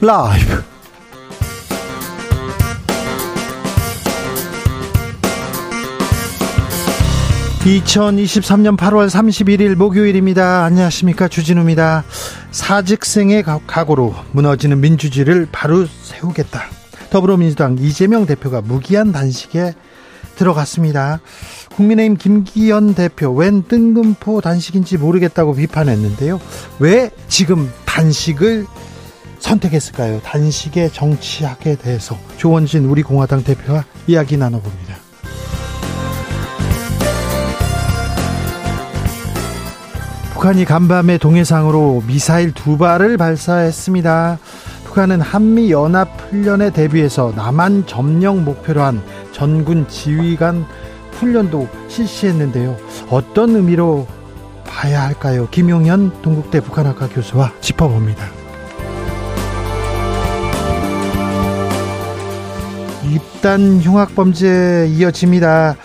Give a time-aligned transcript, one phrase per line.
[0.00, 0.62] 라이브.
[7.64, 10.64] 2023년 8월 31일 목요일입니다.
[10.64, 11.28] 안녕하십니까.
[11.28, 12.04] 주진우입니다.
[12.50, 16.64] 사직생의 각오로 무너지는 민주주의를 바로 세우겠다.
[17.10, 19.74] 더불어민주당 이재명 대표가 무기한 단식에
[20.36, 21.20] 들어갔습니다.
[21.74, 26.38] 국민의힘 김기현 대표 웬 뜬금포 단식인지 모르겠다고 비판했는데요.
[26.78, 28.66] 왜 지금 단식을
[29.38, 30.20] 선택했을까요?
[30.22, 34.96] 단식의 정치학에 대해서 조원진 우리 공화당 대표와 이야기 나눠봅니다.
[40.32, 44.38] 북한이 간밤에 동해상으로 미사일 두 발을 발사했습니다.
[44.84, 50.66] 북한은 한미 연합 훈련에 대비해서 남한 점령 목표로 한 전군 지휘관
[51.12, 52.76] 훈련도 실시했는데요.
[53.10, 54.06] 어떤 의미로
[54.66, 55.48] 봐야 할까요?
[55.50, 58.35] 김용현 동국대 북한학과 교수와 짚어봅니다.
[63.46, 65.76] 입단 흉악범죄 이어집니다.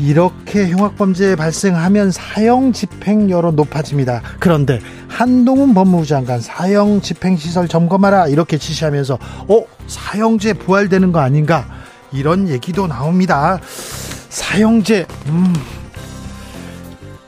[0.00, 4.22] 이렇게 흉악범죄 발생하면 사형 집행여론 높아집니다.
[4.40, 11.66] 그런데 한동훈 법무부 장관 사형 집행시설 점검하라 이렇게 지시하면서 어 사형제 부활되는 거 아닌가
[12.12, 13.60] 이런 얘기도 나옵니다.
[14.30, 15.52] 사형제 음,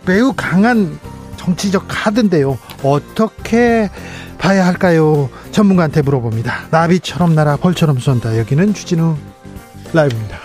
[0.06, 0.98] 매우 강한
[1.36, 2.56] 정치적 카드인데요.
[2.82, 3.90] 어떻게
[4.38, 5.28] 봐야 할까요?
[5.50, 6.68] 전문가한테 물어봅니다.
[6.70, 8.38] 나비처럼 날아 벌처럼 쏜다.
[8.38, 9.16] 여기는 주진우
[9.94, 10.38] 라이브입니다.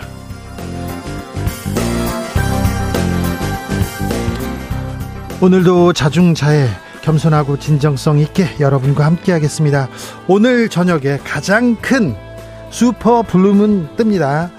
[5.42, 6.68] 오늘도 자중자애
[7.02, 9.88] 겸손하고 진정성 있게 여러분과 함께 하겠습니다.
[10.28, 12.14] 오늘 저녁에 가장 큰
[12.70, 14.50] 슈퍼 블루문 뜹니다.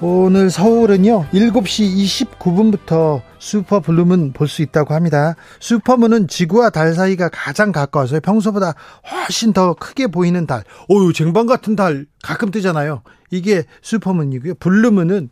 [0.00, 5.36] 오늘 서울은요 7시 29분부터 슈퍼 블루문 볼수 있다고 합니다.
[5.60, 8.74] 슈퍼문은 지구와 달 사이가 가장 가까워서 평소보다
[9.10, 10.64] 훨씬 더 크게 보이는 달.
[10.88, 13.02] 오유 쟁반 같은 달 가끔 뜨잖아요.
[13.30, 14.54] 이게 슈퍼문이고요.
[14.56, 15.30] 블루문은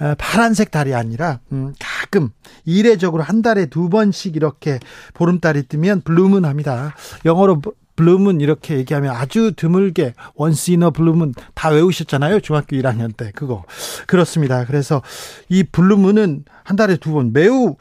[0.00, 2.30] 어, 파란색 달이 아니라 음, 가끔
[2.64, 4.80] 이례적으로 한 달에 두 번씩 이렇게
[5.14, 6.94] 보름달이 뜨면 블루문 합니다.
[7.24, 7.62] 영어로
[7.96, 12.40] blue moon 이렇게 얘기하면 아주 드물게 once in a blue moon 다 외우셨잖아요.
[12.40, 13.64] 중학교 1학년 때 그거.
[14.08, 14.64] 그렇습니다.
[14.64, 15.00] 그래서
[15.48, 17.76] 이 블루문은 한 달에 두 번 매우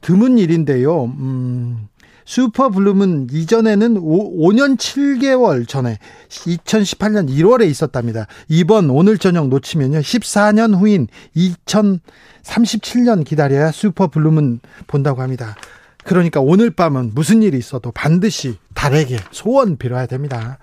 [0.00, 1.04] 드문 일인데요.
[1.04, 1.88] 음,
[2.32, 5.98] 슈퍼 블루문은 이전에는 5, 년 7개월 전에
[6.30, 8.26] 2018년 1월에 있었답니다.
[8.48, 9.98] 이번 오늘 저녁 놓치면요.
[9.98, 15.56] 14년 후인 2037년 기다려야 슈퍼 블루문은 본다고 합니다.
[16.04, 20.56] 그러니까 오늘 밤은 무슨 일이 있어도 반드시 달에게 소원 빌어야 됩니다.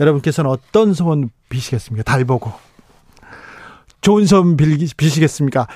[0.00, 2.02] 여러분께서는 어떤 소원 비시겠습니까?
[2.02, 2.52] 달 보고.
[4.00, 5.68] 좋은 소원 빌시겠습니까?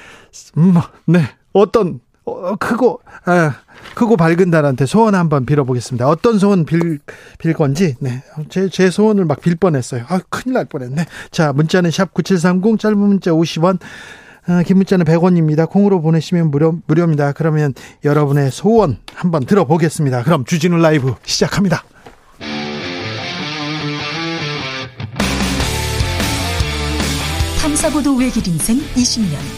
[0.56, 0.75] 음,
[1.06, 1.28] 네.
[1.53, 3.55] 어떤 어, 크고 아,
[3.94, 6.09] 크고 밝은 달한테 소원 한번 빌어보겠습니다.
[6.09, 6.99] 어떤 소원 빌,
[7.39, 8.22] 빌 건지 네.
[8.49, 10.05] 제, 제 소원을 막 빌 뻔했어요.
[10.09, 11.06] 아, 큰일 날 뻔했네.
[11.31, 13.78] 자, 문자는 샵 9730 짧은 문자 50원
[14.49, 15.69] 어, 긴 문자는 100원입니다.
[15.69, 17.33] 콩으로 보내시면 무료, 무료입니다.
[17.33, 17.75] 그러면
[18.05, 20.22] 여러분의 소원 한번 들어보겠습니다.
[20.22, 21.84] 그럼 주진우 라이브 시작합니다.
[27.61, 29.57] 탐사보도 외길 인생 20년.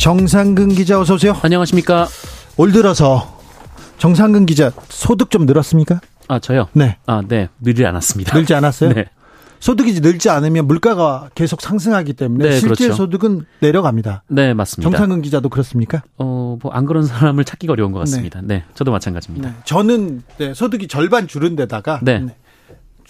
[0.00, 1.36] 정상근 기자 어서 오세요.
[1.42, 2.08] 안녕하십니까.
[2.56, 3.38] 올 들어서
[3.98, 6.00] 정상근 기자 소득 좀 늘었습니까?
[6.26, 6.68] 아 저요?
[6.72, 6.96] 네.
[7.04, 7.50] 아 네.
[7.60, 8.34] 늘지 않았습니다.
[8.34, 8.94] 늘지 않았어요?
[8.94, 9.04] 네.
[9.58, 12.94] 소득이 늘지 않으면 물가가 계속 상승하기 때문에 네, 실제 그렇죠.
[12.94, 14.22] 소득은 내려갑니다.
[14.28, 14.90] 네, 맞습니다.
[14.90, 16.02] 정상근 기자도 그렇습니까?
[16.16, 18.40] 어, 뭐 안 그런 사람을 찾기가 어려운 것 같습니다.
[18.40, 19.50] 네, 네 저도 마찬가지입니다.
[19.50, 19.54] 네.
[19.64, 22.20] 저는 네, 소득이 절반 줄은 데다가 네.
[22.20, 22.36] 네.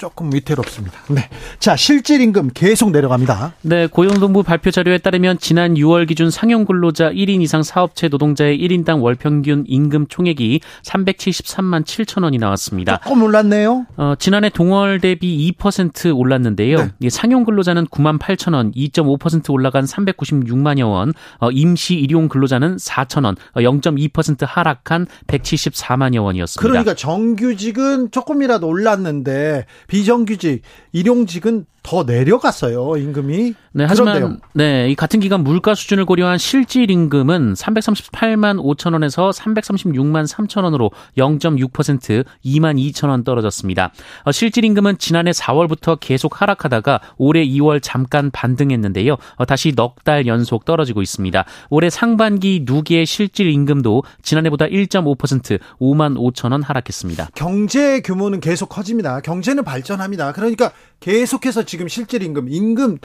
[0.00, 0.98] 조금 위태롭습니다.
[1.10, 1.28] 네.
[1.58, 3.52] 자, 실질 임금 계속 내려갑니다.
[3.60, 9.02] 네, 고용노동부 발표 자료에 따르면 지난 6월 기준 상용 근로자 1인 이상 사업체 노동자의 1인당
[9.02, 12.98] 월 평균 임금 총액이 373만 7천 원이 나왔습니다.
[13.04, 13.84] 조금 올랐네요.
[13.98, 16.88] 어, 지난해 동월 대비 2% 올랐는데요.
[16.98, 17.10] 네.
[17.10, 23.36] 상용 근로자는 9만 8천 원, 2.5% 올라간 396만여 원, 어, 임시 일용 근로자는 4천 원,
[23.52, 26.66] 어, 0.2% 하락한 174만여 원이었습니다.
[26.66, 33.54] 그러니까 정규직은 조금이라도 올랐는데 비정규직, 일용직은 더 내려갔어요 임금이.
[33.72, 34.40] 네, 하지만 그런데요.
[34.52, 40.90] 네, 이 같은 기간 물가 수준을 고려한 실질 임금은 338만 5천 원에서 336만 3천 원으로
[41.16, 43.92] 0.6% 2만 2천 원 떨어졌습니다.
[44.24, 49.16] 어, 실질 임금은 지난해 4월부터 계속 하락하다가 올해 2월 잠깐 반등했는데요.
[49.36, 51.44] 어, 다시 넉 달 연속 떨어지고 있습니다.
[51.68, 57.28] 올해 상반기 누기의 실질 임금도 지난해보다 1.5% 5만 5천 원 하락했습니다.
[57.34, 59.20] 경제 규모는 계속 커집니다.
[59.20, 60.32] 경제는 발전합니다.
[60.32, 62.98] 그러니까 계속해서 지금 실질 임금, 임금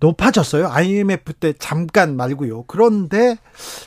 [0.00, 0.68] 높아졌어요.
[0.68, 2.64] IMF 때 잠깐 말고요.
[2.66, 3.36] 그런데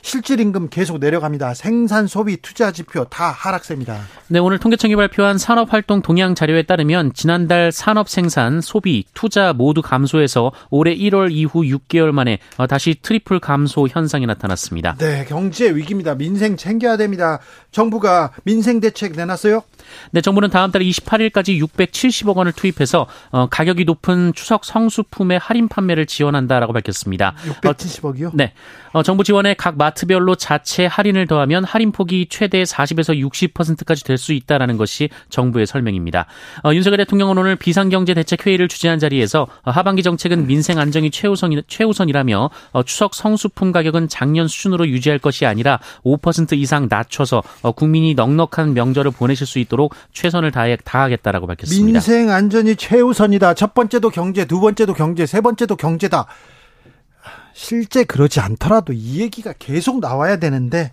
[0.01, 1.56] 실질 임금 계속 내려갑니다.
[1.56, 4.00] 생산, 소비, 투자 지표 다 하락세입니다.
[4.27, 9.81] 네, 오늘 통계청이 발표한 산업 활동 동향 자료에 따르면 지난달 산업 생산, 소비, 투자 모두
[9.81, 12.39] 감소해서 올해 1월 이후 6개월 만에
[12.69, 14.95] 다시 트리플 감소 현상이 나타났습니다.
[15.00, 16.16] 네, 경제 위기입니다.
[16.16, 17.39] 민생 챙겨야 됩니다.
[17.71, 19.63] 정부가 민생 대책 내놨어요?
[20.12, 26.03] 네, 정부는 다음 달 28일까지 670억 원을 투입해서 어, 가격이 높은 추석 성수품의 할인 판매를
[26.06, 27.36] 지원한다라고 밝혔습니다.
[27.62, 28.28] 670억이요?
[28.28, 28.54] 어, 네.
[28.94, 34.78] 어, 정부 지원에 각 마트별로 자체 할인을 더하면 할인폭이 최대 40에서 60%까지 될 수 있다라는
[34.78, 36.26] 것이 정부의 설명입니다.
[36.64, 42.84] 어, 윤석열 대통령은 오늘 비상경제대책회의를 주재한 자리에서 어, 하반기 정책은 민생 안정이 최우선, 최우선이라며 어,
[42.84, 49.12] 추석 성수품 가격은 작년 수준으로 유지할 것이 아니라 5% 이상 낮춰서 어, 국민이 넉넉한 명절을
[49.12, 51.86] 보내실 수 있도록 최선을 다하겠다라고 밝혔습니다.
[51.86, 53.56] 민생 안전이 최우선이다.
[53.56, 56.28] 첫 번째도 경제, 두 번째도 경제, 세 번째도 경제 다.
[57.54, 60.92] 실제 그러지 않더라도 이 얘기가 계속 나와야 되는데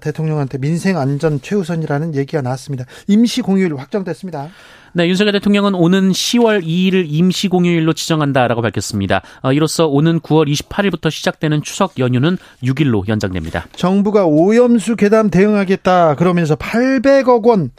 [0.00, 2.84] 대통령한테 민생 안전 최우선이라는 얘기가 나왔습니다.
[3.06, 4.48] 임시 공휴일 확정됐습니다.
[4.92, 9.22] 네, 윤석열 대통령은 오는 10월 2일을 임시 공휴일로 지정한다라고 밝혔습니다.
[9.42, 13.66] 어, 이로써 오는 9월 28일부터 시작되는 추석 연휴는 6일로 연장됩니다.
[13.76, 17.70] 정부가 오염수 괴담 대응하겠다 그러면서 800억 원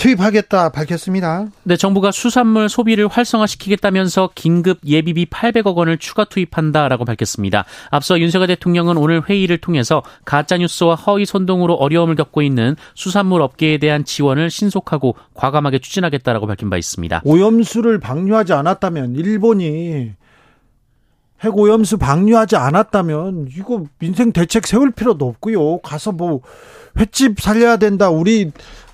[0.00, 1.48] 투입하겠다 밝혔습니다.
[1.62, 7.66] 네, 정부가 수산물 소비를 활성화시키겠다면서 긴급 예비비 800억 원을 추가 투입한다라고 밝혔습니다.
[7.90, 13.76] 앞서 윤석열 대통령은 오늘 회의를 통해서 가짜 뉴스와 허위 선동으로 어려움을 겪고 있는 수산물 업계에
[13.76, 17.20] 대한 지원을 신속하고 과감하게 추진하겠다라고 밝힌 바 있습니다.
[17.24, 20.12] 오염수를 방류하지 않았다면 일본이
[21.42, 25.78] 핵오염수 방류하지 않았다면 이거 민생 대책 세울 필요도 없고요.
[25.78, 26.40] 가서 뭐
[26.98, 28.10] 횟집 살려야 된다.
[28.10, 28.50] 우리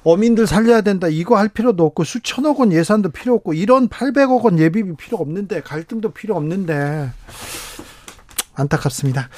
[0.06, 1.08] 어민들 살려야 된다.
[1.08, 5.62] 이거 할 필요도 없고 수천억 원 예산도 필요 없고 이런 800억 원 예비비 필요 없는데
[5.62, 7.10] 갈등도 필요 없는데
[8.54, 9.28] 안타깝습니다.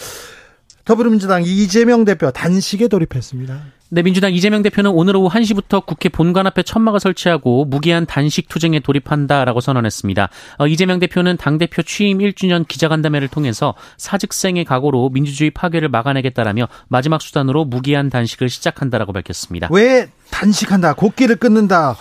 [0.85, 3.78] 더불어민주당 이재명 대표 단식에 돌입했습니다.
[3.91, 8.81] 네, 민주당 이재명 대표는 오늘 오후 1시부터 국회 본관 앞에 천막을 설치하고 무기한 단식 투쟁에
[8.81, 10.29] 돌입한다라고 선언했습니다.
[10.59, 17.65] 어, 이재명 대표는 당대표 취임 1주년 기자간담회를 통해서 사직생의 각오로 민주주의 파괴를 막아내겠다라며 마지막 수단으로
[17.65, 19.69] 무기한 단식을 시작한다라고 밝혔습니다.
[19.71, 21.97] 왜 단식한다, 곡기를 끊는다,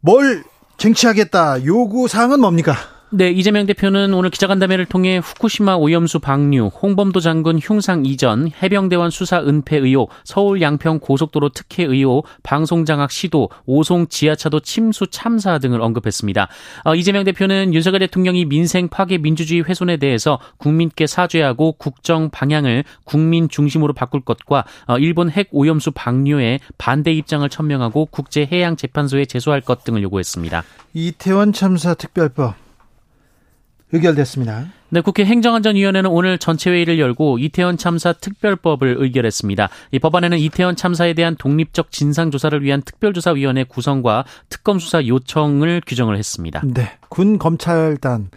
[0.00, 0.42] 뭘
[0.76, 2.74] 쟁취하겠다, 요구사항은 뭡니까?
[3.10, 9.40] 네, 이재명 대표는 오늘 기자간담회를 통해 후쿠시마 오염수 방류, 홍범도 장군 흉상 이전, 해병대원 수사
[9.40, 15.80] 은폐 의혹, 서울 양평 고속도로 특혜 의혹, 방송 장악 시도, 오송 지하차도 침수 참사 등을
[15.80, 16.48] 언급했습니다.
[16.84, 23.48] 어, 이재명 대표는 윤석열 대통령이 민생 파괴 민주주의 훼손에 대해서 국민께 사죄하고 국정 방향을 국민
[23.48, 30.02] 중심으로 바꿀 것과 어, 일본 핵 오염수 방류에 반대 입장을 천명하고 국제해양재판소에 제소할 것 등을
[30.02, 30.62] 요구했습니다.
[30.92, 32.67] 이태원 참사 특별법
[33.92, 34.66] 의결됐습니다.
[34.90, 39.68] 네, 국회 행정안전위원회는 오늘 전체 회의를 열고 이태원 참사 특별법을 의결했습니다.
[39.92, 46.16] 이 법안에는 이태원 참사에 대한 독립적 진상 조사를 위한 특별조사위원회 구성과 특검 수사 요청을 규정을
[46.16, 46.62] 했습니다.
[46.64, 48.30] 네, 군 검찰단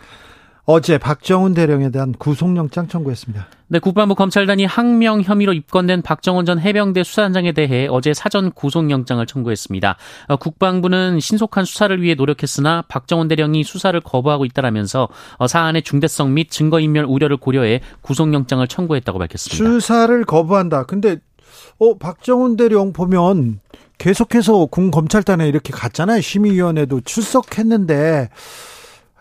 [0.66, 3.48] 어제 박정훈 대령에 대한 구속영장 청구했습니다.
[3.72, 9.96] 네, 국방부 검찰단이 항명 혐의로 입건된 박정훈 전 해병대 수사단장에 대해 어제 사전 구속영장을 청구했습니다.
[10.28, 16.52] 어, 국방부는 신속한 수사를 위해 노력했으나 박정훈 대령이 수사를 거부하고 있다라면서 어, 사안의 중대성 및
[16.52, 19.64] 증거인멸 우려를 고려해 구속영장을 청구했다고 밝혔습니다.
[19.64, 20.84] 수사를 거부한다.
[20.84, 21.20] 근데
[21.80, 23.62] 어 박정훈 대령 보면
[23.98, 26.20] 계속해서 군 검찰단에 이렇게 갔잖아요.
[26.20, 28.32] 심의위원회도 출석했는데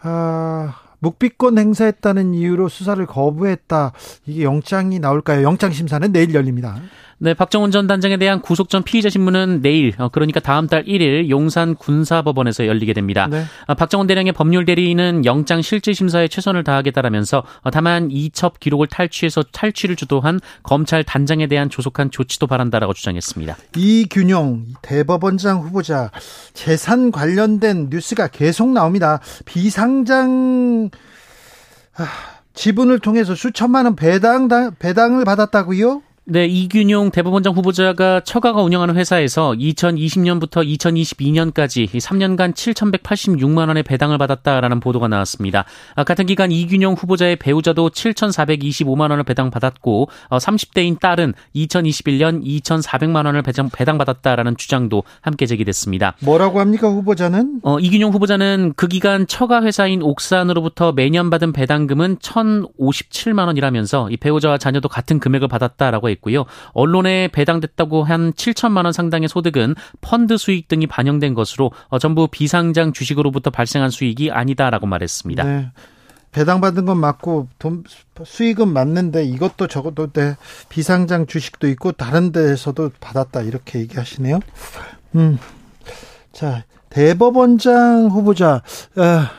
[0.03, 3.93] 아 묵비권 행사했다는 이유로 수사를 거부했다.
[4.27, 5.43] 이게 영장이 나올까요?
[5.43, 6.81] 영장 심사는 내일 열립니다.
[7.23, 11.29] 네, 박정훈 전 단장에 대한 구속 전 피의자 신문은 내일, 어, 그러니까 다음 달 1일
[11.29, 13.29] 용산 군사법원에서 열리게 됩니다.
[13.31, 13.45] 네.
[13.67, 19.43] 어, 박정훈 대령의 법률 대리인은 영장 실질 심사에 최선을 다하겠다라면서 어, 다만 이첩 기록을 탈취해서
[19.53, 23.59] 탈취를 주도한 검찰 단장에 대한 조속한 조치도 바란다라고 주장했습니다.
[23.77, 26.11] 이균용 대법원장 후보자
[26.55, 29.21] 재산 관련된 뉴스가 계속 나옵니다.
[29.45, 30.89] 비상장
[31.99, 32.07] 아,
[32.55, 34.49] 지분을 통해서 수천만 원 배당
[34.79, 36.01] 배당을 받았다고요?
[36.33, 45.09] 네, 이균용 대법원장 후보자가 처가가 운영하는 회사에서 2020년부터 2022년까지 3년간 7,186만 원의 배당을 받았다라는 보도가
[45.09, 45.65] 나왔습니다.
[45.97, 53.43] 아, 같은 기간 이균용 후보자의 배우자도 7,425만 원을 배당받았고 30대인 어, 딸은 2021년 2,400만 원을
[53.43, 56.15] 배당 받았다라는 주장도 함께 제기됐습니다.
[56.21, 57.63] 뭐라고 합니까 후보자는?
[57.65, 64.59] 어, 이균용 후보자는 그 기간 처가 회사인 옥산으로부터 매년 받은 배당금은 1,057만 원이라면서 이 배우자와
[64.59, 66.45] 자녀도 같은 금액을 받았다라고 했고 요.
[66.73, 72.93] 언론에 배당됐다고 한 7천만 원 상당의 소득은 펀드 수익 등이 반영된 것으로 어, 전부 비상장
[72.93, 75.45] 주식으로부터 발생한 수익이 아니다라고 말했습니다.
[75.45, 75.71] 네.
[76.33, 77.83] 배당받은 건 맞고 돈
[78.25, 80.37] 수익은 맞는데 이것도 저것도 네,
[80.69, 84.39] 비상장 주식도 있고 다른 데에서도 받았다 이렇게 얘기하시네요.
[85.17, 85.39] 음.
[86.33, 88.63] 자, 대법원장 후보자
[88.97, 89.31] 아,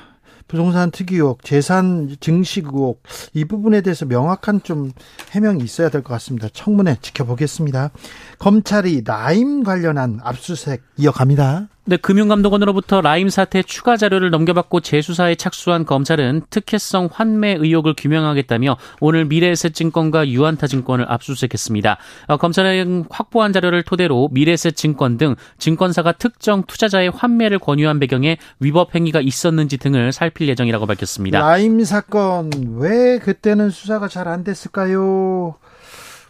[0.52, 3.02] 부동산 특이 의혹, 재산 증식 의혹
[3.34, 4.92] 이 부분에 대해서 명확한 좀
[5.32, 6.50] 해명이 있어야 될 것 같습니다.
[6.52, 7.92] 청문회 지켜보겠습니다.
[8.38, 11.70] 검찰이 라임 관련한 압수수색 이어갑니다.
[11.84, 19.26] 네, 금융감독원으로부터 라임 사태 추가 자료를 넘겨받고 재수사에 착수한 검찰은 특혜성 환매 의혹을 규명하겠다며 오늘
[19.26, 21.98] 미래에셋증권과 유한타증권을 압수수색했습니다.
[22.28, 29.20] 어, 검찰은 확보한 자료를 토대로 미래에셋증권 등 증권사가 특정 투자자의 환매를 권유한 배경에 위법 행위가
[29.20, 31.40] 있었는지 등을 살필 예정이라고 밝혔습니다.
[31.40, 35.56] 라임 사건 왜 그때는 수사가 잘 안 됐을까요?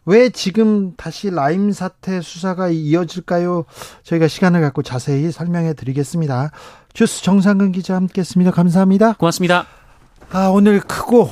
[0.05, 3.65] 왜 지금 다시 라임 사태 수사가 이어질까요?
[4.03, 6.51] 저희가 시간을 갖고 자세히 설명해 드리겠습니다.
[6.93, 8.51] 주스 정상근 기자 함께 했습니다.
[8.51, 9.13] 감사합니다.
[9.13, 9.67] 고맙습니다.
[10.31, 11.29] 아, 오늘 크고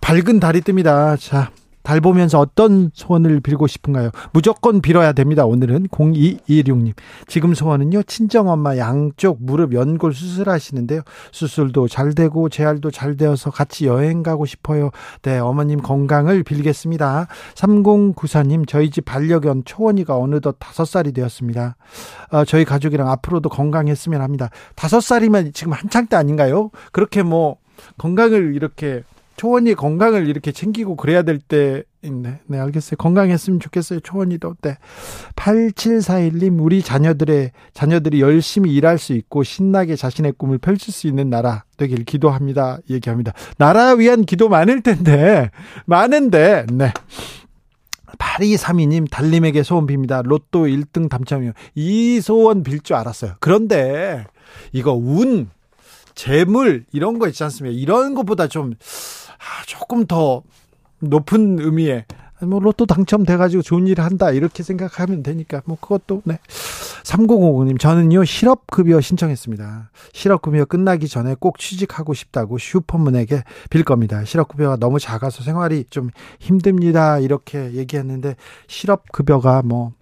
[0.00, 1.18] 밝은 달이 뜹니다.
[1.20, 1.50] 자,
[1.88, 4.10] 달 보면서 어떤 소원을 빌고 싶은가요?
[4.34, 5.46] 무조건 빌어야 됩니다.
[5.46, 6.92] 오늘은 0216님.
[7.26, 11.00] 지금 소원은요, 친정엄마 양쪽 무릎 연골 수술하시는데요.
[11.32, 14.90] 수술도 잘 되고, 재활도 잘 되어서 같이 여행 가고 싶어요.
[15.22, 17.26] 네, 어머님 건강을 빌겠습니다.
[17.54, 21.76] 3094님, 저희 집 반려견 초원이가 어느덧 5살이 되었습니다.
[22.32, 24.50] 어, 저희 가족이랑 앞으로도 건강했으면 합니다.
[24.76, 26.70] 5살이면 지금 한창 때 아닌가요?
[26.92, 27.56] 그렇게 뭐,
[27.96, 29.04] 건강을 이렇게
[29.38, 32.40] 초원이 건강을 이렇게 챙기고 그래야 될때 있네.
[32.46, 32.96] 네, 알겠어요.
[32.96, 34.00] 건강했으면 좋겠어요.
[34.00, 34.56] 초원이도.
[34.62, 34.76] 네.
[35.36, 41.64] 8741님, 우리 자녀들의, 자녀들이 열심히 일할 수 있고 신나게 자신의 꿈을 펼칠 수 있는 나라
[41.76, 42.78] 되길 기도합니다.
[42.90, 43.32] 얘기합니다.
[43.56, 45.50] 나라 위한 기도 많을 텐데,
[45.86, 46.92] 많은데, 네.
[48.18, 50.24] 8232님, 달님에게 소원 빕니다.
[50.24, 51.52] 로또 1등 당첨이요.
[51.76, 53.34] 이 소원 빌 줄 알았어요.
[53.38, 54.24] 그런데,
[54.72, 55.48] 이거 운,
[56.14, 57.76] 재물, 이런 거 있지 않습니까?
[57.78, 59.17] 이런 것보다 좀, 아,
[59.66, 60.42] 조금 더
[61.00, 62.04] 높은 의미의
[62.42, 66.38] 뭐 로또 당첨돼 가지고 좋은 일을 한다 이렇게 생각하면 되니까 뭐 그것도 네.
[67.02, 69.90] 3005님 저는요 실업 급여 신청했습니다.
[70.12, 74.24] 실업 급여 끝나기 전에 꼭 취직하고 싶다고 슈퍼문에게 빌 겁니다.
[74.24, 77.18] 실업 급여가 너무 작아서 생활이 좀 힘듭니다.
[77.18, 78.36] 이렇게 얘기했는데
[78.68, 79.92] 실업 급여가 뭐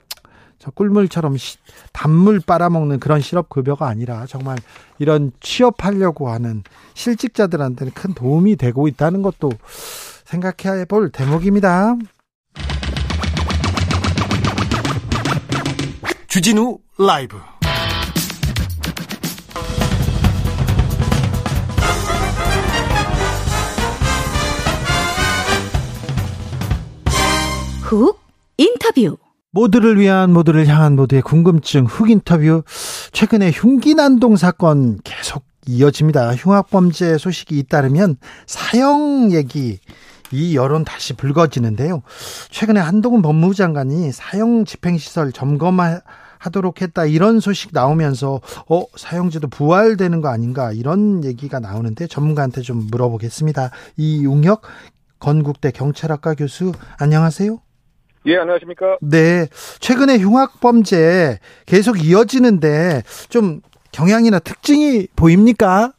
[0.59, 1.59] 저 꿀물처럼 시,
[1.93, 4.59] 단물 빨아먹는 그런 실업 급여가 아니라 정말
[4.99, 6.63] 이런 취업하려고 하는
[6.95, 9.51] 실직자들한테는 큰 도움이 되고 있다는 것도
[10.25, 11.97] 생각해 볼 대목입니다.
[16.29, 17.39] 주진우 라이브
[27.83, 28.19] 훅
[28.57, 29.17] 인터뷰
[29.57, 32.63] 모두를 위한 모두를 향한 모두의 궁금증 훅 인터뷰
[33.13, 36.35] 최근에 흉기 난동 사건 계속 이어집니다.
[36.35, 39.79] 흉악범죄 소식이 잇따르면 사형 얘기
[40.33, 42.03] 이 여론 다시 불거지는데요.
[42.51, 50.29] 최근에 한동훈 법무부 장관이 사형 집행시설 점검하도록 했다 이런 소식 나오면서 어 사형제도 부활되는 거
[50.29, 53.71] 아닌가 이런 얘기가 나오는데 전문가한테 좀 물어보겠습니다.
[53.97, 54.63] 이웅혁
[55.19, 57.66] 건국대 경찰학과 교수 안녕하세요.
[58.27, 58.99] 예, 안녕하십니까?
[59.01, 59.47] 네.
[59.79, 63.61] 최근에 흉악 범죄 계속 이어지는데 좀
[63.93, 65.93] 경향이나 특징이 보입니까?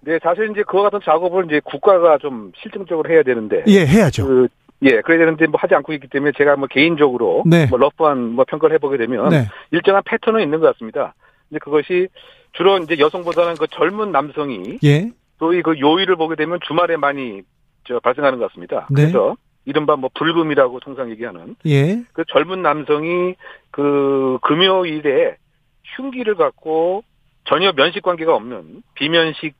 [0.00, 3.62] 네, 사실 이제 그와 같은 작업을 이제 국가가 좀 실증적으로 해야 되는데.
[3.66, 4.26] 예, 해야죠.
[4.26, 4.48] 그,
[4.82, 7.66] 예, 그래야 되는데 뭐 하지 않고 있기 때문에 제가 뭐 개인적으로 네.
[7.66, 9.48] 뭐 러프한 뭐 평가를 해보게 되면 네.
[9.70, 11.14] 일정한 패턴은 있는 것 같습니다.
[11.48, 12.08] 근데 그것이
[12.52, 15.10] 주로 이제 여성보다는 그 젊은 남성이 예.
[15.38, 17.42] 소위 그 요일을 보게 되면 주말에 많이
[17.86, 18.86] 저 발생하는 것 같습니다.
[18.90, 19.02] 네.
[19.02, 22.02] 그래서 이른바 뭐 불금이라고 통상 얘기하는 예.
[22.12, 23.34] 그 젊은 남성이
[23.70, 25.36] 그 금요일에
[25.96, 27.02] 흉기를 갖고
[27.44, 29.54] 전혀 면식 관계가 없는 비면식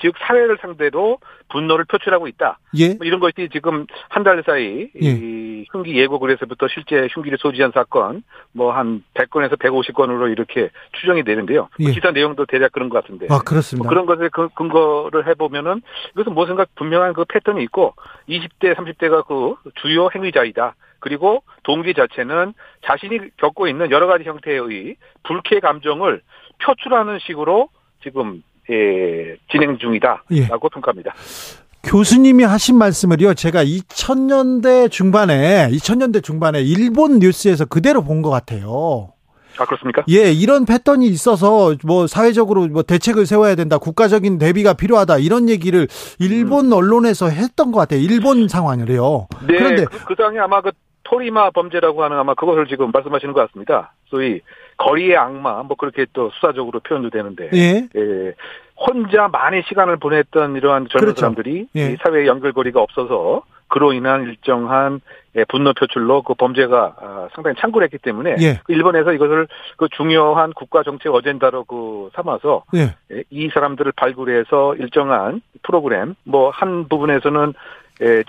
[0.00, 1.18] 즉 사회를 상대로
[1.48, 2.58] 분노를 표출하고 있다.
[2.74, 2.94] 예.
[2.94, 5.08] 뭐 이런 것이 지금 한 달 사이 예.
[5.10, 8.22] 이 흉기 예고 그래서부터 실제 흉기를 소지한 사건
[8.52, 11.68] 뭐 한 100건에서 150건으로 이렇게 추정이 되는데요.
[11.80, 11.92] 뭐 예.
[11.92, 13.26] 기사 내용도 대략 그런 것 같은데.
[13.30, 13.84] 아 그렇습니다.
[13.84, 15.82] 뭐 그런 것에 근거를 해보면은
[16.14, 17.94] 이것은 뭐 생각 분명한 그 패턴이 있고
[18.28, 20.74] 20대 30대가 그 주요 행위자이다.
[21.00, 22.54] 그리고 동기 자체는
[22.86, 26.22] 자신이 겪고 있는 여러 가지 형태의 불쾌 감정을
[26.64, 27.68] 표출하는 식으로
[28.02, 30.46] 지금 예, 진행 중이다라고 예.
[30.48, 31.14] 평가합니다.
[31.84, 39.12] 교수님이 하신 말씀을요, 제가 2000년대 중반에, 2000년대 중반에 일본 뉴스에서 그대로 본 것 같아요.
[39.58, 40.02] 아, 그렇습니까?
[40.08, 45.88] 예, 이런 패턴이 있어서 뭐 사회적으로 뭐 대책을 세워야 된다, 국가적인 대비가 필요하다, 이런 얘기를
[46.20, 46.72] 일본 음.
[46.72, 48.00] 언론에서 했던 것 같아요.
[48.00, 49.26] 일본 상황을요.
[49.48, 50.70] 네, 그런데 그, 그 당시 아마 그
[51.02, 53.92] 토리마 범죄라고 하는 아마 그것을 지금 말씀하시는 것 같습니다.
[54.06, 54.40] 소위
[54.82, 57.50] 거리의 악마, 뭐 그렇게 또 수사적으로 표현도 되는데.
[57.54, 57.88] 예.
[57.96, 58.34] 예.
[58.76, 61.20] 혼자 많은 시간을 보냈던 이러한 젊은 그렇죠.
[61.20, 61.96] 사람들이 예.
[62.02, 65.00] 사회의 연결고리가 없어서 그로 인한 일정한
[65.34, 68.60] 예, 분노 표출로 그 범죄가 아, 상당히 창굴했기 때문에 예.
[68.64, 69.46] 그 일본에서 이것을
[69.76, 72.94] 그 중요한 국가 정책 어젠다로 그 삼아서 예.
[73.12, 73.22] 예.
[73.30, 77.54] 이 사람들을 발굴해서 일정한 프로그램 뭐 한 부분에서는 예,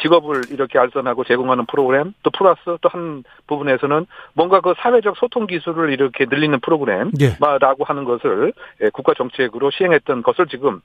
[0.01, 5.91] 직업을 이렇게 알선하고 제공하는 프로그램 또 플러스 또 한 부분에서는 뭔가 그 사회적 소통 기술을
[5.91, 7.35] 이렇게 늘리는 프로그램라고 예.
[7.79, 10.81] 하는 것을 예, 국가 정책으로 시행했던 것을 지금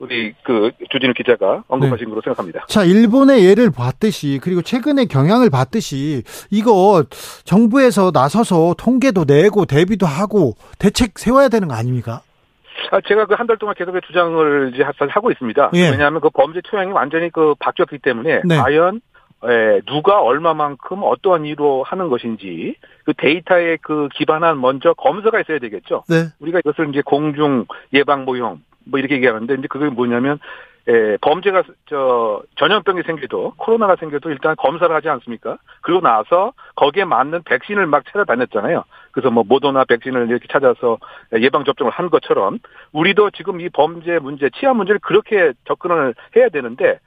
[0.00, 2.10] 우리 그 주진우 기자가 언급하신 네.
[2.10, 2.66] 걸로 생각합니다.
[2.66, 7.04] 자, 일본의 예를 봤듯이 그리고 최근의 경향을 봤듯이 이거
[7.44, 12.22] 정부에서 나서서 통계도 내고 대비도 하고 대책 세워야 되는 거 아닙니까?
[12.94, 15.70] 아, 제가 그 한 달 동안 계속 주장을 이제 하고 있습니다.
[15.74, 15.90] 예.
[15.90, 18.56] 왜냐하면 그 범죄 토양이 완전히 그 바뀌었기 때문에 네.
[18.56, 19.00] 과연
[19.46, 26.04] 에, 누가 얼마만큼 어떠한 이유로 하는 것인지 그 데이터에 그 기반한 먼저 검사가 있어야 되겠죠.
[26.08, 26.26] 네.
[26.40, 30.38] 우리가 이것을 이제 공중 예방 모형 뭐 이렇게 얘기하는데 이제 그게 뭐냐면
[30.86, 35.58] 에, 범죄가 저 전염병이 생겨도 코로나가 생겨도 일단 검사를 하지 않습니까?
[35.80, 38.84] 그리고 나서 거기에 맞는 백신을 막 찾아다녔잖아요.
[39.14, 40.98] 그래서 뭐 모더나 백신을 이렇게 찾아서
[41.40, 42.58] 예방 접종을 한 것처럼
[42.92, 46.98] 우리도 지금 이 범죄 문제, 치안 문제를 그렇게 접근을 해야 되는데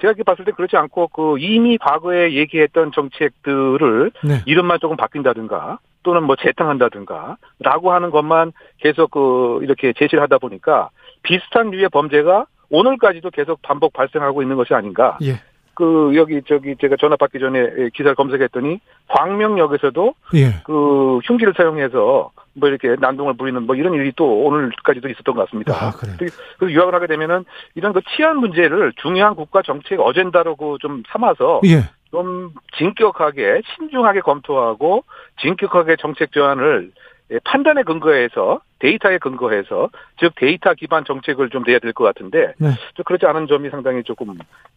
[0.00, 4.42] 제가 이렇게 봤을 때 그렇지 않고 그 이미 과거에 얘기했던 정책들을 네.
[4.46, 10.88] 이름만 조금 바뀐다든가 또는 뭐 재탕한다든가 라고 하는 것만 계속 그 이렇게 제시를 하다 보니까
[11.22, 15.18] 비슷한 류의 범죄가 오늘까지도 계속 반복 발생하고 있는 것이 아닌가.
[15.22, 15.34] 예.
[15.74, 20.62] 그 여기 저기 제가 전화 받기 전에 기사를 검색했더니 광명역에서도 예.
[20.64, 25.72] 그 흉기를 사용해서 뭐 이렇게 난동을 부리는 뭐 이런 일이 또 오늘까지도 있었던 것 같습니다.
[25.74, 26.12] 아, 그래.
[26.58, 27.44] 그 유학을 하게 되면은
[27.74, 31.88] 이런 그 치안 문제를 중요한 국가 정책 어젠다라고 좀 삼아서 예.
[32.10, 35.04] 좀 진격하게 신중하게 검토하고
[35.40, 37.11] 진격하게 정책 조안을 예,
[37.44, 42.70] 판단에 근거해서 데이터에 근거해서 즉 데이터 기반 정책을 좀 내야 될 것 같은데 네.
[43.04, 44.30] 그렇지 않은 점이 상당히 조금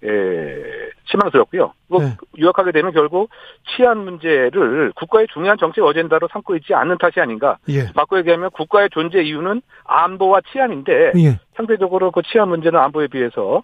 [0.03, 0.63] 에, 예,
[1.05, 1.73] 실망스럽고요.
[1.87, 2.15] 뭐 네.
[2.37, 3.29] 유학하게 되면 결국
[3.69, 7.57] 치안 문제를 국가의 중요한 정책 어젠다로 삼고 있지 않는 탓이 아닌가.
[7.69, 7.91] 예.
[7.93, 11.39] 바꿔 얘기하면 국가의 존재 이유는 안보와 치안인데 예.
[11.55, 13.63] 상대적으로 그 치안 문제는 안보에 비해서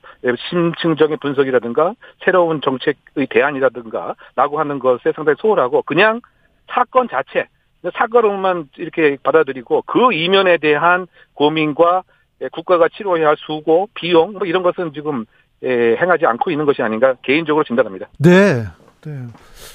[0.50, 6.22] 심층적인 분석이라든가 새로운 정책의 대안이라든가 라고 하는 것에 상당히 소홀하고 그냥
[6.68, 7.48] 사건 자체
[7.98, 12.04] 사과로만 이렇게 받아들이고 그 이면에 대한 고민과
[12.42, 15.26] 예, 국가가 치료해야 할 수고, 비용 뭐 이런 것은 지금
[15.64, 18.08] 예, 행하지 않고 있는 것이 아닌가 개인적으로 진단합니다.
[18.18, 18.64] 네,
[19.06, 19.28] 네.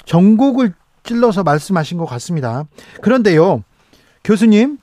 [0.05, 2.65] 전국을 찔러서 말씀하신 것 같습니다.
[3.01, 3.63] 그런데요,
[4.23, 4.77] 교수님.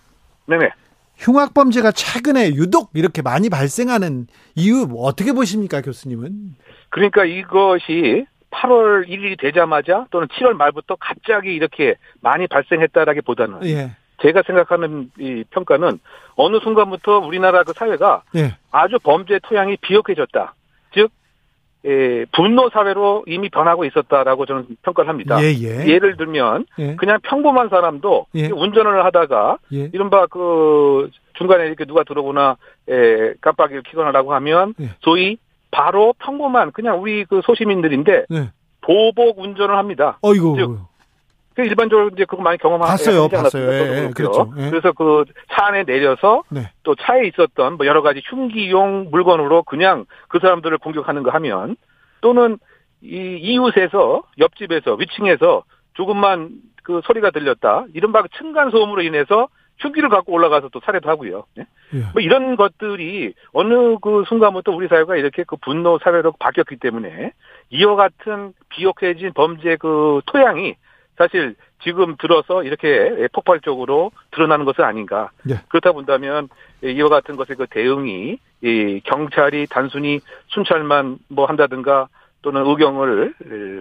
[0.47, 0.71] 네네.
[1.17, 6.55] 흉악 범죄가 최근에 유독 이렇게 많이 발생하는 이유 어떻게 보십니까, 교수님은?
[6.89, 13.91] 그러니까 이것이 8월 1일이 되자마자 또는 7월 말부터 갑자기 이렇게 많이 발생했다라기보다는 예.
[14.23, 15.99] 제가 생각하는 이 평가는
[16.37, 18.57] 어느 순간부터 우리나라 그 사회가 예.
[18.71, 20.55] 아주 범죄 토양이 비옥해졌다.
[20.95, 21.11] 즉
[21.87, 25.39] 예, 분노 사회로 이미 변하고 있었다라고 저는 평가를 합니다.
[25.43, 25.99] 예, 예.
[25.99, 26.97] 를 들면 예.
[26.97, 28.47] 그냥 평범한 사람도 예.
[28.51, 29.91] 운전을 하다가 예.
[29.93, 32.57] 이른바 그 중간에 이렇게 누가 들어오나
[32.89, 35.37] 예, 깜빡이를 켜거나라고 하면 소위
[35.75, 38.51] 바로 평범한 그냥 우리 그 소시민들인데 네.
[38.81, 40.19] 보복 운전을 합니다.
[40.23, 40.57] 어이고.
[40.57, 40.79] 즉,
[41.57, 43.29] 그 일반적으로 이제 그거 많이 경험하셨어요.
[43.29, 43.73] 봤어요, 봤어요.
[43.73, 44.53] 예, 예, 그렇죠.
[44.59, 44.71] 예.
[44.71, 46.71] 그래서 그 차 안에 내려서 네.
[46.83, 51.77] 또 차에 있었던 뭐 여러 가지 흉기용 물건으로 그냥 그 사람들을 공격하는 거 하면
[52.21, 52.59] 또는
[53.03, 55.63] 이 이웃에서 옆집에서 위층에서
[55.95, 56.51] 조금만
[56.83, 57.85] 그 소리가 들렸다.
[57.95, 61.45] 이른바 층간 소음으로 인해서 흉기를 갖고 올라가서 또 살해도 하고요.
[61.57, 61.67] 네?
[61.95, 61.99] 예.
[62.13, 67.33] 뭐 이런 것들이 어느 그 순간부터 우리 사회가 이렇게 그 분노 사회로 바뀌었기 때문에
[67.71, 70.77] 이와 같은 비옥해진 범죄 그 토양이
[71.17, 75.31] 사실 지금 들어서 이렇게 폭발적으로 드러나는 것은 아닌가.
[75.51, 75.61] 예.
[75.69, 76.49] 그렇다 본다면
[76.83, 82.09] 이와 같은 것의 그 대응이 이 경찰이 단순히 순찰만 뭐 한다든가
[82.45, 83.35] 또는 의경을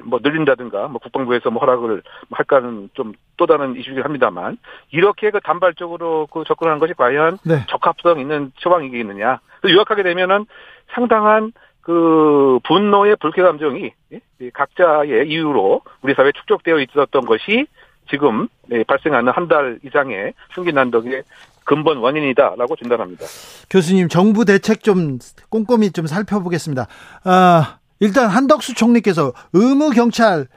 [0.05, 4.57] 뭐 늘린다든가 뭐 국방부에서 뭐 허락을 할까는 좀 또 다른 이슈이긴 합니다만
[4.91, 7.65] 이렇게 그 단발적으로 그 접근하는 것이 과연 네.
[7.67, 9.39] 적합성 있는 처방이겠느냐.
[9.65, 10.45] 유학하게 되면은
[10.93, 14.19] 상당한 그 분노의 불쾌 감정이 예?
[14.53, 17.65] 각자의 이유로 우리 사회에 축적되어 있었던 것이
[18.09, 21.23] 지금 예, 발생하는 한 달 이상의 흉기 난덕의
[21.65, 23.25] 근본 원인이다라고 진단합니다.
[23.69, 25.17] 교수님 정부 대책 좀
[25.49, 26.87] 꼼꼼히 좀 살펴보겠습니다.
[27.25, 30.47] 아, 일단 한덕수 총리께서 의무 경찰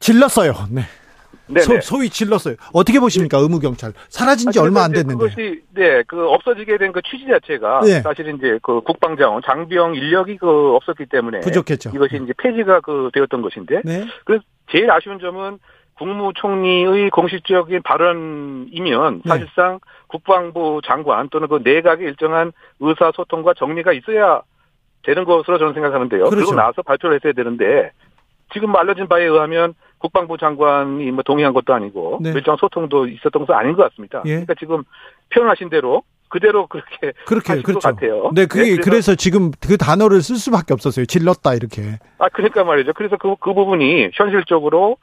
[0.00, 0.52] 질렀어요.
[1.48, 1.60] 네.
[1.60, 2.56] 소, 소위 질렀어요.
[2.72, 5.16] 어떻게 보십니까, 의무 경찰 사라진 지 아, 얼마 안 됐는데.
[5.16, 8.00] 그것이 네, 그 없어지게 된 그 취지 자체가 네.
[8.00, 11.90] 사실 이제 그 국방자원 장병 인력이 그 없었기 때문에 부족했죠.
[11.94, 13.82] 이것이 이제 폐지가 그 되었던 것인데.
[13.84, 14.06] 네.
[14.24, 14.40] 그
[14.72, 15.58] 제일 아쉬운 점은
[15.98, 19.28] 국무총리의 공식적인 발언이면 네.
[19.28, 19.78] 사실상 네.
[20.08, 24.42] 국방부 장관 또는 그 내각의 일정한 의사소통과 정리가 있어야
[25.02, 26.24] 되는 것으로 저는 생각하는데요.
[26.24, 26.36] 그렇죠.
[26.36, 27.92] 그리고 나서 발표를 했어야 되는데
[28.52, 32.30] 지금 알려진 바에 의하면 국방부 장관이 뭐 동의한 것도 아니고 네.
[32.30, 34.22] 일정 소통도 있었던 것은 아닌 것 같습니다.
[34.24, 34.30] 예.
[34.30, 34.82] 그러니까 지금
[35.30, 37.88] 표현하신 대로 그대로 그렇게 그렇게 그렇죠.
[37.88, 38.30] 같아요.
[38.34, 41.06] 네, 그게 네, 그래서, 그래서, 지금 그 단어를 쓸 수밖에 없었어요.
[41.06, 41.98] 질렀다 이렇게.
[42.18, 42.92] 아, 그러니까 말이죠.
[42.94, 44.96] 그래서 그, 그 부분이 현실적으로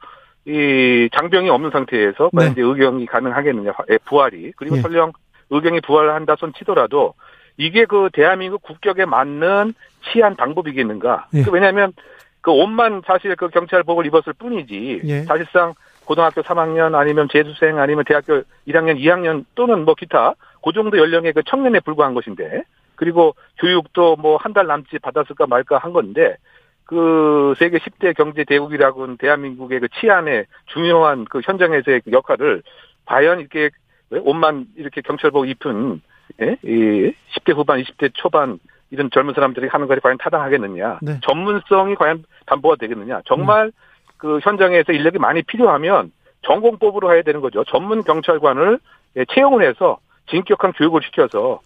[0.46, 2.48] 이 장병이 없는 상태에서 네.
[2.52, 4.80] 이제 의경이 가능하겠느냐 예, 부활이 그리고 예.
[4.82, 5.12] 설령
[5.48, 7.14] 의경이 부활한다 손 치더라도
[7.56, 9.74] 이게 그 대한민국 국격에 맞는
[10.12, 11.28] 치안 방법이겠는가?
[11.34, 11.42] 예.
[11.42, 11.92] 그 왜냐하면
[12.40, 15.22] 그 옷만 사실 그 경찰복을 입었을 뿐이지 예.
[15.22, 21.32] 사실상 고등학교 3학년 아니면 재수생 아니면 대학교 1학년 2학년 또는 뭐 기타 그 정도 연령의
[21.32, 22.64] 그 청년에 불과한 것인데
[22.96, 26.36] 그리고 교육도 뭐 한 달 남짓 받았을까 말까 한 건데
[26.84, 32.62] 그 세계 10대 경제 대국이라고 는 대한민국의 그 치안의 중요한 그 현장에서의 그 역할을
[33.06, 33.70] 과연 이렇게
[34.10, 36.02] 옷만 이렇게 경찰복 입은
[36.40, 36.56] 예?
[36.62, 38.58] 이 10대 후반, 20대 초반
[38.90, 40.98] 이런 젊은 사람들이 하는 것이 과연 타당하겠느냐.
[41.02, 41.20] 네.
[41.22, 43.22] 전문성이 과연 담보가 되겠느냐.
[43.26, 43.72] 정말 네.
[44.16, 47.64] 그 현장에서 인력이 많이 필요하면 전공법으로 해야 되는 거죠.
[47.64, 48.78] 전문 경찰관을
[49.16, 49.98] 예, 채용을 해서
[50.30, 51.60] 진격한 교육을 시켜서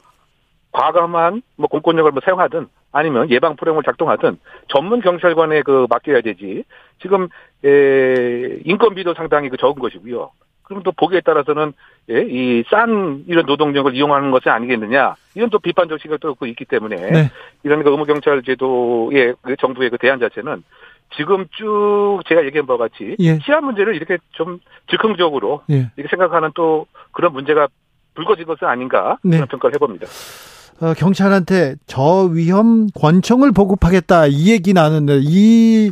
[0.73, 6.65] 과감한 뭐 공권력을 뭐 사용하든 아니면 예방 프로그램을 작동하든 전문 경찰관에 그 맡겨야 되지.
[7.01, 7.29] 지금
[7.65, 10.31] 에 인건비도 상당히 그 적은 것이고요.
[10.69, 11.73] 그럼 또 보기에 따라서는
[12.11, 17.31] 예, 이 싼 이런 노동력을 이용하는 것이 아니겠느냐 이런 또 비판적 시각도 있기 때문에 네.
[17.65, 20.63] 이런 그 의무 경찰 제도의 그 정부의 그 대안 자체는
[21.17, 23.39] 지금 쭉 제가 얘기한 바와 같이 예.
[23.39, 24.59] 치안 문제를 이렇게 좀
[24.91, 25.91] 즉흥적으로 예.
[25.97, 27.69] 이렇게 생각하는 또 그런 문제가
[28.15, 29.37] 불거진 것은 아닌가 네.
[29.37, 30.07] 그런 평가를 해봅니다.
[30.81, 35.91] 어, 경찰한테 저위험 권총을 보급하겠다 이 얘기 나는데 이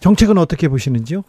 [0.00, 1.22] 정책은 어떻게 보시는지요?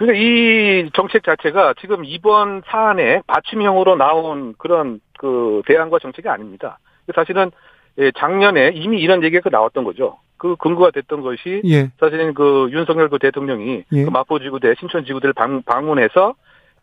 [0.00, 6.78] 그러니까 이 정책 자체가 지금 이번 사안에 받침형으로 나온 그런 그 대안과 정책이 아닙니다.
[7.14, 7.50] 사실은
[7.98, 10.16] 예, 작년에 이미 이런 얘기가 나왔던 거죠.
[10.38, 11.90] 그 근거가 됐던 것이 예.
[12.00, 14.04] 사실은 그 윤석열 그 대통령이 예.
[14.04, 16.32] 그 마포 지구대 신천 지구대를 방, 방문해서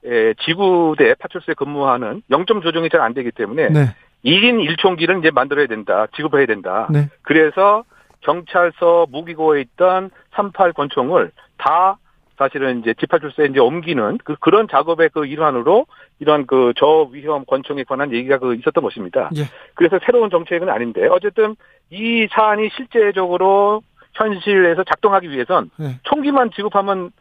[0.06, 3.96] 예, 지구대 파출소에 근무하는 영점 조정이 잘 안 되기 때문에 네.
[4.26, 6.06] 1인 1총기를 이제 만들어야 된다.
[6.16, 6.88] 지급해야 된다.
[6.92, 7.10] 네.
[7.24, 7.84] 그래서
[8.22, 11.98] 경찰서 무기고에 있던 38 권총을 다
[12.38, 15.88] 사실은 이제 지파출소에 이제 옮기는 그 그런 작업의 그 일환으로
[16.19, 19.30] 이런 그 저위험 권총에 관한 얘기가 그 있었던 것입니다.
[19.36, 19.43] 예.
[19.73, 21.56] 그래서 새로운 정책은 아닌데 어쨌든
[21.89, 23.82] 이 사안이 실제적으로
[24.13, 26.00] 현실에서 작동하기 위해선 예.
[26.04, 27.12] 총기만 지급하면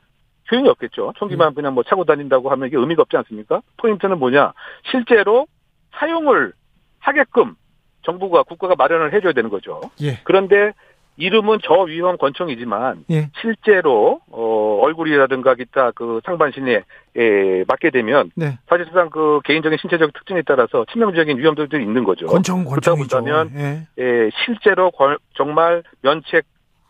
[0.50, 1.14] 효용이 없겠죠.
[1.16, 1.54] 총기만 예.
[1.54, 3.62] 그냥 뭐 차고 다닌다고 하면 이게 의미가 없지 않습니까?
[3.78, 4.52] 포인트는 뭐냐?
[4.90, 5.46] 실제로
[5.92, 6.52] 사용을
[6.98, 7.54] 하게끔
[8.02, 9.80] 정부가 국가가 마련을 해줘야 되는 거죠.
[10.02, 10.20] 예.
[10.24, 10.72] 그런데
[11.16, 13.30] 이름은 저위험 권총이지만 예.
[13.40, 16.82] 실제로 어 얼굴이라든가 기타 그 상반신에
[17.16, 18.58] 에 맞게 되면 네.
[18.68, 22.26] 사실상 그 개인적인 신체적 특징에 따라서 치명적인 위험들도 있는 거죠.
[22.26, 23.22] 권총 권총이죠.
[23.22, 24.02] 그렇다 보면 예.
[24.02, 24.92] 에, 실제로
[25.34, 26.44] 정말 면책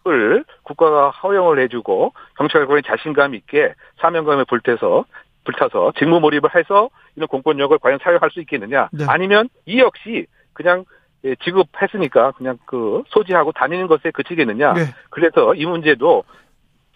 [0.09, 5.05] 을 국가가 허용을 해주고 경찰관이 자신감 있게 사명감에 불태서
[5.43, 8.89] 불타서 직무 몰입을 해서 이런 공권력을 과연 사용할 수 있겠느냐?
[8.93, 9.05] 네.
[9.09, 10.96] 아니면 이 역시 그냥 예,
[11.43, 14.75] 지급했으니까 그냥 그 소지하고 다니는 것에 그치겠느냐.
[14.75, 14.83] 네.
[15.11, 16.25] 그래서 이 문제도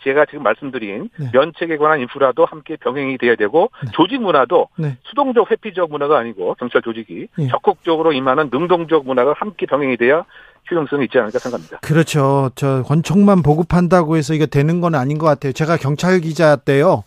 [0.03, 1.31] 제가 지금 말씀드린 네.
[1.33, 3.91] 면책에 관한 인프라도 함께 병행이 돼야 되고 네.
[3.93, 4.97] 조직 문화도 네.
[5.05, 7.49] 수동적 회피적 문화가 아니고 경찰 조직이 네.
[7.49, 10.25] 적극적으로 임하는 능동적 문화가 함께 병행이 돼야
[10.71, 11.79] 효용성이 있지 않을까 생각합니다.
[11.81, 12.51] 그렇죠.
[12.55, 15.53] 저 권총만 보급한다고 해서 이거 되는 건 아닌 것 같아요.
[15.53, 17.05] 제가 경찰 기자 때요.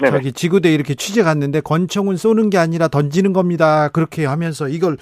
[0.00, 0.16] 네네.
[0.16, 3.88] 저기 지구대 이렇게 취재 갔는데 권총은 쏘는 게 아니라 던지는 겁니다.
[3.88, 4.96] 그렇게 하면서 이걸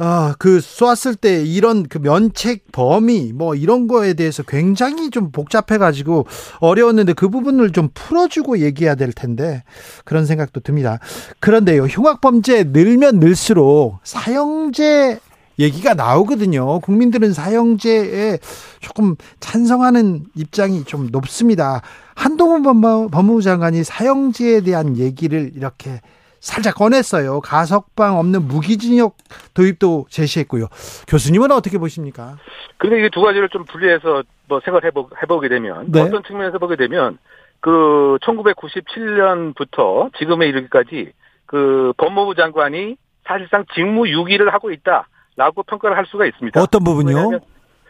[0.00, 5.76] 아, 그 쏘았을 때 이런 그 면책 범위 뭐 이런 거에 대해서 굉장히 좀 복잡해
[5.78, 6.26] 가지고
[6.60, 9.64] 어려웠는데 그 부분을 좀 풀어주고 얘기해야 될 텐데
[10.04, 11.00] 그런 생각도 듭니다.
[11.40, 15.18] 그런데요, 흉악 범죄 늘면 늘수록 사형제
[15.58, 16.80] 얘기가 나오거든요.
[16.80, 18.38] 국민들은 사형제에
[18.80, 21.82] 조금 찬성하는 입장이 좀 높습니다.
[22.14, 26.00] 한동훈 법무부 장관이 사형제에 대한 얘기를 이렇게
[26.40, 27.40] 살짝 꺼냈어요.
[27.40, 29.16] 가석방 없는 무기징역
[29.54, 30.66] 도입도 제시했고요.
[31.08, 32.36] 교수님은 어떻게 보십니까?
[32.76, 36.00] 그런데 이두 가지를 좀 분리해서 뭐 생각을 해보, 해보게 되면 네.
[36.00, 37.18] 어떤 측면에서 보게 되면
[37.60, 41.12] 그 1997년부터 지금에 이르기까지
[41.46, 45.08] 그 법무부 장관이 사실상 직무유기를 하고 있다
[45.38, 46.60] 라고 평가를 할 수가 있습니다.
[46.60, 47.38] 어떤 부분요?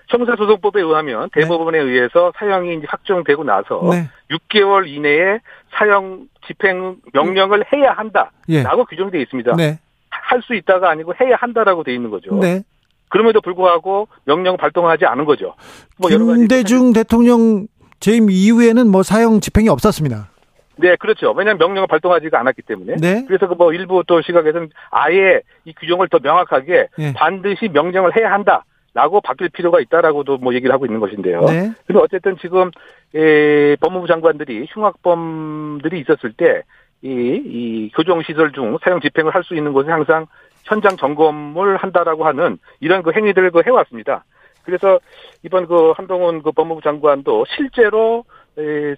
[0.08, 1.40] 형사소송법에 의하면 네.
[1.40, 1.84] 대법원에 네.
[1.84, 4.08] 의해서 사형이 확정되고 나서 네.
[4.30, 5.40] 6개월 이내에
[5.72, 8.64] 사형 집행 명령을 해야 한다라고 예.
[8.88, 9.56] 규정이 되어 있습니다.
[9.56, 9.78] 네.
[10.10, 12.34] 할수 있다가 아니고 해야 한다라고 되어 있는 거죠.
[12.34, 12.62] 네.
[13.08, 15.54] 그럼에도 불구하고 명령 발동하지 않은 거죠.
[15.96, 17.66] 뭐 김대중 대통령
[18.00, 20.30] 재임 이후에는 뭐 사형 집행이 없었습니다.
[20.78, 21.32] 네, 그렇죠.
[21.32, 22.96] 왜냐하면 명령을 발동하지가 않았기 때문에.
[23.00, 23.24] 네.
[23.26, 27.12] 그래서 그 뭐 일부 또 시각에서는 아예 이 규정을 더 명확하게 네.
[27.14, 28.64] 반드시 명령을 해야 한다
[28.94, 31.42] 라고 바뀔 필요가 있다라고도 뭐 얘기를 하고 있는 것인데요.
[31.42, 31.72] 네.
[31.86, 32.70] 근데 어쨌든 지금
[33.14, 36.62] 에, 법무부 장관들이 흉악범들이 있었을 때
[37.02, 40.26] 이, 이 교정 시설 중 사용 집행을 할 수 있는 곳은 항상
[40.64, 44.24] 현장 점검을 한다라고 하는 이런 그 행위들을 그 해왔습니다.
[44.64, 44.98] 그래서
[45.42, 48.24] 이번 그 한동훈 그 법무부 장관도 실제로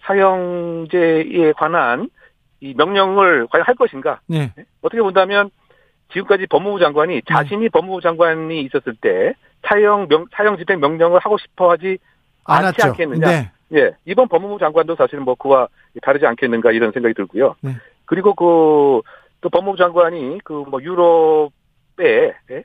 [0.03, 2.09] 사형제에 관한
[2.61, 4.21] 이 명령을 과연 할 것인가?
[4.27, 4.53] 네.
[4.83, 5.51] 어떻게 본다면
[6.13, 7.21] 지금까지 법무부 장관이 네.
[7.29, 7.69] 자신이 네.
[7.69, 11.99] 법무부 장관이 있었을 때 사형 명 사형 집행 명령을 하고 싶어하지
[12.45, 13.27] 않지 않겠느냐?
[13.27, 13.51] 네.
[13.73, 15.69] 예, 이번 법무부 장관도 사실 뭐 그와
[16.03, 17.55] 다르지 않겠는가 이런 생각이 들고요.
[17.63, 17.77] 네.
[18.07, 19.03] 그리고 그
[19.41, 22.65] 또 법무부 장관이 그 뭐 유럽의 예?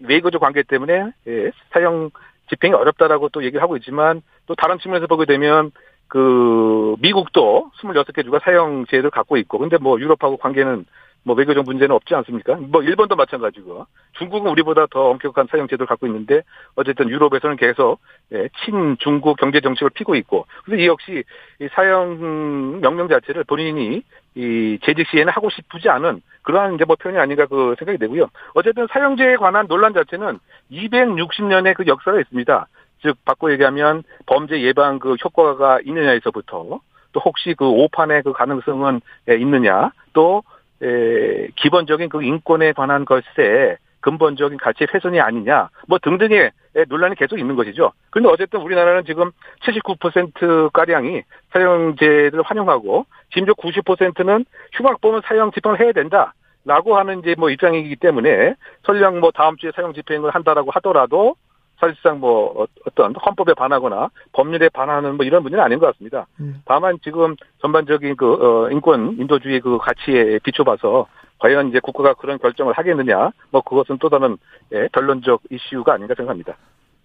[0.00, 2.10] 외교적 관계 때문에 예, 사형
[2.48, 5.70] 집행이 어렵다라고 또 얘기를 하고 있지만 또 다른 측면에서 보게 되면
[6.08, 10.86] 그 미국도 26개 주가 사형제를 갖고 있고 근데 뭐 유럽하고 관계는
[11.24, 12.56] 뭐 외교적 문제는 없지 않습니까?
[12.56, 13.86] 뭐 일본도 마찬가지고
[14.18, 16.42] 중국은 우리보다 더 엄격한 사형 제도를 갖고 있는데
[16.74, 18.00] 어쨌든 유럽에서는 계속
[18.32, 21.24] 예, 친중국 경제 정책을 피고 있고 그래서 이 역시
[21.60, 24.02] 이 사형 명령 자체를 본인이
[24.34, 28.28] 이 재직 시에는 하고 싶지 않은 그러한 이제 뭐 표현이 아닌가 그 생각이 되고요.
[28.54, 30.38] 어쨌든 사형제에 관한 논란 자체는
[30.70, 32.66] 260년의 그 역사가 있습니다.
[33.02, 36.80] 즉 바꿔 얘기하면 범죄 예방 그 효과가 있느냐에서부터
[37.12, 40.42] 또 혹시 그 오판의 그 가능성은 예, 있느냐 또
[40.82, 46.52] 에, 기본적인 그 인권에 관한 것에 근본적인 가치 훼손이 아니냐 뭐 등등의
[46.88, 47.92] 논란이 계속 있는 것이죠.
[48.10, 49.32] 그런데 어쨌든 우리나라는 지금
[49.62, 56.34] 79% 가량이 사형제를 환영하고 심지어 90%는 흉악범은 사형 집행을 해야 된다.
[56.64, 61.34] 라고 하는 이제 뭐 입장이기 때문에 설령 뭐 다음 주에 사형 집행을 한다라고 하더라도
[61.78, 66.26] 사실상 뭐 어, 어떤 헌법에 반하거나 법률에 반하는 뭐 이런 문제는 아닌 것 같습니다.
[66.40, 66.62] 음.
[66.64, 71.06] 다만 지금 전반적인 그 어, 인권 인도주의 그 가치에 비춰봐서
[71.38, 74.36] 과연 이제 국가가 그런 결정을 하겠느냐 뭐 그것은 또 다른
[74.72, 76.56] 예, 결론적 이슈가 아닌가 생각합니다.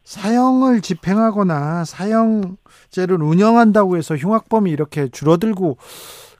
[0.04, 5.78] 사형을 집행하거나 사형제를 운영한다고 해서 흉악범이 이렇게 줄어들고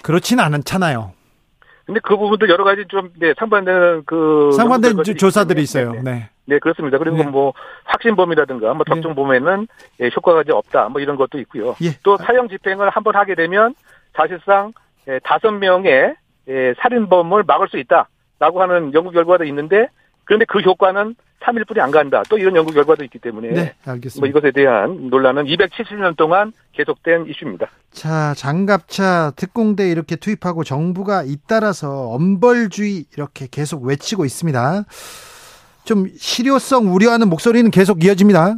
[0.04, 1.14] 그렇지는 않잖아요.
[1.86, 4.52] 근데 그 부분도 여러 가지 좀, 네, 상반되는 그.
[4.56, 5.94] 상반된 조사들이 있어요.
[6.02, 6.30] 네.
[6.46, 6.56] 네.
[6.56, 6.98] 네, 그렇습니다.
[6.98, 7.24] 그리고 네.
[7.24, 7.54] 뭐,
[7.86, 9.68] 확신범이라든가, 뭐, 특정범에는
[10.02, 11.76] 예, 효과가 이제 없다, 뭐, 이런 것도 있고요.
[11.82, 11.98] 예.
[12.04, 13.76] 또 사형 집행을 한번 하게 되면
[14.16, 14.74] 사실상
[15.08, 16.16] 예, 다섯 명의
[16.48, 19.88] 예, 살인범을 막을 수 있다라고 하는 연구 결과도 있는데,
[20.26, 22.24] 그런데 그 효과는 3일 뿐이 안 간다.
[22.30, 24.20] 또 이런 연구 결과도 있기 때문에 네, 알겠습니다.
[24.20, 27.68] 뭐 이것에 대한 논란은 270년 동안 계속된 이슈입니다.
[27.92, 34.84] 자, 장갑차 특공대 이렇게 투입하고 정부가 잇따라서 엄벌주의 이렇게 계속 외치고 있습니다.
[35.86, 38.56] 좀 실효성 우려하는 목소리는 계속 이어집니다.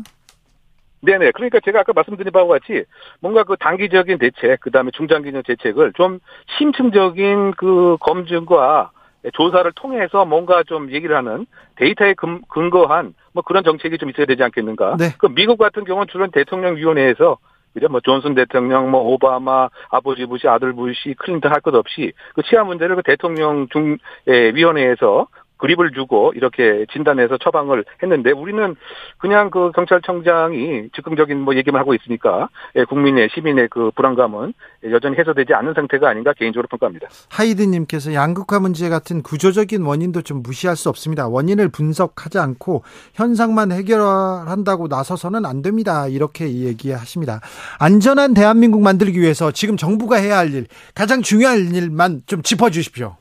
[1.02, 1.32] 네네.
[1.32, 2.84] 그러니까 제가 아까 말씀드린 바와 같이
[3.20, 6.20] 뭔가 그 단기적인 대책, 그 다음에 중장기적 대책을 좀
[6.58, 8.92] 심층적인 그 검증과
[9.34, 11.46] 조사를 통해서 뭔가 좀 얘기를 하는
[11.78, 14.98] 데이터에 근, 거한 뭐 그런 정책이 좀 있어야 되지 않겠는가.
[14.98, 15.10] 네.
[15.18, 17.38] 그 미국 같은 경우는 주로 대통령위원회에서
[17.74, 17.90] 그죠?
[17.90, 22.64] 뭐 존슨 대통령, 뭐 오바마, 아버지 부시, 아들 부시, 클린턴 할 것 없이 그 치아
[22.64, 28.76] 문제를 그 대통령 중 위원회에서 그립을 주고 이렇게 진단해서 처방을 했는데 우리는
[29.18, 34.54] 그냥 그 경찰청장이 즉흥적인 뭐 얘기만 하고 있으니까 예, 국민의 시민의 그 불안감은
[34.92, 37.08] 여전히 해소되지 않는 상태가 아닌가 개인적으로 평가합니다.
[37.30, 41.28] 하이드님께서 양극화 문제 같은 구조적인 원인도 좀 무시할 수 없습니다.
[41.28, 46.08] 원인을 분석하지 않고 현상만 해결한다고 나서서는 안 됩니다.
[46.08, 47.42] 이렇게 얘기하십니다.
[47.80, 53.16] 안전한 대한민국 만들기 위해서 지금 정부가 해야 할 일, 가장 중요한 일만 좀 짚어주십시오.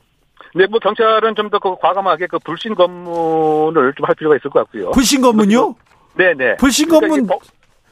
[0.55, 4.91] 네, 뭐 경찰은 좀더그 과감하게 그 불신 검문을 좀 할 필요가 있을 것 같고요.
[4.91, 5.75] 불신 검문요?
[6.13, 6.55] 네, 네.
[6.55, 7.37] 불신 검문 그러니까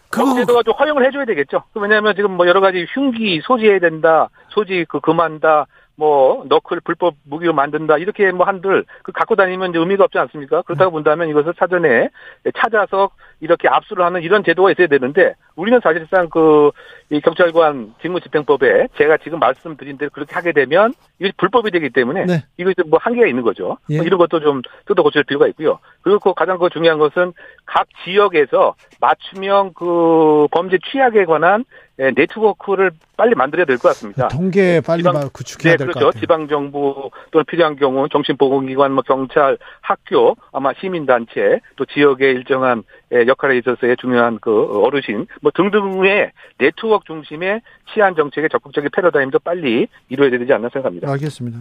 [0.09, 1.63] 그 제도가 좀 허용을 해줘야 되겠죠.
[1.73, 7.53] 왜냐하면 지금 뭐 여러 가지 흉기 소지해야 된다, 소지 그 금한다, 뭐 너클 불법 무기로
[7.53, 10.63] 만든다 이렇게 뭐 한들 그 갖고 다니면 이제 의미가 없지 않습니까?
[10.63, 10.93] 그렇다고 음.
[10.93, 12.09] 본다면 이것을 사전에
[12.57, 16.71] 찾아서 이렇게 압수를 하는 이런 제도가 있어야 되는데 우리는 사실상 그
[17.13, 22.43] 이 경찰관 직무집행법에 제가 지금 말씀드린 대로 그렇게 하게 되면 이게 불법이 되기 때문에 네.
[22.57, 23.77] 이거 뭐 한계가 있는 거죠.
[23.91, 23.97] 예.
[23.97, 25.77] 뭐 이런 것도 좀 뜯어 고칠 필요가 있고요.
[26.01, 27.33] 그리고 그 가장 그 중요한 것은
[27.67, 34.27] 각 지역에서 맞춤형 그 범죄 취약에 관한 예, 네트워크를 빨리 만들어야 될 것 같습니다.
[34.29, 36.07] 통계 빨리 지방, 구축해야 네, 될것 그렇죠.
[36.07, 36.19] 같아요.
[36.19, 43.27] 지방 정부 또는 필요한 경우 정신보건기관, 뭐 경찰, 학교, 아마 시민단체 또 지역의 일정한 예,
[43.27, 47.61] 역할에 있어서의 중요한 그 어르신 뭐 등등의 네트워크 중심의
[47.93, 51.11] 치안 정책의 적극적인 패러다임도 빨리 이루어야 되지 않나 생각합니다.
[51.11, 51.59] 알겠습니다.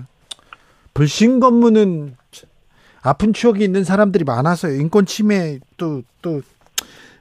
[0.95, 2.17] 불신 검문은
[3.03, 4.81] 아픈 추억이 있는 사람들이 많아서요.
[4.81, 6.41] 인권 침해 또또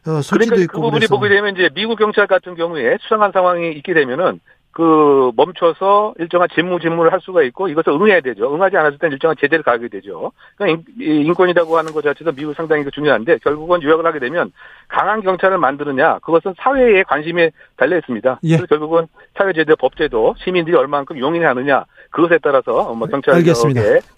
[0.03, 1.15] 또 어, 그러니까 그 부분이 그래서.
[1.15, 4.39] 보게 되면 이제 미국 경찰 같은 경우에 수상한 상황이 있게 되면은
[4.71, 8.53] 그 멈춰서 일정한 직무 직무를 할 수가 있고 이것을 응해야 되죠.
[8.53, 10.31] 응하지 않았을 때는 일정한 제재를 가게 되죠.
[10.55, 14.51] 그러니까 인권이라고 하는 것 자체도 미국 상당히 그 중요한데 결국은 유학을 하게 되면
[14.87, 18.39] 강한 경찰을 만드느냐 그것은 사회의 관심에 달려 있습니다.
[18.43, 18.55] 예.
[18.55, 23.43] 그래서 결국은 사회 제도, 법 제도 시민들이 얼마만큼 용인하느냐 그것에 따라서 뭐 경찰의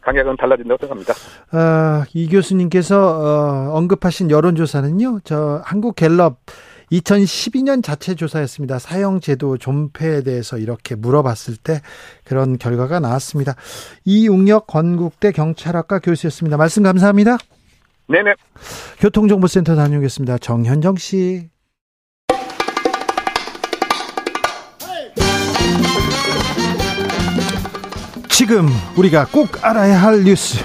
[0.02, 1.14] 강약은 달라진다고 생각합니다.
[1.52, 5.20] 아, 이 교수님께서 어, 언급하신 여론조사는요.
[5.24, 6.38] 저 한국갤럽
[6.92, 8.80] 2012년 자체 조사였습니다.
[8.80, 11.82] 사형제도 존폐에 대해서 이렇게 물어봤을 때
[12.24, 13.56] 그런 결과가 나왔습니다.
[14.06, 16.58] 이웅혁 건국대 경찰학과 교수였습니다.
[16.58, 17.38] 말씀 감사합니다.
[18.08, 18.34] 네네.
[19.00, 20.38] 교통정보센터 다녀오겠습니다.
[20.40, 21.53] 정현정 씨.
[28.36, 28.68] 지금
[28.98, 30.64] 우리가 꼭 알아야 할 뉴스.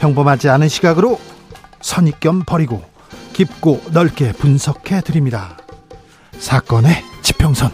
[0.00, 1.18] 평범하지 않은 시각으로
[1.80, 2.82] 선입견 버리고
[3.32, 5.56] 깊고 넓게 분석해 드립니다.
[6.38, 7.70] 사건의 지평선.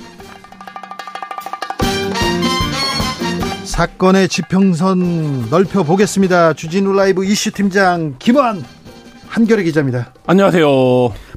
[3.65, 6.53] 사건의 지평선 넓혀 보겠습니다.
[6.53, 8.65] 주진우 라이브 이슈 팀장 김원
[9.29, 10.13] 한결의 기자입니다.
[10.27, 10.67] 안녕하세요.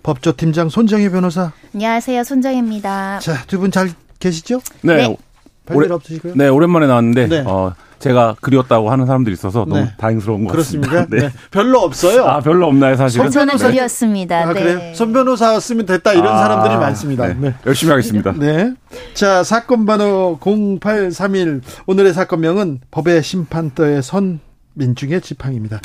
[0.03, 1.51] 법조팀장 손정혜 변호사.
[1.73, 2.23] 안녕하세요.
[2.23, 3.19] 손정혜입니다.
[3.19, 4.59] 자, 두 분 잘 계시죠?
[4.81, 5.07] 네.
[5.07, 5.17] 네.
[5.65, 6.33] 별일 없으시고요?
[6.35, 7.43] 네, 오랜만에 나왔는데 네.
[7.45, 9.93] 어, 제가 그리웠다고 하는 사람들이 있어서 너무 네.
[9.97, 11.05] 다행스러운 것 그렇습니까?
[11.05, 11.27] 같습니다.
[11.27, 11.33] 네.
[11.51, 12.25] 별로 없어요.
[12.25, 13.29] 아, 별로 없나요, 사실은?
[13.31, 14.41] 저는 그리웠습니다.
[14.41, 14.61] 아, 네.
[14.61, 14.93] 그래요?
[14.93, 17.27] 손 변호사였으면 됐다 이런 아, 사람들이 많습니다.
[17.27, 17.35] 네.
[17.39, 17.55] 네.
[17.65, 18.33] 열심히 하겠습니다.
[18.37, 18.73] 네.
[19.13, 24.41] 자, 사건 번호 0831 오늘의 사건명은 법의 심판터의 선
[24.73, 25.79] 민중의 지팡입니다.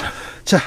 [0.44, 0.58] 자,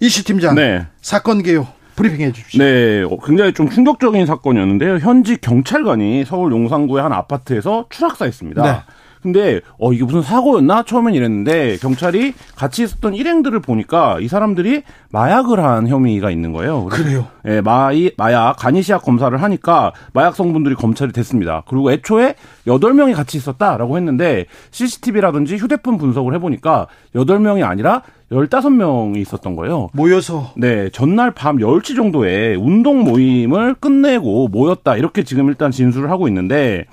[0.00, 0.54] 이슈 팀장.
[0.54, 0.86] 네.
[1.02, 1.68] 사건 개요.
[1.96, 2.62] 브리핑해 주십시오.
[2.62, 4.98] 네, 어, 굉장히 좀 충격적인 사건이었는데요.
[4.98, 8.62] 현직 경찰관이 서울 용산구의 한 아파트에서 추락사했습니다.
[8.62, 8.78] 네.
[9.26, 15.58] 근데 어 이게 무슨 사고였나 처음엔 이랬는데 경찰이 같이 있었던 일행들을 보니까 이 사람들이 마약을
[15.58, 16.84] 한 혐의가 있는 거예요.
[16.84, 17.26] 그래요?
[17.44, 21.64] 예, 마이 마약 간이시약 검사를 하니까 마약 성분들이 검출이 됐습니다.
[21.66, 22.36] 그리고 애초에
[22.68, 29.56] 여덟 명이 같이 있었다라고 했는데 CCTV라든지 휴대폰 분석을 해 보니까 여덟 명이 아니라 15명이 있었던
[29.56, 29.88] 거예요.
[29.92, 30.52] 모여서?
[30.56, 34.96] 네, 전날 밤 10시 정도에 운동 모임을 끝내고 모였다.
[34.96, 36.86] 이렇게 지금 일단 진술을 하고 있는데,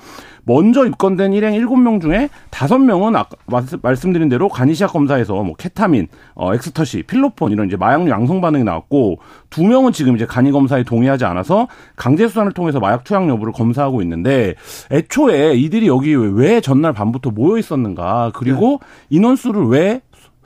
[0.46, 3.38] 먼저 입건된 일행 7명 중에 5명은 아까
[3.82, 9.20] 말씀드린 대로 가니시아 검사에서 뭐 케타민, 어, 엑스터시, 필로폰 이런 이제 마약류 양성 반응이 나왔고
[9.50, 14.56] 2명은 지금 이제 간이 검사에 동의하지 않아서 강제 수단을 통해서 마약 투약 여부를 검사하고 있는데
[14.92, 19.18] 애초에 이들이 여기 왜 전날 밤부터 모여 있었는가 그리고 네.
[19.18, 20.02] 인원수를 왜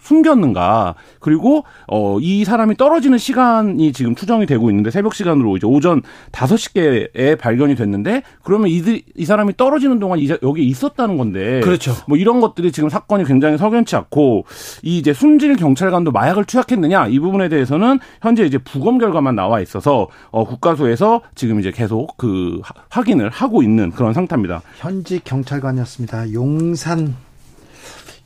[0.07, 0.95] 숨겼는가.
[1.19, 7.37] 그리고 어 이 사람이 떨어지는 시간이 지금 추정이 되고 있는데 새벽 시간으로 이제 오전 5시께에
[7.37, 11.93] 발견이 됐는데 그러면 이들 이 사람이 떨어지는 동안 이제 여기 있었다는 건데 그렇죠.
[12.07, 14.45] 뭐 이런 것들이 지금 사건이 굉장히 석연치 않고
[14.83, 20.07] 이 이제 숨질 경찰관도 마약을 투약했느냐 이 부분에 대해서는 현재 이제 부검 결과만 나와 있어서
[20.31, 24.61] 어 국가소에서 지금 이제 계속 그 확인을 하고 있는 그런 상태입니다.
[24.79, 26.33] 현직 경찰관이었습니다.
[26.33, 27.15] 용산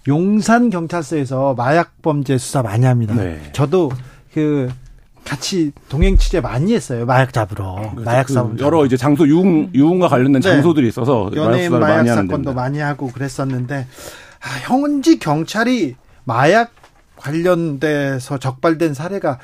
[0.07, 3.13] 용산 경찰서에서 마약 범죄 수사 많이 합니다.
[3.15, 3.39] 네.
[3.53, 3.91] 저도
[4.33, 4.69] 그
[5.23, 7.05] 같이 동행 취재 많이 했어요.
[7.05, 7.75] 마약 잡으러.
[7.75, 8.01] 그렇죠.
[8.01, 8.59] 마약 그 사범.
[8.59, 10.49] 여러 이제 장소 유흥 유흥과 관련된 네.
[10.49, 13.87] 장소들이 있어서 연예인 마약, 마약 사건도 많이 하고 그랬었는데
[14.41, 16.71] 아, 현지 경찰이 마약
[17.15, 19.37] 관련돼서 적발된 사례가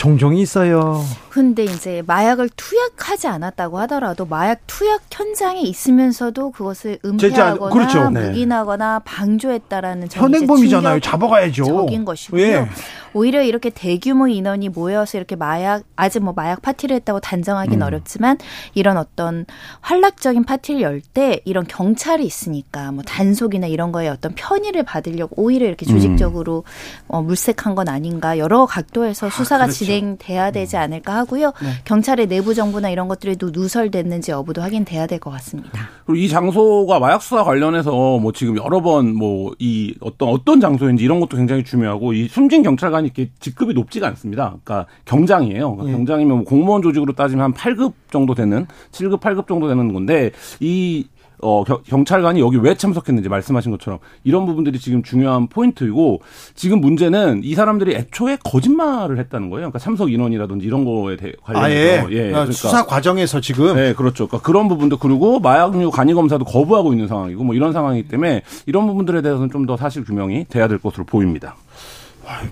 [0.00, 1.04] 종종 있어요.
[1.28, 8.10] 근데 이제 마약을 투약하지 않았다고 하더라도 마약 투약 현장에 있으면서도 그것을 은폐하거나 그렇죠.
[8.10, 9.04] 묵인하거나 네.
[9.04, 11.00] 방조했다라는 현행범이잖아요.
[11.00, 11.64] 잡아가야죠.
[11.64, 12.42] 적인 것이고요.
[12.42, 12.66] 예.
[13.12, 17.86] 오히려 이렇게 대규모 인원이 모여서 이렇게 마약 아직 뭐 마약 파티를 했다고 단정하기는 음.
[17.86, 18.38] 어렵지만
[18.72, 19.44] 이런 어떤
[19.82, 25.66] 활락적인 파티를 열 때 이런 경찰이 있으니까 뭐 단속이나 이런 거에 어떤 편의를 받으려고 오히려
[25.66, 27.02] 이렇게 조직적으로 음.
[27.08, 29.66] 어, 물색한 건 아닌가 여러 각도에서 아, 수사가 아,
[30.00, 31.52] 진행돼야 되지 않을까 하고요.
[31.62, 31.68] 네.
[31.84, 35.88] 경찰의 내부 정보나 이런 것들이 또 누설됐는지 여부도 확인돼야 될 것 같습니다.
[36.06, 41.04] 그리고 이 장소가 마약 수사 관련해서 뭐 지금 여러 번 뭐 이 어떤 어떤 장소인지
[41.04, 44.56] 이런 것도 굉장히 중요하고 이 숨진 경찰관이 이렇게 직급이 높지가 않습니다.
[44.64, 45.72] 그러니까 경장이에요.
[45.76, 45.92] 그러니까 네.
[45.92, 50.30] 경장이면 뭐 공무원 조직으로 따지면 한 8급 정도 되는 7급 8급 정도 되는 건데
[50.60, 51.06] 이
[51.42, 56.20] 어, 경찰관이 여기 왜 참석했는지 말씀하신 것처럼 이런 부분들이 지금 중요한 포인트이고
[56.54, 59.60] 지금 문제는 이 사람들이 애초에 거짓말을 했다는 거예요.
[59.70, 62.14] 그러니까 참석 인원이라든지 이런 거에 대해 관련해서 아, 예.
[62.14, 62.30] 예.
[62.30, 64.26] 그러니까 수사 과정에서 지금 네, 그렇죠.
[64.26, 68.86] 그러니까 그런 부분도 그리고 마약류 간이 검사도 거부하고 있는 상황이고 뭐 이런 상황이기 때문에 이런
[68.86, 71.54] 부분들에 대해서는 좀 더 사실 규명이 돼야 될 것으로 보입니다.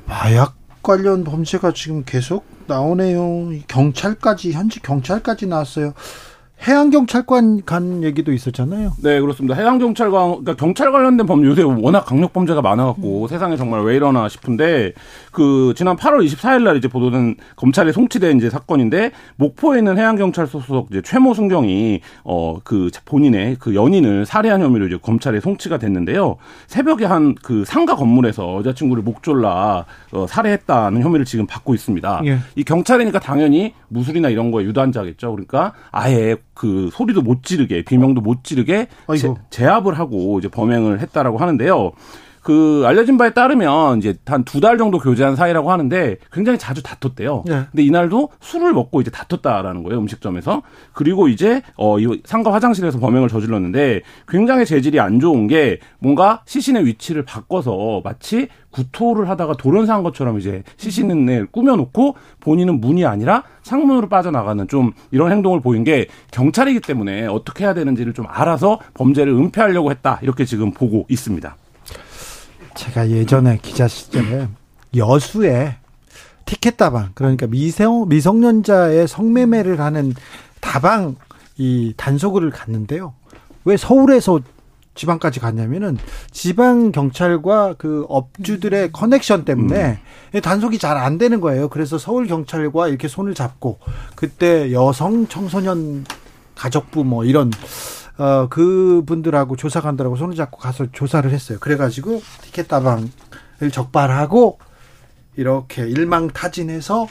[0.06, 3.50] 마약 관련 범죄가 지금 계속 나오네요.
[3.66, 5.94] 경찰까지 현지 경찰까지 나왔어요.
[6.66, 8.92] 해양경찰관 간 얘기도 있었잖아요.
[9.02, 9.54] 네, 그렇습니다.
[9.54, 13.28] 해양경찰관, 그러니까 경찰 관련된 범죄 요새 워낙 강력 범죄가 많아갖고 음.
[13.28, 14.92] 세상에 정말 왜 이러나 싶은데
[15.32, 20.88] 그 지난 8월 24일 날 이제 보도된 검찰에 송치된 이제 사건인데 목포에 있는 해양경찰서 소속
[20.90, 26.36] 이제 최모 순경이 어 그 본인의 그 연인을 살해한 혐의로 이제 검찰에 송치가 됐는데요.
[26.66, 32.22] 새벽에 한 그 상가 건물에서 여자친구를 목졸라 어, 살해했다는 혐의를 지금 받고 있습니다.
[32.26, 32.38] 예.
[32.56, 35.30] 이 경찰이니까 당연히 무술이나 이런 거에 유단자겠죠.
[35.32, 41.38] 그러니까 아예 그 소리도 못 지르게 비명도 못 지르게 제, 제압을 하고 이제 범행을 했다라고
[41.38, 41.92] 하는데요.
[42.42, 47.44] 그 알려진 바에 따르면 이제 한 두 달 정도 교제한 사이라고 하는데 굉장히 자주 다퉜대요.
[47.46, 47.64] 네.
[47.70, 50.62] 근데 이날도 술을 먹고 이제 다퉜다라는 거예요 음식점에서.
[50.92, 56.86] 그리고 이제 어 이 상가 화장실에서 범행을 저질렀는데 굉장히 재질이 안 좋은 게 뭔가 시신의
[56.86, 64.66] 위치를 바꿔서 마치 구토를 하다가 돌연사한 것처럼 이제 시신을 꾸며놓고 본인은 문이 아니라 창문으로 빠져나가는
[64.68, 70.18] 좀 이런 행동을 보인 게 경찰이기 때문에 어떻게 해야 되는지를 좀 알아서 범죄를 은폐하려고 했다
[70.22, 71.56] 이렇게 지금 보고 있습니다.
[72.78, 74.48] 제가 예전에 기자 시절에
[74.96, 75.76] 여수에
[76.44, 80.14] 티켓 다방 그러니까 미성 미성년자의 성매매를 하는
[80.60, 81.16] 다방
[81.56, 83.14] 이 단속을 갔는데요.
[83.64, 84.40] 왜 서울에서
[84.94, 85.98] 지방까지 갔냐면은
[86.30, 89.98] 지방 경찰과 그 업주들의 커넥션 때문에
[90.34, 90.40] 음.
[90.40, 91.68] 단속이 잘 안 되는 거예요.
[91.68, 93.80] 그래서 서울 경찰과 이렇게 손을 잡고
[94.14, 96.04] 그때 여성 청소년
[96.54, 97.50] 가족부 뭐 이런
[98.18, 101.58] 어 그분들하고 조사관들하고 손을 잡고 가서 조사를 했어요.
[101.60, 103.08] 그래가지고 티켓 다방을
[103.72, 104.58] 적발하고
[105.36, 107.06] 이렇게 일망타진해서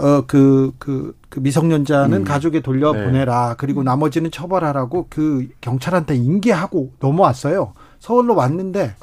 [0.00, 2.24] 어, 그, 그, 그 미성년자는 음.
[2.24, 3.48] 가족에 돌려보내라.
[3.48, 3.54] 네.
[3.58, 7.72] 그리고 나머지는 처벌하라고 그 경찰한테 인계하고 넘어왔어요.
[7.98, 8.94] 서울로 왔는데,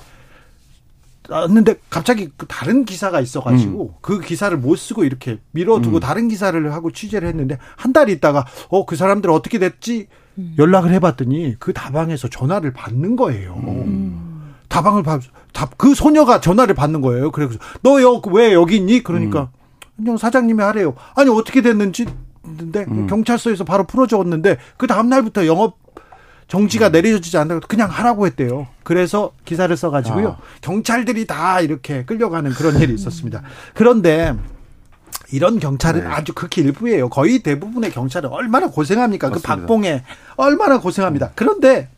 [1.28, 3.98] 왔는데 갑자기 그 다른 기사가 있어가지고 음.
[4.00, 6.00] 그 기사를 못 쓰고 이렇게 밀어두고 음.
[6.00, 10.08] 다른 기사를 하고 취재를 했는데 한 달 있다가 어, 그 사람들 어떻게 됐지?
[10.38, 10.56] 음.
[10.58, 13.56] 연락을 해봤더니 그 다방에서 전화를 받는 거예요.
[13.56, 14.54] 음.
[14.68, 15.22] 다방을 받,
[15.78, 17.32] 그 소녀가 전화를 받는 거예요.
[17.32, 19.04] 그래서 너왜 여기 있니?
[19.04, 19.96] 그러니까 음.
[19.98, 20.96] 그냥 사장님이 하래요.
[21.16, 22.06] 아니 어떻게 됐는지
[22.44, 23.08] 근데 음.
[23.08, 25.78] 경찰서에서 바로 풀어줬는데 그 다음 날부터 영업
[26.48, 26.92] 정지가 음.
[26.92, 28.68] 내려지지 않다고 그냥 하라고 했대요.
[28.84, 30.30] 그래서 기사를 써가지고요.
[30.30, 30.38] 아.
[30.62, 33.42] 경찰들이 다 이렇게 끌려가는 그런 일이 있었습니다.
[33.74, 34.36] 그런데
[35.36, 36.08] 이런 경찰은 네.
[36.08, 37.10] 아주 극히 일부예요.
[37.10, 39.28] 거의 대부분의 경찰은 얼마나 고생합니까?
[39.28, 39.56] 그 맞습니다.
[39.56, 40.04] 그 박봉에
[40.38, 41.32] 얼마나 고생합니다.
[41.36, 41.90] 그런데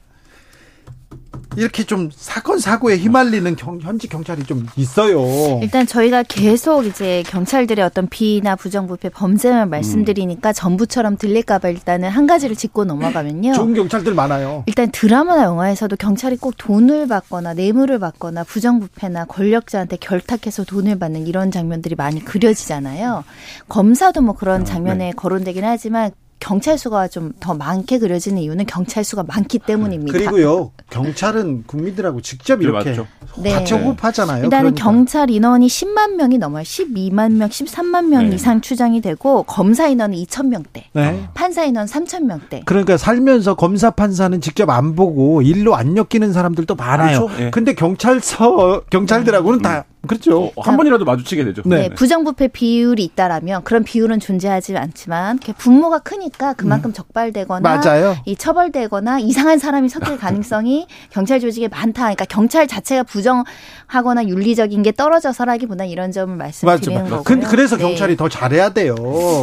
[1.58, 5.60] 이렇게 좀 사건 사고에 휘말리는 경, 현지 경찰이 좀 있어요.
[5.64, 10.54] 일단 저희가 계속 이제 경찰들의 어떤 비나 부정부패 범죄만 말씀드리니까 음.
[10.54, 13.54] 전부처럼 들릴까봐 일단은 한 가지를 짚고 넘어가면요.
[13.54, 14.64] 좋은 경찰들 많아요.
[14.68, 21.50] 일단 드라마나 영화에서도 경찰이 꼭 돈을 받거나 뇌물을 받거나 부정부패나 권력자한테 결탁해서 돈을 받는 이런
[21.50, 23.24] 장면들이 많이 그려지잖아요.
[23.68, 25.12] 검사도 뭐 그런 아, 장면에 네.
[25.16, 30.18] 거론되긴 하지만 경찰 수가 좀 더 많게 그려지는 이유는 경찰 수가 많기 때문입니다.
[30.18, 32.96] 그리고요, 경찰은 국민들하고 직접 이렇게
[33.38, 33.52] 네.
[33.52, 34.46] 같이 호흡하잖아요.
[34.46, 34.84] 일단은 그러니까.
[34.84, 36.64] 경찰 인원이 10만 명이 넘어요.
[36.64, 38.36] 12만 명, 13만 명 네.
[38.36, 41.28] 이상 추정이 되고 검사 인원은 2천 명대, 네.
[41.34, 42.64] 판사 인원 3천 명대.
[42.66, 47.28] 그러니까 살면서 검사 판사는 직접 안 보고 일로 안 엮이는 사람들도 많아요.
[47.28, 47.38] 그렇죠?
[47.44, 47.52] 네.
[47.52, 49.62] 근데 경찰서 경찰들하고는 음.
[49.62, 50.52] 다 그렇죠.
[50.56, 51.62] 어, 한 번이라도 마주치게 되죠.
[51.66, 51.96] 네, 네.
[51.96, 56.94] 부정부패 비율이 있다라면 그런 비율은 존재하지 않지만 분모가 크니까 그만큼 음.
[56.94, 58.18] 적발되거나 맞아요.
[58.26, 62.04] 이 처벌되거나 이상한 사람이 섞일 가능성이 경찰 조직에 많다.
[62.04, 67.24] 그러니까 경찰 자체가 부정하거나 윤리적인 게 떨어져서라기보다 이런 점을 말씀드리는 거고요.
[67.24, 67.84] 근데 그래서 네.
[67.84, 68.96] 경찰이 더 잘해야 돼요.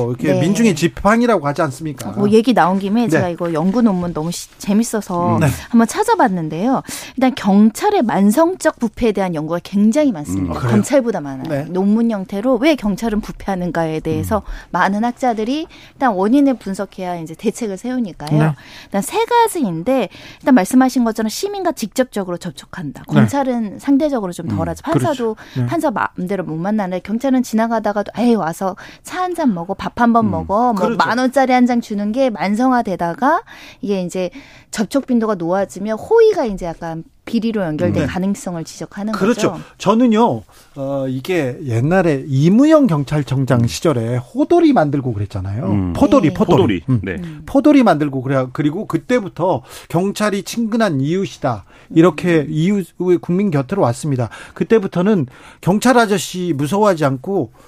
[0.09, 0.41] 이렇게 네.
[0.41, 2.11] 민중의 지팡이라고 하지 않습니까?
[2.13, 3.09] 뭐 얘기 나온 김에 네.
[3.09, 5.41] 제가 이거 연구 논문 너무 시, 재밌어서 음.
[5.41, 5.47] 네.
[5.69, 6.83] 한번 찾아봤는데요.
[7.17, 10.54] 일단 경찰의 만성적 부패에 대한 연구가 굉장히 많습니다.
[10.61, 11.49] 검찰보다 많아요.
[11.49, 11.65] 네.
[11.65, 14.43] 논문 형태로 왜 경찰은 부패하는가에 대해서 음.
[14.71, 18.39] 많은 학자들이 일단 원인을 분석해야 이제 대책을 세우니까요.
[18.39, 18.53] 네.
[18.85, 20.09] 일단 세 가지인데
[20.41, 23.03] 일단 말씀하신 것처럼 시민과 직접적으로 접촉한다.
[23.09, 23.15] 네.
[23.15, 23.79] 검찰은 네.
[23.79, 24.83] 상대적으로 좀 덜하죠.
[24.87, 25.61] 음, 판사도 그렇죠.
[25.61, 25.67] 네.
[25.67, 30.73] 판사 마음대로 못 만나는데 경찰은 지나가다가도 에이 와서 차 한 잔 먹어 밥 한번 먹어
[30.73, 30.97] 뭐 그렇죠.
[30.97, 33.43] 만 원짜리 한 장 주는 게 만성화되다가
[33.81, 34.31] 이게 이제
[34.75, 38.07] 접촉 빈도가 놓아지면 호의가 이제 약간 비리로 연결된 네.
[38.07, 39.53] 가능성을 지적하는 그렇죠.
[39.53, 39.65] 거죠.
[39.79, 40.43] 저는요,
[40.75, 45.67] 어, 이게 옛날에 이무영 경찰청장 시절에 호돌이 만들고 그랬잖아요.
[45.67, 45.93] 음.
[45.93, 46.35] 포돌이, 네.
[46.35, 46.57] 포돌이.
[46.57, 46.83] 포돌이.
[46.89, 47.01] 음.
[47.05, 47.23] 네.
[47.47, 48.47] 포돌이 만들고 그래.
[48.53, 51.67] 그리고 그때부터 경찰이 친근한 이웃이다.
[51.95, 52.47] 이렇게 음.
[52.51, 52.87] 이웃
[53.21, 54.29] 국민 곁으로 왔습니다.
[54.55, 55.27] 그때부터는
[55.61, 57.65] 경찰 아저씨 무서워하지 않고 어,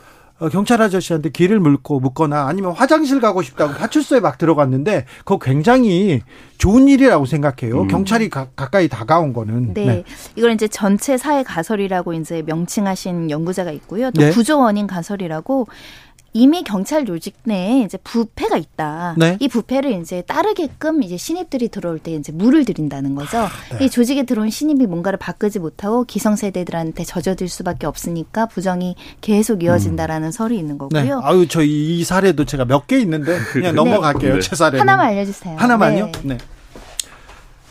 [0.53, 6.21] 경찰 아저씨한테 길을 물고 묻거나 아니면 화장실 가고 싶다고 파출소에 막 들어갔는데 그거 굉장히
[6.59, 7.83] 좋은 일이라고 생각해요.
[7.83, 7.89] 음.
[7.89, 9.73] 경찰이 가, 가까이 다가온 거는.
[9.75, 9.87] 네.
[9.87, 10.05] 네.
[10.37, 14.11] 이걸 이제 전체 사회 가설이라고 이제 명칭하신 연구자가 있고요.
[14.11, 14.31] 또 네.
[14.31, 15.69] 구조 원인 가설이라고
[16.37, 19.15] 이미 경찰 조직 내에 이제 부패가 있다.
[19.17, 19.39] 네.
[19.41, 23.49] 이 부패를 이제 따르게끔 이제 신입들이 들어올 때 이제 물을 들인다는 거죠.
[23.79, 23.87] 네.
[23.87, 30.31] 이 조직에 들어온 신입이 뭔가를 바꾸지 못하고 기성세대들한테 젖어들 수밖에 없으니까 부정이 계속 이어진다라는 음.
[30.31, 31.03] 설이 있는 거고요.
[31.03, 31.11] 네.
[31.23, 33.83] 아유, 저 이 사례도 제가 몇 개 있는데 그냥 네.
[33.83, 34.35] 넘어갈게요.
[34.35, 34.41] 네.
[34.41, 35.57] 제 사례 하나만 알려주세요.
[35.57, 36.07] 하나만요?
[36.07, 36.13] 네.
[36.23, 36.39] 네.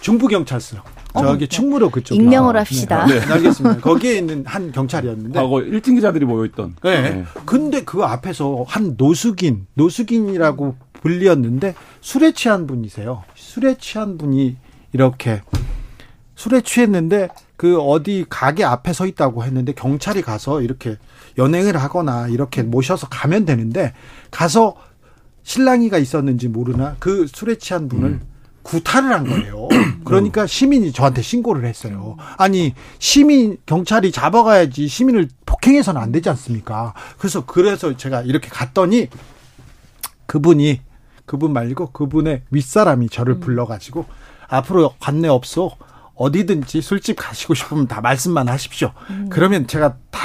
[0.02, 0.78] 중부경찰서.
[1.16, 2.16] 어, 저기 충무로 그쪽.
[2.16, 3.06] 익명으로 합시다.
[3.06, 3.20] 네.
[3.20, 3.34] 네.
[3.34, 3.80] 알겠습니다.
[3.82, 5.40] 거기에 있는 한 경찰이었는데.
[5.40, 6.76] 과거 일진 기자들이 모여있던.
[6.84, 7.02] 네.
[7.02, 7.24] 네.
[7.46, 13.24] 근데 그 앞에서 한 노숙인, 노숙인이라고 불리었는데 술에 취한 분이세요.
[13.36, 14.58] 술에 취한 분이
[14.94, 15.42] 이렇게
[16.36, 20.98] 술에 취했는데 그 어디 가게 앞에 서 있다고 했는데 경찰이 가서 이렇게
[21.38, 23.94] 연행을 하거나 이렇게 모셔서 가면 되는데
[24.32, 24.76] 가서
[25.44, 28.22] 신랑이가 있었는지 모르나 그 술에 취한 분을 음.
[28.66, 29.70] 구타를 한 거예요.
[30.04, 32.18] 그러니까 시민이 저한테 신고를 했어요.
[32.38, 36.94] 아니 시민 경찰이 잡아가야지 시민을 폭행해서는 안 되지 않습니까?
[37.18, 39.08] 그래서 그래서 제가 이렇게 갔더니
[40.26, 40.82] 그분이
[41.26, 43.40] 그분 말고 그분의 윗사람이 저를 음.
[43.40, 44.06] 불러가지고
[44.48, 45.76] 앞으로 관내 없어
[46.16, 48.92] 어디든지 술집 가시고 싶으면 다 말씀만 하십시오.
[49.12, 49.28] 음.
[49.30, 50.20] 그러면 제가 다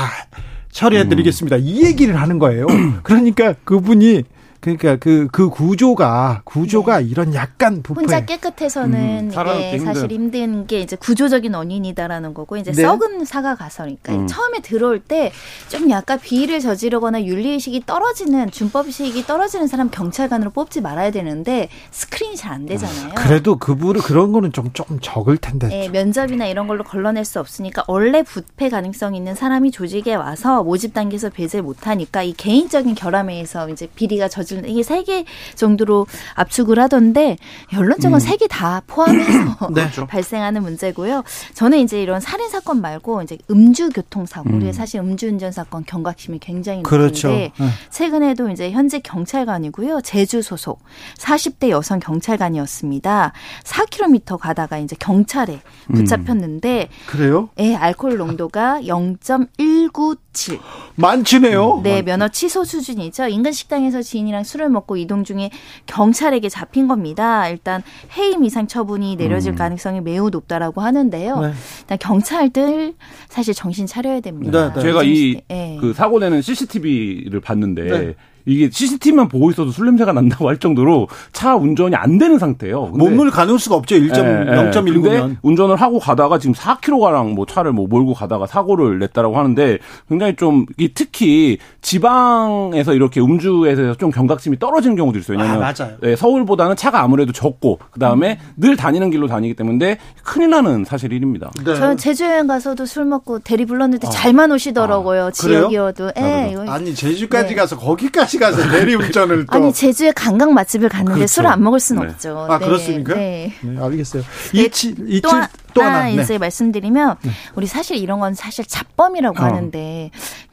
[0.73, 1.57] 처리해드리겠습니다.
[1.57, 2.67] 이 얘기를 하는 거예요.
[3.03, 4.23] 그러니까 그분이
[4.61, 7.07] 그러니까 그, 그 구조가, 구조가 네.
[7.07, 8.01] 이런 약간 부패.
[8.01, 12.83] 혼자 깨끗해서는 음, 이게 사실 힘든 게 이제 구조적인 원인이다라는 거고, 이제 네.
[12.83, 14.27] 썩은 사과 가설니까 음.
[14.27, 15.33] 처음에 들어올 때
[15.69, 22.51] 좀 약간 비위를 저지르거나 윤리의식이 떨어지는, 준법의식이 떨어지는 사람 경찰관으로 뽑지 말아야 되는데 스크린이 잘
[22.51, 23.15] 안 되잖아요.
[23.15, 25.69] 그래도 그분은 그런 거는 좀, 조금 적을 텐데.
[25.69, 30.93] 네, 면접이나 이런 걸로 걸러낼 수 없으니까 원래 부패 가능성 있는 사람이 조직에 와서 모집
[30.95, 35.25] 단계에서 배제 못하니까 이 개인적인 결함에 의해서 이제 비리가 저지 저지른 이게 세 개
[35.55, 37.37] 정도로 압축을 하던데
[37.71, 38.21] 결론적으로 음.
[38.21, 39.83] 세개 다 포함해서 네.
[39.83, 40.07] 그렇죠.
[40.07, 41.23] 발생하는 문제고요.
[41.55, 44.57] 저는 이제 이런 살인 사건 말고 이제 음주 교통 사고, 음.
[44.57, 47.29] 우리 사실 음주운전 사건 경각심이 굉장히 그렇죠.
[47.29, 47.69] 높은데 네.
[47.91, 50.03] 최근에도 이제 현재 경찰관이고요.
[50.03, 50.83] 제주 소속
[51.19, 53.33] 40대 여성 경찰관이었습니다.
[53.65, 55.95] 4km 가다가 이제 경찰에 음.
[55.95, 57.07] 붙잡혔는데 음.
[57.07, 57.49] 그래요?
[57.59, 60.59] 예, 알코올 농도가 0.197.
[60.97, 61.81] 많지네요.
[61.83, 63.29] 네, 면허 취소 수준이죠.
[63.29, 65.51] 인근 식당에서 지인이랑 사람이랑 술을 먹고 이동 중에
[65.87, 67.49] 경찰에게 잡힌 겁니다.
[67.49, 67.83] 일단
[68.17, 69.57] 해임 이상 처분이 내려질 음.
[69.57, 71.41] 가능성이 매우 높다라고 하는데요.
[71.41, 71.53] 네.
[71.81, 72.95] 일단 경찰들
[73.29, 74.69] 사실 정신 차려야 됩니다.
[74.69, 74.81] 네, 네.
[74.81, 75.93] 제가 이그 네.
[75.95, 78.15] 사고 내는 CCTV를 봤는데 네.
[78.47, 82.87] 이게 CCTV만 보고 있어도 술 냄새가 난다고 할 정도로 차 운전이 안 되는 상태예요.
[82.87, 83.97] 몸을 가눌 수가 없죠.
[83.97, 85.31] 1.0.1구면.
[85.31, 89.79] 예, 운전을 하고 가다가 지금 4km가량 뭐 차를 뭐 몰고 가다가 사고를 냈다라고 하는데
[90.09, 95.39] 굉장히 좀 특히 지방에서 이렇게 음주에서 좀 경각심이 떨어지는 경우도 있어요.
[95.39, 95.97] 왜냐면 아, 맞아요.
[96.05, 98.53] 예, 서울보다는 차가 아무래도 적고 그다음에 음.
[98.57, 101.51] 늘 다니는 길로 다니기 때문에 큰일 나는 사실 일입니다.
[101.65, 101.75] 네.
[101.75, 104.11] 저는 제주 여행 가서도 술 먹고 대리 불렀는데 아.
[104.11, 105.27] 잘만 오시더라고요.
[105.27, 106.13] 아, 지역이어도.
[106.17, 107.55] 예, 아니 제주까지 네.
[107.55, 109.57] 가서 거기까지 같이 가서 대리운전을 또.
[109.57, 111.35] 아니, 제주에 관광 맛집을 갔는데 그렇죠.
[111.35, 112.09] 술을 안 먹을 수는 네.
[112.09, 112.47] 없죠.
[112.49, 112.67] 아, 네.
[112.67, 113.15] 그렇습니까?
[113.15, 113.53] 네.
[113.61, 114.23] 네 알겠어요.
[114.53, 115.31] 네, 이치, 이치, 또,
[115.75, 117.31] 또 하나, 하나 이제 말씀드리면, 네.
[117.55, 119.45] 우리 사실 이런 건 사실 잡범이라고 어.
[119.45, 120.11] 하는데,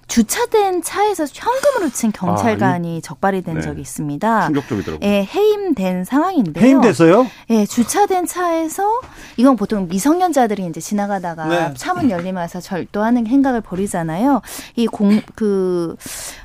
[0.08, 3.62] 주차된 차에서 현금으로 친 경찰관이 아, 적발이 된 네.
[3.62, 4.46] 적이 있습니다.
[4.48, 5.08] 충격적이더라고요.
[5.10, 6.64] 예, 해임된 상황인데요.
[6.66, 7.28] 해임돼서요?
[7.50, 9.02] 예, 주차된 차에서
[9.36, 11.74] 이건 보통 미성년자들이 이제 지나가다가 네.
[11.76, 14.42] 차문 열리면서 절도하는 행각을 벌이잖아요.
[14.78, 15.96] 이 공 그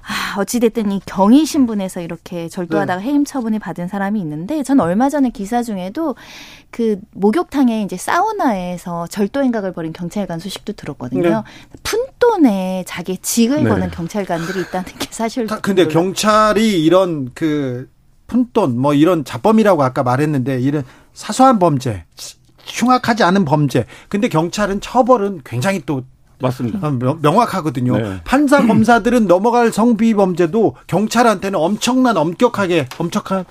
[0.03, 3.07] 아, 어찌 됐든 이 경위 신분에서 이렇게 절도하다가 네.
[3.07, 6.17] 해임 처분을 받은 사람이 있는데 전 얼마 전에 기사 중에도
[6.73, 11.29] 그 목욕탕에 이제 사우나에서 절도 행각을 벌인 경찰관 소식도 들었거든요.
[11.29, 11.43] 네.
[11.83, 13.69] 푼돈에 자기 직을 네.
[13.69, 15.47] 거는 경찰관들이 있다는 게 사실.
[15.47, 17.91] 근데 경찰이 이런 그
[18.27, 22.07] 푼돈 뭐 이런 자범이라고 아까 말했는데 이런 사소한 범죄
[22.65, 23.85] 흉악하지 않은 범죄.
[24.09, 26.05] 근데 경찰은 처벌은 굉장히 또
[26.41, 26.91] 맞습니다.
[26.91, 27.99] 명 확하거든요.
[27.99, 28.21] 네.
[28.25, 33.45] 판사 검사들은 넘어갈 성비 범죄도 경찰한테는 엄청난 엄격하게 엄격한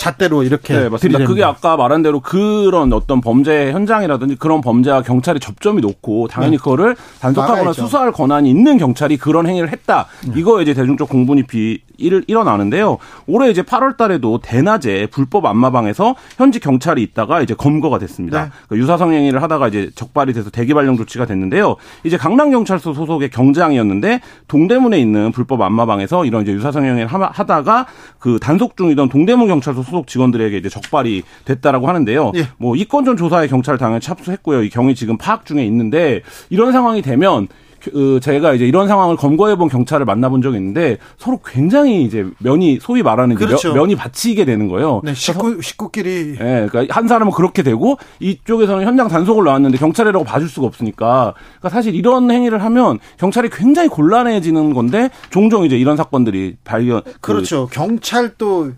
[0.00, 1.18] 잣대로 이렇게 네, 맞습니다.
[1.20, 1.26] 들이댑니다.
[1.26, 6.56] 그게 아까 말한 대로 그런 어떤 범죄 현장이라든지 그런 범죄와 경찰이 접점이 높고 당연히 네.
[6.56, 7.82] 그거를 단속하거나 막아야죠.
[7.82, 10.06] 수사할 권한이 있는 경찰이 그런 행위를 했다.
[10.26, 10.32] 네.
[10.36, 12.98] 이거 이제 대중적 공분이 비 일, 일어나는데요.
[13.26, 18.44] 올해 이제 8월 달에도 대낮에 불법 안마방에서 현지 경찰이 있다가 이제 검거가 됐습니다.
[18.44, 18.50] 네.
[18.68, 21.76] 그 유사성 행위를 하다가 이제 적발이 돼서 대기 발령 조치가 됐는데요.
[22.04, 27.86] 이제 강남경찰서 소속의 경장이었는데 동대문에 있는 불법 안마방에서 이런 이제 유사성 행위를 하다가
[28.18, 32.32] 그 단속 중이던 동대문 경찰서 소속 직원들에게 이제 적발이 됐다라고 하는데요.
[32.36, 32.48] 예.
[32.56, 34.62] 뭐 이건 전 조사에 경찰 당연히 착수했고요.
[34.62, 37.48] 이 경위 지금 파악 중에 있는데 이런 상황이 되면
[37.82, 42.78] 그 제가 이제 이런 상황을 검거해 본 경찰을 만나본 적이 있는데 서로 굉장히 이제 면이
[42.80, 43.72] 소위 말하는 그렇죠.
[43.74, 45.00] 면, 이 받치게 되는 거예요.
[45.04, 46.36] 네, 식구 식구끼리.
[46.38, 51.34] 예, 네, 그러니까 한 사람은 그렇게 되고 이쪽에서는 현장 단속을 나왔는데 경찰이라고 봐줄 수가 없으니까.
[51.58, 57.02] 그러니까 사실 이런 행위를 하면 경찰이 굉장히 곤란해지는 건데 종종 이제 이런 사건들이 발견.
[57.20, 57.66] 그 그렇죠.
[57.66, 58.72] 그, 경찰도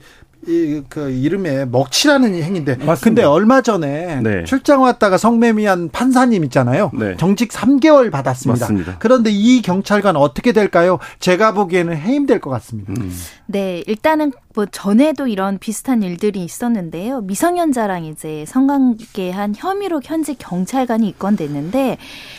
[0.49, 2.77] 이 그 이름에 먹칠하는 행위인데.
[2.77, 3.01] 맞습니다.
[3.01, 4.45] 근데 얼마 전에 네.
[4.45, 6.91] 출장 왔다가 성매미한 판사님 있잖아요.
[6.95, 7.17] 네.
[7.17, 8.65] 정직 3개월 받았습니다.
[8.65, 8.97] 맞습니다.
[8.99, 10.99] 그런데 이 경찰관 어떻게 될까요?
[11.21, 12.93] 제가 보기에는 해임될 것 같습니다.
[12.99, 13.13] 음.
[13.47, 17.23] 네, 일단은 뭐 전에도 이런 비슷한 일들이 있었는데요.
[17.23, 21.97] 미성년자랑 이제 성관계한 혐의로 현재 경찰관이 입건됐는데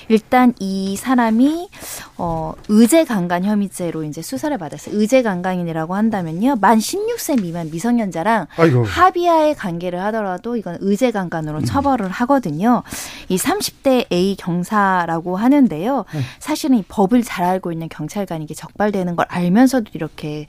[0.10, 1.70] 일단 이 사람이
[2.18, 4.96] 어 의제 강간 혐의죄로 이제 수사를 받았어요.
[4.96, 6.58] 의제 강간이라고 한다면요.
[6.62, 8.84] 만 16세 미만 미성년자랑 아이고.
[8.84, 11.66] 합의하에 관계를 하더라도 이건 의제 강간으로 음.
[11.66, 12.84] 처벌을 하거든요.
[13.30, 16.06] 이 30대 A 경사라고 하는데요.
[16.14, 16.20] 네.
[16.40, 20.46] 사실은 이 법을 잘 알고 있는 경찰관이 게 적발되는 걸 알면서도 이렇게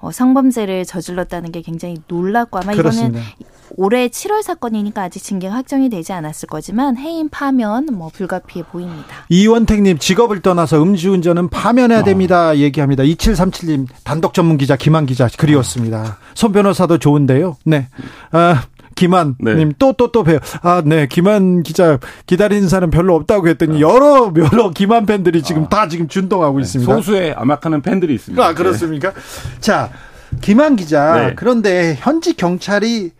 [0.00, 3.20] 어 성범죄를 저지 저질렀다는 게 굉장히 놀랍고 아마 그렇습니다.
[3.20, 9.04] 이거는 올해 7월 사건이니까 아직 징계가 확정이 되지 않았을 거지만 해임 파면 뭐 불가피해 보입니다.
[9.28, 12.04] 이원택님 직업을 떠나서 음주운전은 파면해야 어.
[12.04, 12.56] 됩니다.
[12.56, 13.02] 얘기합니다.
[13.04, 16.18] 2737님 단독 전문 기자 김한 기자 그리웠습니다.
[16.34, 17.56] 손 변호사도 좋은데요.
[17.64, 17.88] 네.
[18.30, 19.68] 아, 김한님 네.
[19.78, 20.38] 또또 또 봬요.
[20.62, 21.06] 아, 네.
[21.06, 25.68] 김한 기자 기다리는 사람 별로 없다고 했더니 여러 여러 김한 팬들이 지금 아.
[25.68, 26.62] 다 지금 준동하고 네.
[26.62, 26.94] 있습니다.
[26.94, 28.44] 소수의 암약하는 팬들이 있습니다.
[28.44, 29.12] 아, 그렇습니까?
[29.12, 29.20] 네.
[29.60, 29.90] 자,
[30.40, 31.14] 김한 기자.
[31.28, 31.34] 네.
[31.34, 33.12] 그런데 현지 경찰이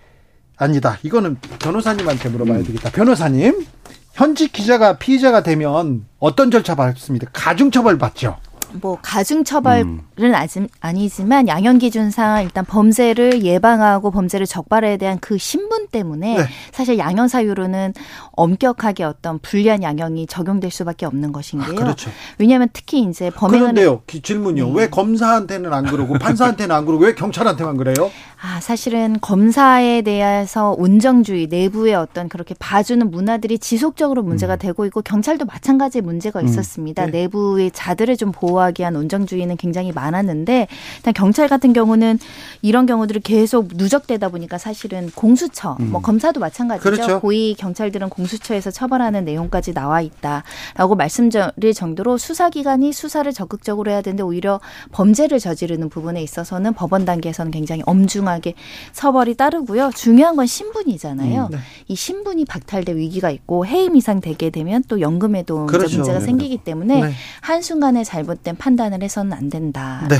[0.56, 0.98] 아니다.
[1.02, 2.64] 이거는 변호사님한테 물어봐야 음.
[2.64, 2.90] 되겠다.
[2.90, 3.66] 변호사님,
[4.14, 7.26] 현지 기자가 피의자가 되면 어떤 절차 받습니까?
[7.32, 8.38] 가중처벌 받죠.
[8.72, 9.84] 뭐 가중처벌
[10.18, 10.68] 은 음.
[10.80, 16.44] 아니지만 양형 기준상 일단 범죄를 예방하고 범죄를 적발에 대한 그 신분 때문에 네.
[16.72, 17.92] 사실 양형 사유로는
[18.32, 21.70] 엄격하게 어떤 불리한 양형이 적용될 수밖에 없는 것인데요.
[21.70, 22.10] 아, 그렇죠.
[22.38, 24.02] 왜냐하면 특히 이제 범행은 그런데요.
[24.06, 24.68] 질문이요.
[24.68, 24.72] 네.
[24.74, 28.10] 왜 검사한테는 안 그러고 판사한테는 안 그러고 왜 경찰한테만 그래요?
[28.40, 34.58] 아 사실은 검사에 대해서 온정주의 내부의 어떤 그렇게 봐주는 문화들이 지속적으로 문제가 음.
[34.58, 36.46] 되고 있고 경찰도 마찬가지 문제가 음.
[36.46, 37.06] 있었습니다.
[37.06, 37.22] 네.
[37.22, 42.18] 내부의 자들을 좀 보호하기 위한 온정주의는 굉장히 많 았는데 일단 경찰 같은 경우는
[42.60, 45.90] 이런 경우들이 계속 누적되다 보니까 사실은 공수처 음.
[45.92, 46.90] 뭐 검사도 마찬가지죠.
[46.90, 47.20] 그렇죠.
[47.20, 54.22] 고위 경찰들은 공 공수처에서 처벌하는 내용까지 나와 있다라고 말씀드릴 정도로 수사기관이 수사를 적극적으로 해야 되는데
[54.22, 54.60] 오히려
[54.92, 58.54] 범죄를 저지르는 부분에 있어서는 법원 단계에서는 굉장히 엄중하게
[58.92, 59.90] 처벌이 따르고요.
[59.94, 61.44] 중요한 건 신분이잖아요.
[61.46, 61.58] 음, 네.
[61.88, 65.96] 이 신분이 박탈될 위기가 있고 해임 이상 되게 되면 또 연금에도 그렇죠.
[65.96, 66.24] 문제가 네.
[66.24, 67.12] 생기기 때문에 네.
[67.40, 69.95] 한순간에 잘못된 판단을 해서는 안 된다.
[70.08, 70.16] 네.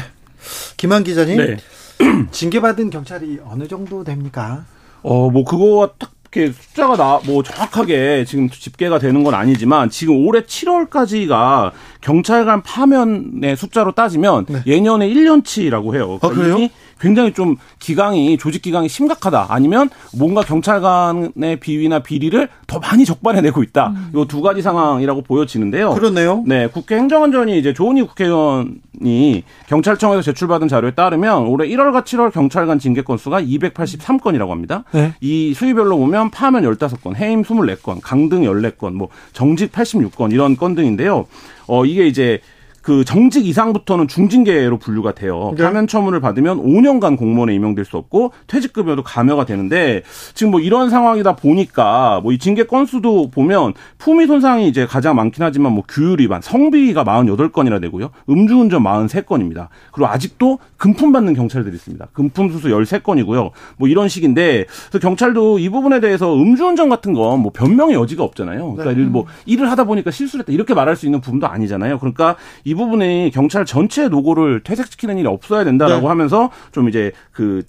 [0.76, 1.36] 김한 기자님.
[1.38, 1.56] 네.
[2.30, 4.64] 징계받은 경찰이 어느 정도 됩니까?
[5.02, 10.26] 어, 뭐, 그거와 딱 이렇게 숫자가 나 뭐 정확하게 지금 집계가 되는 건 아니지만 지금
[10.26, 11.72] 올해 7월까지가
[12.02, 14.62] 경찰관 파면의 숫자로 따지면 네.
[14.66, 16.18] 예년에 1년치라고 해요.
[16.20, 16.68] 그러니까 아, 그래요?
[17.00, 19.46] 굉장히 좀 기강이 조직 기강이 심각하다.
[19.48, 23.88] 아니면 뭔가 경찰관의 비위나 비리를 더 많이 적발해내고 있다.
[23.88, 24.10] 음.
[24.14, 25.90] 요두 가지 상황이라고 보여지는데요.
[25.94, 26.42] 그렇네요.
[26.46, 33.02] 네, 국회 행정안전위 이제 조은희 국회의원이 경찰청에서 제출받은 자료에 따르면 올해 1월과 7월 경찰관 징계
[33.02, 34.84] 건수가 283건이라고 합니다.
[34.92, 35.12] 네.
[35.20, 41.26] 이 수위별로 보면 파면 15건, 해임 24건, 강등 14건, 뭐 정직 86건 이런 건 등인데요.
[41.66, 42.40] 어 이게 이제
[42.86, 45.52] 그 정직 이상부터는 중징계로 분류가 돼요.
[45.56, 45.64] 네.
[45.64, 51.34] 파면 처분을 받으면 5년간 공무원에 임용될 수 없고 퇴직급여도 감여가 되는데 지금 뭐 이런 상황이다
[51.34, 56.40] 보니까 뭐 이 징계 건수도 보면 품위 손상이 이제 가장 많긴 하지만 뭐 규율 위반,
[56.40, 58.10] 성비가 48건이나 되고요.
[58.30, 59.66] 음주운전 43건입니다.
[59.90, 62.06] 그리고 아직도 금품 받는 경찰들이 있습니다.
[62.12, 63.50] 금품 수수 13건이고요.
[63.78, 68.74] 뭐 이런 식인데 그래서 경찰도 이 부분에 대해서 음주운전 같은 건 뭐 변명의 여지가 없잖아요.
[68.74, 69.06] 그러니까 네.
[69.06, 71.98] 뭐 일을 하다 보니까 실수를 했다 이렇게 말할 수 있는 부분도 아니잖아요.
[71.98, 76.06] 그러니까 이 부분에 경찰 전체 노고를 퇴색시키는 일이 없어야 된다라고 네.
[76.08, 77.62] 하면서 좀 이제 그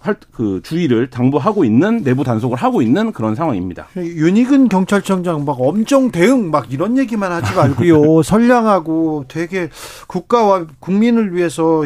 [0.00, 3.88] 활, 그 주의를 당부하고 있는 내부 단속을 하고 있는 그런 상황입니다.
[3.96, 8.22] 윤희근 경찰청장 막 엄청 대응 막 이런 얘기만 하지 말고요.
[8.22, 9.70] 선량하고 되게
[10.06, 11.82] 국가와 국민을 위해서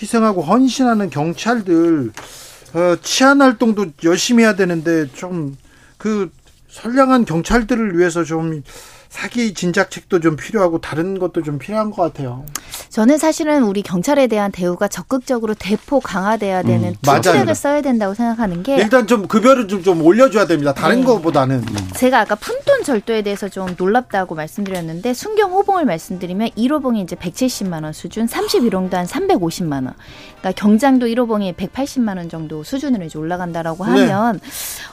[0.00, 2.12] 희생하고 헌신하는 경찰들
[2.74, 5.56] 어, 치안 활동도 열심히 해야 되는데 좀
[5.98, 6.30] 그
[6.68, 8.62] 선량한 경찰들을 위해서 좀
[9.08, 12.44] 사기 진작책도 좀 필요하고 다른 것도 좀 필요한 것 같아요.
[12.90, 18.62] 저는 사실은 우리 경찰에 대한 대우가 적극적으로 대폭 강화돼야 되는 음, 투쟁을 써야 된다고 생각하는
[18.62, 20.72] 게 일단 좀 급여를 좀, 좀 올려줘야 됩니다.
[20.72, 21.06] 다른 네.
[21.06, 27.84] 것보다는 제가 아까 푼돈 절도에 대해서 좀 놀랍다고 말씀드렸는데 순경 호봉을 말씀드리면 1호봉이 이제 170만
[27.84, 29.94] 원 수준, 31호봉도 한 350만 원.
[30.40, 33.90] 그러니까 경장도 1호봉이 180만 원 정도 수준으로 이제 올라간다라고 네.
[33.90, 34.48] 하면 네.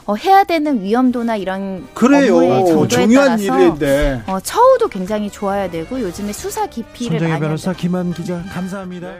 [0.06, 2.36] 어, 해야 되는 위험도나 이런 그래요.
[2.36, 4.13] 업무의 정도에 따라서 일인데.
[4.26, 9.12] 어, 처우도 굉장히 좋아야 되고 요즘에 수사 깊이를 많이 변호사 김한 기자 감사합니다.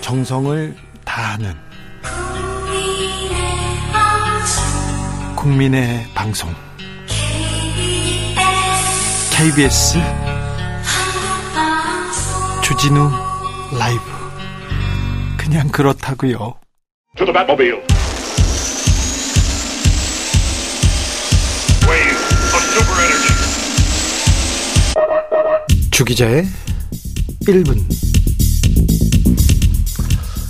[0.00, 0.74] 정성을
[1.04, 1.54] 다하는
[5.36, 6.50] 국민의 방송.
[9.32, 9.98] KBS
[12.62, 13.10] 주진우
[13.78, 14.02] 라이브.
[15.38, 16.54] 그냥 그렇다고요.
[26.00, 26.46] 주기자의
[27.42, 27.76] 1분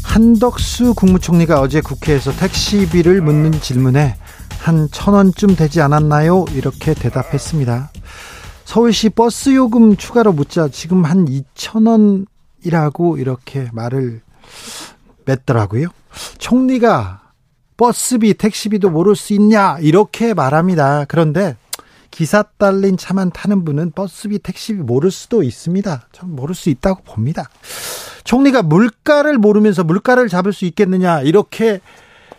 [0.04, 4.14] 한덕수 국무총리가 어제 국회에서 택시비를 묻는 질문에
[4.60, 6.44] 한 천 원쯤 되지 않았나요?
[6.54, 7.90] 이렇게 대답했습니다.
[8.64, 12.26] 서울시 버스 요금 추가로 묻자 지금 한 2천
[12.62, 14.20] 원이라고 이렇게 말을
[15.24, 15.88] 맺더라고요.
[16.38, 17.22] 총리가
[17.76, 19.78] 버스비, 택시비도 모를 수 있냐?
[19.80, 21.06] 이렇게 말합니다.
[21.08, 21.56] 그런데
[22.10, 26.08] 기사 딸린 차만 타는 분은 버스비, 택시비 모를 수도 있습니다.
[26.12, 27.48] 전 모를 수 있다고 봅니다.
[28.24, 31.80] 총리가 물가를 모르면서 물가를 잡을 수 있겠느냐 이렇게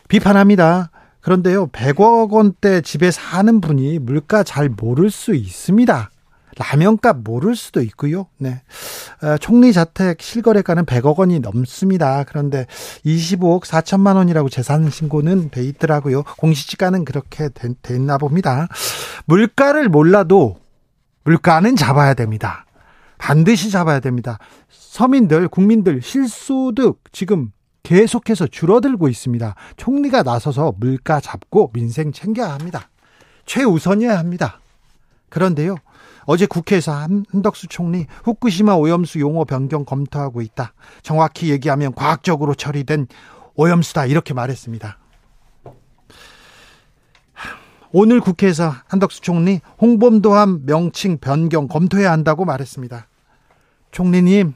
[0.08, 0.92] 비판합니다.
[1.22, 6.11] 그런데요, 100억 원대 집에 사는 분이 물가 잘 모를 수 있습니다.
[6.58, 8.28] 라면값 모를 수도 있고요.
[8.38, 8.62] 네.
[9.24, 12.24] 어, 총리 자택 실거래가는 100억 원이 넘습니다.
[12.26, 12.66] 그런데
[13.06, 16.24] 25억 4천만 원이라고 재산 신고는 돼 있더라고요.
[16.38, 18.68] 공시지가는 그렇게 되, 됐나 봅니다.
[19.26, 20.58] 물가를 몰라도
[21.24, 22.66] 물가는 잡아야 됩니다.
[23.18, 24.40] 반드시 잡아야 됩니다.
[24.70, 27.52] 서민들, 국민들 실소득 지금
[27.84, 29.56] 계속해서 줄어들고 있습니다.
[29.78, 32.90] 총리가 나서서 물가 잡고 민생 챙겨야 합니다.
[33.46, 34.60] 최우선이어야 합니다.
[35.30, 35.76] 그런데요.
[36.32, 40.74] 어제 국회에서 한덕수 총리 후쿠시마 오염수 용어 변경 검토하고 있다.
[41.04, 43.08] 정확히 얘기하면 과학적으로 처리된
[43.56, 44.98] 오염수다 이렇게 말했습니다.
[47.92, 53.08] 오늘 국회에서 한덕수 총리 홍범도함 명칭 변경 검토해야 한다고 말했습니다.
[53.92, 54.54] 총리님,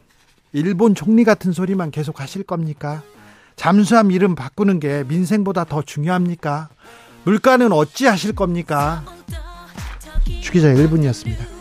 [0.53, 3.03] 일본 총리 같은 소리만 계속 하실 겁니까?
[3.57, 6.69] 잠수함 이름 바꾸는 게 민생보다 더 중요합니까?
[7.26, 9.03] 물가는 어찌 하실 겁니까?
[10.41, 11.55] 주기자 1분이었습니다.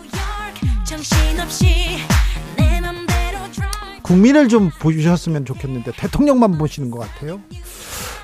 [4.05, 7.41] 국민을 좀 보여주셨으면 좋겠는데 대통령만 보시는 것 같아요.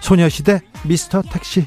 [0.03, 1.67] 소녀시대 미스터 택시.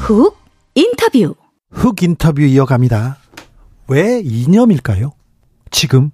[0.00, 0.36] 훅
[0.74, 1.36] 인터뷰.
[1.70, 3.18] 훅 인터뷰 이어갑니다.
[3.86, 5.12] 왜 이념일까요?
[5.70, 6.10] 지금.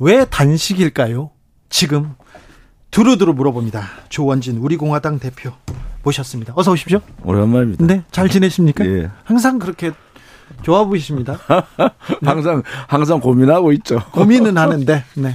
[0.00, 1.30] 왜 단식일까요?
[1.70, 2.14] 지금.
[2.90, 3.86] 두루두루 물어봅니다.
[4.08, 5.52] 조원진 우리공화당 대표
[6.02, 6.52] 모셨습니다.
[6.56, 7.00] 어서 오십시오.
[7.24, 7.84] 오랜만입니다.
[7.86, 8.84] 네, 잘 지내십니까?
[8.86, 9.10] 예.
[9.24, 9.92] 항상 그렇게
[10.62, 11.38] 좋아 보이십니다.
[12.24, 14.00] 항상 항상 고민하고 있죠.
[14.12, 15.34] 고민은 하는데, 네.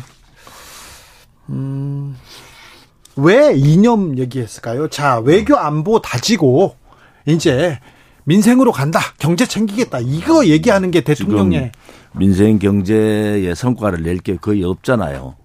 [1.49, 2.15] 음,
[3.15, 4.87] 왜 이념 얘기했을까요?
[4.87, 6.75] 자, 외교 안보 다지고
[7.25, 7.79] 이제
[8.25, 11.71] 민생으로 간다, 경제 챙기겠다 이거 얘기하는 게 대통령의
[12.15, 15.35] 민생 경제의 성과를 낼 게 거의 없잖아요.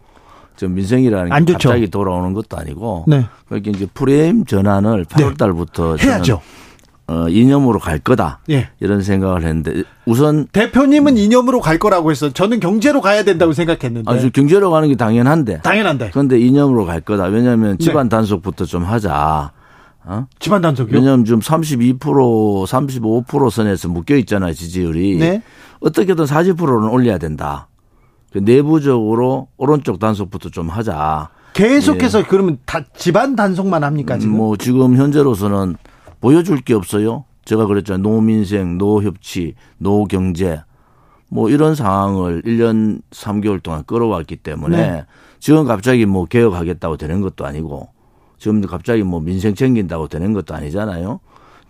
[0.58, 1.68] 좀 민생이라는 게 좋죠.
[1.68, 3.26] 갑자기 돌아오는 것도 아니고 네.
[3.46, 6.06] 그러니까 이제 프레임 전환을 8월 달부터 네.
[6.06, 6.40] 해야죠.
[7.06, 8.40] 어, 이념으로 갈 거다.
[8.50, 8.68] 예.
[8.80, 12.30] 이런 생각을 했는데 우선 대표님은 이념으로 갈 거라고 했어.
[12.30, 14.10] 저는 경제로 가야 된다고 생각했는데.
[14.10, 15.60] 아주 경제로 가는 게 당연한데.
[15.62, 16.10] 당연한데.
[16.10, 17.24] 그런데 이념으로 갈 거다.
[17.26, 17.84] 왜냐하면 네.
[17.84, 19.52] 집안 단속부터 좀 하자.
[20.04, 20.26] 어?
[20.40, 20.96] 집안 단속이요?
[20.96, 25.18] 왜냐하면 지금 32% 35% 선에서 묶여 있잖아요 지지율이.
[25.18, 25.42] 네.
[25.80, 27.68] 어떻게든 40%는 올려야 된다.
[28.32, 31.30] 그 내부적으로 오른쪽 단속부터 좀 하자.
[31.54, 32.24] 계속해서 예.
[32.24, 34.36] 그러면 다 집안 단속만 합니까 지금?
[34.36, 35.76] 뭐 지금 현재로서는
[36.20, 37.24] 보여줄 게 없어요.
[37.44, 38.02] 제가 그랬잖아요.
[38.02, 40.62] 노민생, 노협치, 노경제
[41.28, 45.06] 뭐 이런 상황을 1년 3개월 동안 끌어왔기 때문에 네.
[45.40, 47.88] 지금 갑자기 뭐 개혁하겠다고 되는 것도 아니고
[48.38, 51.20] 지금 갑자기 뭐 민생 챙긴다고 되는 것도 아니잖아요.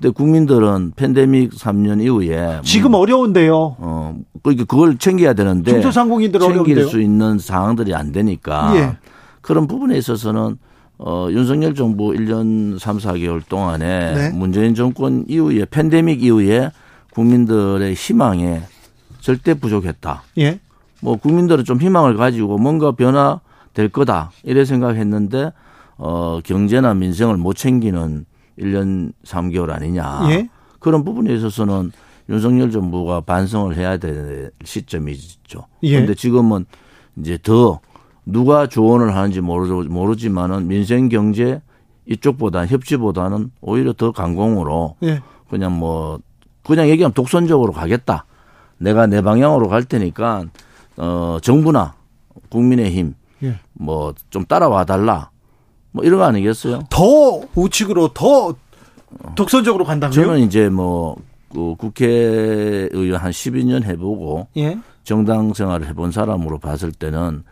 [0.01, 3.77] 근데 국민들은 팬데믹 3년 이후에 지금 뭐, 어려운데요.
[3.79, 6.87] 어, 그러니까 그걸 챙겨야 되는데 중소상공인들 챙길 어려운데요.
[6.87, 8.97] 수 있는 상황들이 안 되니까 예.
[9.41, 10.57] 그런 부분에 있어서는
[10.99, 14.31] 어, 윤석열 정부 1년 3, 4개월 동안에 네.
[14.31, 16.71] 문재인 정권 이후에 팬데믹 이후에
[17.13, 18.63] 국민들의 희망에
[19.21, 20.23] 절대 부족했다.
[20.39, 20.61] 예.
[21.01, 25.53] 뭐 국민들은 좀 희망을 가지고 뭔가 변화될 거다 이래 생각했는데
[25.97, 28.27] 어, 경제나 민생을 못 챙기는
[28.59, 30.29] 1년 3개월 아니냐.
[30.31, 30.49] 예?
[30.79, 31.93] 그런 부분에 있어서는
[32.29, 35.67] 윤석열 정부가 반성을 해야 될 시점이죠.
[35.85, 35.95] 예.
[35.95, 36.67] 그런데 지금은
[37.17, 37.81] 이제 더
[38.27, 41.63] 누가 조언을 하는지 모르, 모르지만은 민생 경제
[42.07, 45.21] 이쪽보다 협치보다는 오히려 더 강공으로 예.
[45.49, 46.21] 그냥 뭐
[46.65, 48.27] 그냥 얘기하면 독선적으로 가겠다.
[48.79, 50.45] 내가 내 방향으로 갈 테니까
[50.97, 51.95] 어 정부나
[52.51, 53.59] 국민의힘 예.
[53.73, 55.31] 뭐좀 따라와 달라.
[55.99, 56.85] 뭐 이런 거 아니겠어요?
[56.91, 58.55] 더 우측으로 더
[59.35, 60.15] 독선적으로 간다고요?
[60.15, 61.17] 저는 이제 뭐
[61.51, 64.79] 그 국회의원 한 12년 해보고 예?
[65.03, 67.43] 정당 생활을 해본 사람으로 봤을 때는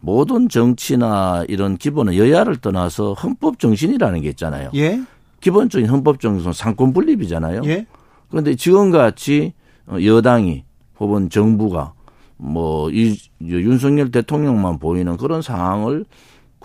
[0.00, 4.70] 모든 정치나 이런 기본은 여야를 떠나서 헌법 정신이라는 게 있잖아요.
[4.74, 5.00] 예?
[5.40, 7.62] 기본적인 헌법 정신은 상권 분립이잖아요.
[7.66, 7.86] 예?
[8.30, 9.52] 그런데 지금같이
[9.88, 10.64] 여당이
[10.98, 11.92] 혹은 정부가
[12.36, 16.04] 뭐 이 윤석열 대통령만 보이는 그런 상황을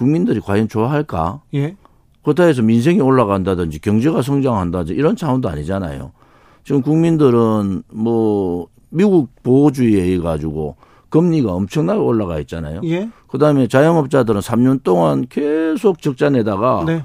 [0.02, 1.42] 국민들이 과연 좋아할까?
[1.54, 1.76] 예.
[2.24, 6.12] 그렇다 해서 민생이 올라간다든지 경제가 성장한다든지 이런 차원도 아니잖아요.
[6.64, 10.76] 지금 국민들은 뭐 미국 보호주의에 의해 가지고
[11.10, 12.82] 금리가 엄청나게 올라가 있잖아요.
[12.86, 13.10] 예.
[13.28, 17.04] 그다음에 자영업자들은 3년 동안 계속 적자 내다가 네.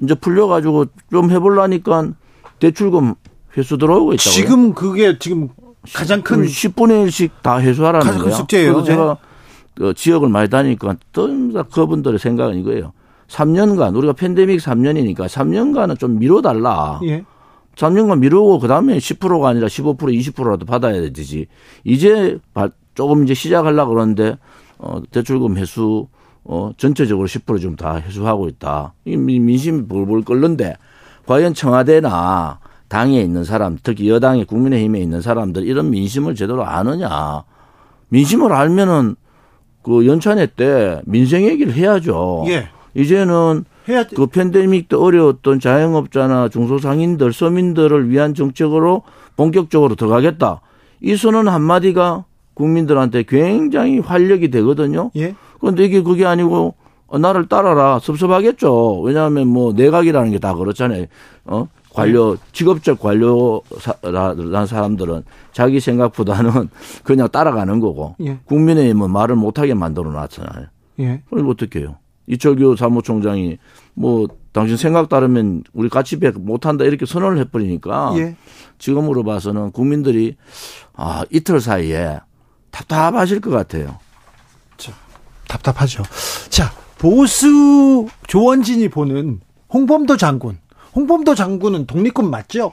[0.00, 2.12] 이제 풀려 가지고 좀 해볼라니까
[2.60, 3.14] 대출금
[3.56, 4.32] 회수 들어오고 있다고요.
[4.32, 5.48] 지금 그게 지금
[5.92, 8.74] 가장 큰 10분의 1씩 다 회수하라는 가장 큰 숙제예요.
[8.74, 9.27] 그래서 제가 네.
[9.78, 11.28] 그 지역을 많이 다니니까 또
[11.70, 12.92] 그분들의 생각은 이거예요.
[13.28, 16.98] 3년간 우리가 팬데믹 3년이니까 3년간은 좀 미뤄달라.
[17.04, 17.24] 예.
[17.76, 21.46] 3년간 미루고 그다음에 10%가 아니라 15% 20%라도 받아야 되지.
[21.84, 22.38] 이제
[22.94, 24.36] 조금 이제 시작하려고 그러는데
[24.78, 26.08] 어 대출금 회수
[26.42, 28.94] 어 전체적으로 10%좀 다 회수하고 있다.
[29.04, 30.74] 이 민심이 볼볼 끓는데
[31.26, 32.58] 과연 청와대나
[32.88, 37.44] 당에 있는 사람, 특히 여당의 국민의힘에 있는 사람들 이런 민심을 제대로 아느냐.
[38.08, 39.14] 민심을 알면은
[39.88, 42.44] 그 연찬회 때 민생 얘기를 해야죠.
[42.48, 42.68] 예.
[42.94, 44.04] 이제는 해야...
[44.06, 49.02] 그 팬데믹 때 어려웠던 자영업자나 중소상인들, 서민들을 위한 정책으로
[49.36, 50.60] 본격적으로 들어가겠다.
[51.00, 55.10] 이 선언 한마디가 국민들한테 굉장히 활력이 되거든요.
[55.16, 55.34] 예.
[55.60, 56.74] 그런데 이게 그게 아니고
[57.06, 59.00] 어, 나를 따라라 섭섭하겠죠.
[59.00, 61.06] 왜냐하면 뭐 내각이라는 게 다 그렇잖아요.
[61.46, 66.68] 어 관료 직업적 관료라는 사람들은 자기 생각보다는
[67.02, 68.38] 그냥 따라가는 거고 예.
[68.44, 70.66] 국민의힘은 말을 못하게 만들어 놨잖아요.
[71.00, 71.22] 예.
[71.30, 71.96] 그럼 어떻게 해요?
[72.26, 73.58] 이철규 사무총장이
[73.94, 78.36] 뭐 당신 생각 따르면 우리 같이 배 못한다 이렇게 선언을 해버리니까 예.
[78.78, 80.36] 지금으로 봐서는 국민들이
[80.94, 82.20] 아 이틀 사이에
[82.70, 83.98] 답답하실 것 같아요.
[84.76, 84.92] 자,
[85.48, 86.02] 답답하죠.
[86.50, 89.40] 자 보수 조원진이 보는
[89.72, 90.58] 홍범도 장군
[90.94, 92.72] 홍범도 장군은 독립군 맞죠?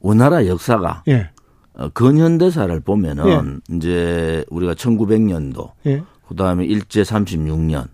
[0.00, 1.30] 우리나라 역사가 예.
[1.74, 3.76] 어, 근현대사를 보면은 예.
[3.76, 6.02] 이제 우리가 1900년도 예.
[6.28, 7.88] 그다음에 일제 36년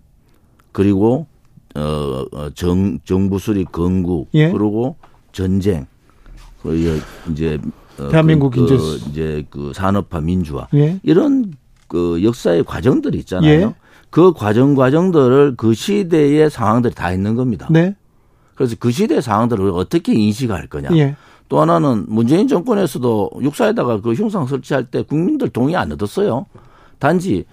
[0.71, 1.27] 그리고
[1.73, 4.51] 어정 어, 정부 수립 건국 예.
[4.51, 4.95] 그리고
[5.31, 5.87] 전쟁
[6.61, 7.01] 그
[7.31, 7.59] 이제
[7.99, 10.99] 어, 대한민국 그, 그, 이제 그 산업화 민주화 예.
[11.03, 11.53] 이런
[11.87, 13.59] 그 역사의 과정들이 있잖아요.
[13.61, 13.73] 예.
[14.09, 17.67] 그 과정 과정들을 그 시대의 상황들이 다 있는 겁니다.
[17.71, 17.95] 네.
[18.63, 20.89] 그래서 그 시대 상황들을 어떻게 인식할 거냐.
[20.93, 21.15] 예.
[21.49, 26.45] 또 하나는 문재인 정권에서도 육사에다가 그 흉상 설치할 때 국민들 동의 안 얻었어요.
[26.97, 27.45] 단지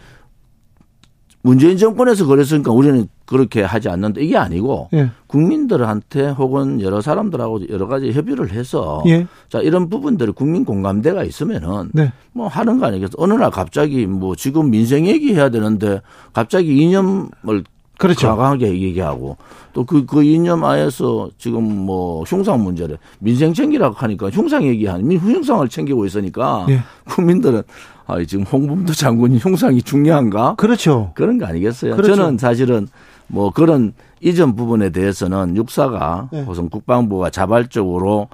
[1.43, 5.11] 문재인 정권에서 그랬으니까 우리는 그렇게 하지 않는데 이게 아니고 예.
[5.27, 9.27] 국민들한테 혹은 여러 사람들하고 여러 가지 협의를 해서 예.
[9.49, 12.13] 자 이런 부분들이 국민 공감대가 있으면은 네.
[12.33, 16.03] 뭐 하는 거 아니겠어 어느 날 갑자기 뭐 지금 민생 얘기해야 되는데
[16.33, 17.65] 갑자기 이념을
[18.01, 18.35] 그렇죠.
[18.35, 19.37] 강하게 얘기하고
[19.73, 25.69] 또 그, 그 이념 하에서 지금 뭐 흉상 문제를 민생 챙기라고 하니까 흉상 얘기하는 흉상을
[25.69, 26.81] 챙기고 있으니까 예.
[27.09, 27.63] 국민들은
[28.07, 30.55] 아, 지금 홍범도 장군이 흉상이 중요한가?
[30.57, 31.13] 그렇죠.
[31.15, 31.95] 그런 거 아니겠어요?
[31.95, 32.17] 그렇죠.
[32.17, 32.89] 저는 사실은
[33.29, 36.45] 뭐 그런 이전 부분에 대해서는 육사가 네.
[36.49, 38.29] 우선 국방부가 자발적으로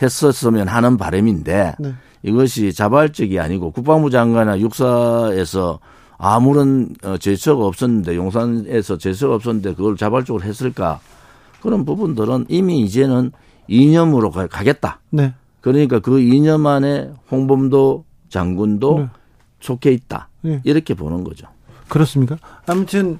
[0.00, 1.94] 했었으면 하는 바람인데 네.
[2.22, 5.80] 이것이 자발적이 아니고 국방부 장관이나 육사에서
[6.18, 11.00] 아무런 어, 제처가 없었는데 용산에서 제처가 없었는데 그걸 자발적으로 했을까
[11.60, 13.32] 그런 부분들은 이미 이제는
[13.68, 15.00] 이념으로 가 겠다.
[15.10, 15.34] 네.
[15.60, 19.08] 그러니까 그 이념 안에 홍범도 장군도 네.
[19.60, 20.28] 속해 있다.
[20.42, 20.60] 네.
[20.64, 21.48] 이렇게 보는 거죠.
[21.88, 22.36] 그렇습니까?
[22.66, 23.18] 아무튼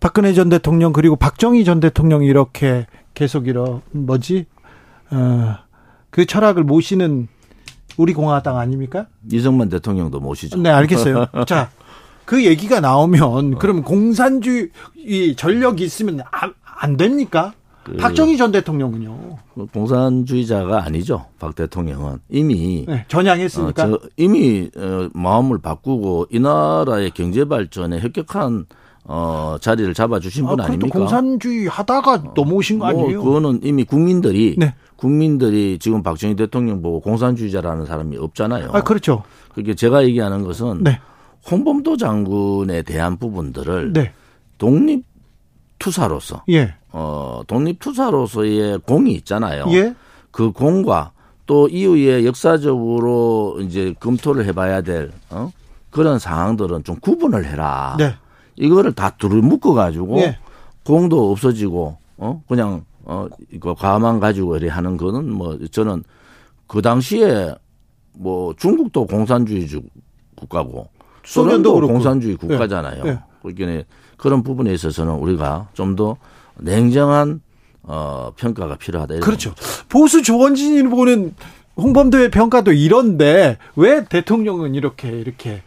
[0.00, 4.46] 박근혜 전 대통령 그리고 박정희 전 대통령 이렇게 계속 이런 뭐지
[5.10, 5.56] 어,
[6.10, 7.28] 그 철학을 모시는
[7.96, 9.06] 우리 공화당 아닙니까?
[9.30, 10.58] 이승만 대통령도 모시죠.
[10.58, 11.26] 네, 알겠어요.
[11.46, 11.70] 자,
[12.24, 14.70] 그 얘기가 나오면 그럼 공산주의
[15.36, 17.54] 전력이 있으면 안, 안 됩니까?
[17.84, 19.38] 그 박정희 전 대통령은요.
[19.72, 21.26] 공산주의자가 아니죠.
[21.38, 23.84] 박 대통령은 이미 네, 전향했으니까.
[23.84, 28.66] 어, 이미 어, 마음을 바꾸고 이 나라의 경제 발전에 혁혁한
[29.04, 30.96] 어, 자리를 잡아주신 아, 분 아닙니까?
[30.96, 33.22] 공산주의 하다가 넘어오신 거 뭐, 아니에요?
[33.22, 34.74] 뭐, 그거는 이미 국민들이 네.
[34.94, 38.70] 국민들이 지금 박정희 대통령 보고 공산주의자라는 사람이 없잖아요.
[38.72, 39.24] 아, 그렇죠.
[39.52, 41.00] 그게 제가 얘기하는 것은 네.
[41.50, 44.12] 홍범도 장군에 대한 부분들을 네.
[44.58, 45.04] 독립
[45.78, 46.74] 투사로서 예.
[46.90, 49.66] 어, 독립 투사로서의 공이 있잖아요.
[49.70, 49.94] 예.
[50.30, 51.12] 그 공과
[51.46, 55.50] 또 이후에 역사적으로 이제 검토를 해봐야 될 어?
[55.90, 57.96] 그런 상황들은 좀 구분을 해라.
[57.98, 58.14] 네.
[58.56, 60.38] 이거를 다 둘을 묶어 가지고 예.
[60.84, 66.04] 공도 없어지고 어 그냥 어 이거 과만 가지고 이래 하는 거는 뭐 저는
[66.66, 67.54] 그 당시에
[68.14, 69.66] 뭐 중국도 공산주의
[70.36, 70.88] 국가고
[71.24, 72.46] 소련도 공산주의 네.
[72.46, 73.04] 국가잖아요.
[73.04, 73.18] 네.
[73.42, 73.84] 그러니까
[74.16, 76.16] 그런 부분에 있어서는 우리가 좀 더
[76.58, 77.40] 냉정한
[77.82, 79.20] 어 평가가 필요하다.
[79.20, 79.54] 그렇죠.
[79.88, 81.34] 보수 조원진이 보는
[81.76, 85.62] 홍범도의 평가도 이런데 왜 대통령은 이렇게 이렇게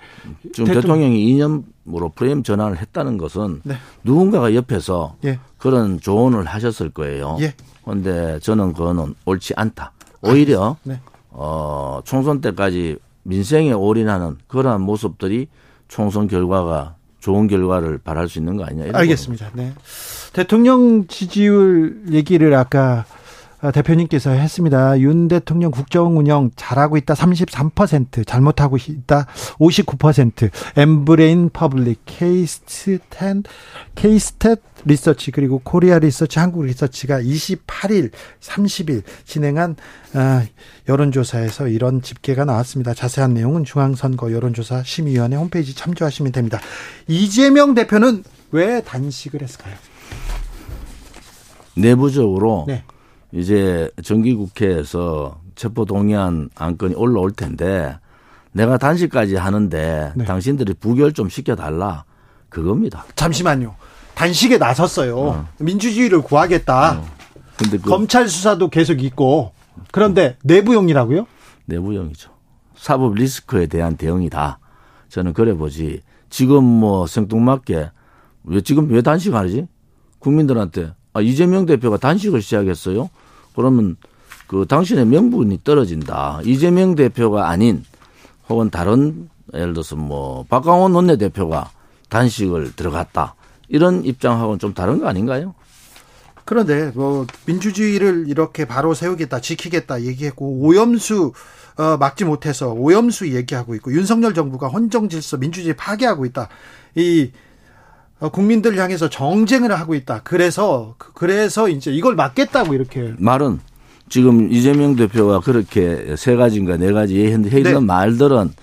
[0.53, 1.12] 지금 대통령...
[1.12, 3.76] 이 이념으로 프레임 전환을 했다는 것은 네.
[4.03, 5.39] 누군가가 옆에서 예.
[5.58, 7.38] 그런 조언을 하셨을 거예요.
[7.84, 8.39] 그런데 예.
[8.39, 9.93] 저는 그거는 옳지 않다.
[10.22, 10.99] 오히려 네.
[11.32, 15.47] 어, 총선 때까지 민생에 올인하는 그러한 모습들이
[15.88, 18.91] 총선 결과가 좋은 결과를 바랄 수 있는 거 아니냐.
[18.93, 19.49] 알겠습니다.
[19.53, 19.73] 네.
[20.32, 23.14] 대통령 지지율 얘기를 아까 어,
[23.72, 24.99] 대표님께서 했습니다.
[24.99, 29.28] 윤 대통령 국정 운영 잘하고 있다 33%, 잘못하고 있다
[29.59, 30.49] 59%.
[30.76, 33.43] 엠브레인 퍼블릭, 케이스탯,
[33.95, 38.11] 케이스탯 리서치 그리고 코리아 리서치, 한국 리서치가 28일,
[38.41, 39.76] 30일 진행한
[40.13, 40.43] 어,
[40.88, 42.93] 여론조사에서 이런 집계가 나왔습니다.
[42.93, 46.59] 자세한 내용은 중앙선거 여론조사 심의위원회 홈페이지 참조하시면 됩니다.
[47.07, 49.76] 이재명 대표는 왜 단식을 했을까요?
[51.76, 52.84] 내부적으로 네.
[53.36, 57.97] 이제 정기국회에서 체포동의안 안건이 올라올 텐데
[58.53, 60.23] 내가 단식까지 하는데 네.
[60.23, 62.05] 당신들이 부결 좀 시켜달라
[62.47, 63.05] 그겁니다.
[63.15, 63.75] 잠시만요.
[64.15, 65.17] 단식에 나섰어요.
[65.19, 65.47] 어.
[65.59, 66.99] 민주주의를 구하겠다.
[66.99, 67.05] 어.
[67.57, 69.51] 근데 그 검찰 수사도 계속 있고
[69.91, 71.27] 그런데 내부용이라고요?
[71.65, 72.31] 내부용이죠.
[72.77, 74.59] 사법 리스크에 대한 대응이다.
[75.09, 76.01] 저는 그래 보지.
[76.29, 77.91] 지금 뭐 생뚱맞게
[78.45, 79.67] 왜 지금 왜 단식하지?
[80.19, 83.09] 국민들한테 아, 이재명 대표가 단식을 시작했어요.
[83.56, 83.97] 그러면
[84.47, 86.41] 그 당신의 명분이 떨어진다.
[86.43, 87.84] 이재명 대표가 아닌
[88.49, 91.72] 혹은 다른 예를 들어서 뭐 박강원 원내대표가
[92.10, 93.36] 단식을 들어갔다.
[93.68, 95.56] 이런 입장하고는 좀 다른 거 아닌가요?
[96.45, 101.34] 그런데 뭐 민주주의를 이렇게 바로 세우겠다, 지키겠다 얘기했고 오염수
[101.78, 106.49] 어, 막지 못해서 오염수 얘기하고 있고 윤석열 정부가 헌정 질서 민주주의 파괴하고 있다.
[106.95, 107.45] 이 어,
[108.20, 110.22] 국민들 향해서 정쟁을 하고 있다.
[110.24, 113.59] 그래서 그래서 이제 이걸 막겠다고 이렇게 말은
[114.09, 117.80] 지금 이재명 대표가 그렇게 세 가지인가 네 가지 했는 네.
[117.80, 118.53] 말들은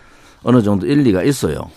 [0.43, 1.71] 어느 정도 일리가 있어요.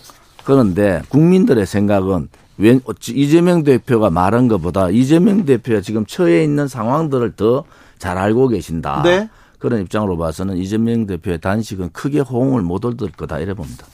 [0.43, 7.65] 그런데 국민들의 생각은 왜 이재명 대표가 말한 것보다 이재명 대표가 지금 처해 있는 상황들을 더
[7.97, 9.01] 잘 알고 계신다.
[9.03, 9.29] 네.
[9.59, 13.87] 그런 입장으로 봐서는 이재명 대표의 단식은 크게 호응을 못 얻을 거다 이래 봅니다.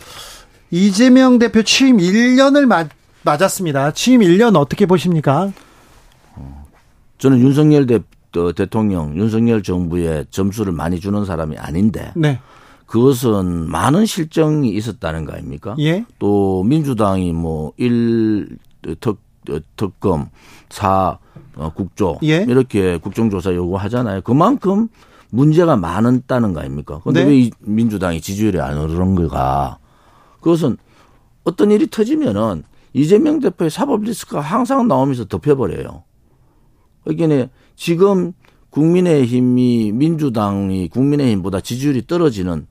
[0.70, 2.90] 이재명 대표 취임 1년을 맞
[3.24, 3.92] 맞았습니다.
[3.92, 5.52] 취임 1년 어떻게 보십니까?
[7.22, 8.00] 저는 윤석열 대,
[8.38, 12.40] 어, 대통령, 윤석열 정부에 점수를 많이 주는 사람이 아닌데 네.
[12.88, 15.76] 그것은 많은 실정이 있었다는 거 아닙니까?
[15.80, 16.04] 예.
[16.20, 18.58] 또 민주당이 뭐 1
[19.00, 19.20] 특,
[19.50, 20.30] 어, 특검,
[20.70, 21.20] 4
[21.56, 22.38] 어, 국조 예.
[22.48, 24.22] 이렇게 국정조사 요구하잖아요.
[24.22, 24.88] 그만큼
[25.30, 27.00] 문제가 많았다는 거 아닙니까?
[27.04, 27.30] 그런데 네.
[27.30, 29.78] 왜 민주당이 지지율이 안 오르는 거가
[30.42, 30.78] 그것은
[31.44, 32.64] 어떤 일이 터지면은
[32.94, 36.04] 이재명 대표의 사법 리스크가 항상 나오면서 덮여버려요.
[37.04, 38.34] 그러니까 지금
[38.70, 42.68] 국민의힘이 민주당이 국민의힘보다 지지율이 떨어지는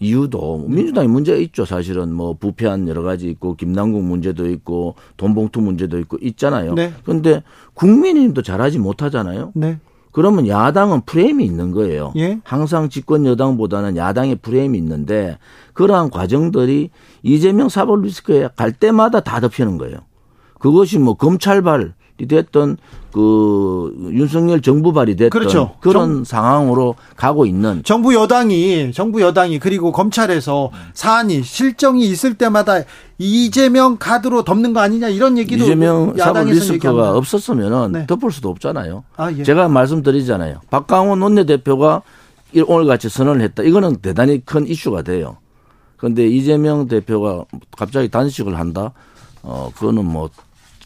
[0.00, 1.64] 이유도 민주당이 문제가 있죠.
[1.64, 6.74] 사실은 뭐 부패한 여러 가지 있고 김남국 문제도 있고 돈봉투 문제도 있고 있잖아요.
[6.74, 6.92] 네.
[7.04, 7.42] 그런데
[7.74, 9.52] 국민의힘도 잘하지 못하잖아요.
[9.54, 9.78] 네.
[10.14, 12.12] 그러면 야당은 프레임이 있는 거예요.
[12.16, 12.38] 예?
[12.44, 15.38] 항상 집권 여당보다는 야당의 프레임이 있는데
[15.72, 16.90] 그러한 과정들이
[17.24, 19.98] 이재명 사법 리스크에 갈 때마다 다 덮이는 거예요.
[20.60, 22.76] 그것이 뭐 검찰발 됐던
[23.12, 25.74] 그 윤석열 정부 발이 됐던 그렇죠.
[25.80, 32.82] 그런 정, 상황으로 가고 있는 정부 여당이 정부 여당이 그리고 검찰에서 사안이 실정이 있을 때마다
[33.18, 37.16] 이재명 카드로 덮는 거 아니냐 이런 얘기도 이재명 사법 리스크가.
[37.16, 38.06] 없었으면은 네.
[38.06, 39.04] 덮을 수도 없잖아요.
[39.16, 39.42] 아, 예.
[39.42, 40.60] 제가 말씀드리잖아요.
[40.70, 42.02] 박강원 원내대표가
[42.68, 43.64] 오늘 같이 선언을 했다.
[43.64, 45.38] 이거는 대단히 큰 이슈가 돼요.
[45.96, 47.44] 그런데 이재명 대표가
[47.76, 48.92] 갑자기 단식을 한다.
[49.42, 50.30] 어, 그거는 뭐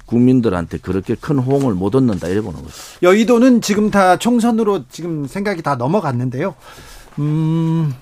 [0.08, 2.74] 국민들한테 그렇게 큰 호응을 못 얻는다 이래 보는 거죠.
[3.02, 6.54] 여의도는 지금 다 총선으로 지금 생각이 다 넘어갔는데요.
[7.18, 7.92] 음,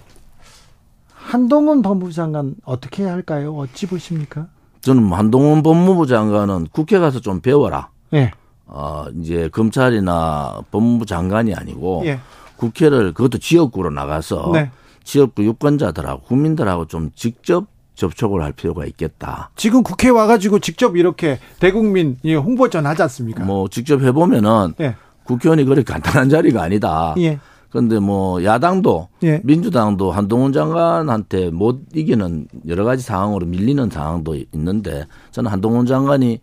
[1.12, 3.54] 한동훈 법무부 장관 어떻게 해야 할까요?
[3.56, 4.46] 어찌 보십니까?
[4.82, 7.90] 저는 한동훈 법무부 장관은 국회 가서 좀 배워라.
[8.10, 8.30] 네.
[8.66, 12.20] 어, 이제 검찰이나 법무부 장관이 아니고 네.
[12.56, 14.70] 국회를 그것도 지역구로 나가서 네.
[15.02, 17.66] 지역구 유권자들하고 국민들하고 좀 직접
[17.96, 19.50] 접촉을 할 필요가 있겠다.
[19.56, 23.44] 지금 국회 와가지고 직접 이렇게 대국민 홍보전 하지 않습니까?
[23.44, 24.94] 뭐 직접 해보면은 예.
[25.24, 27.14] 국회의원이 그렇게 간단한 자리가 아니다.
[27.18, 27.40] 예.
[27.70, 29.40] 그런데 뭐 야당도 예.
[29.42, 36.40] 민주당도 한동훈 장관한테 못 이기는 여러 가지 상황으로 밀리는 상황도 있는데 저는 한동훈 장관이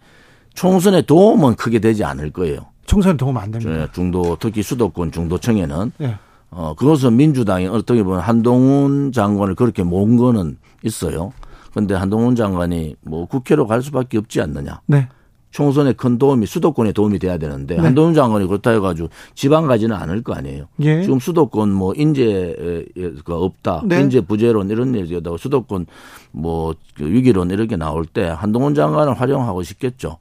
[0.53, 2.59] 총선에 도움은 크게 되지 않을 거예요.
[2.85, 3.71] 총선 도움 안 됩니다.
[3.71, 6.17] 네, 중도 특히 수도권 중도청에는 예.
[6.49, 11.31] 어 그것은 민주당이 어떻게 보면 한동훈 장관을 그렇게 모은 거는 있어요.
[11.73, 14.81] 그런데 한동훈 장관이 뭐 국회로 갈 수밖에 없지 않느냐.
[14.85, 15.09] 네.
[15.49, 17.81] 총선에 큰 도움이 수도권에 도움이 돼야 되는데 네.
[17.81, 20.65] 한동훈 장관이 그렇다 해가지고 지방 가지는 않을 거 아니에요.
[20.81, 21.03] 예.
[21.03, 24.01] 지금 수도권 뭐 인재가 없다, 네.
[24.01, 25.85] 인재 부재론 이런 얘기하다가 수도권
[26.31, 30.17] 뭐그 위기론 이렇게 나올 때 한동훈 장관을 활용하고 싶겠죠.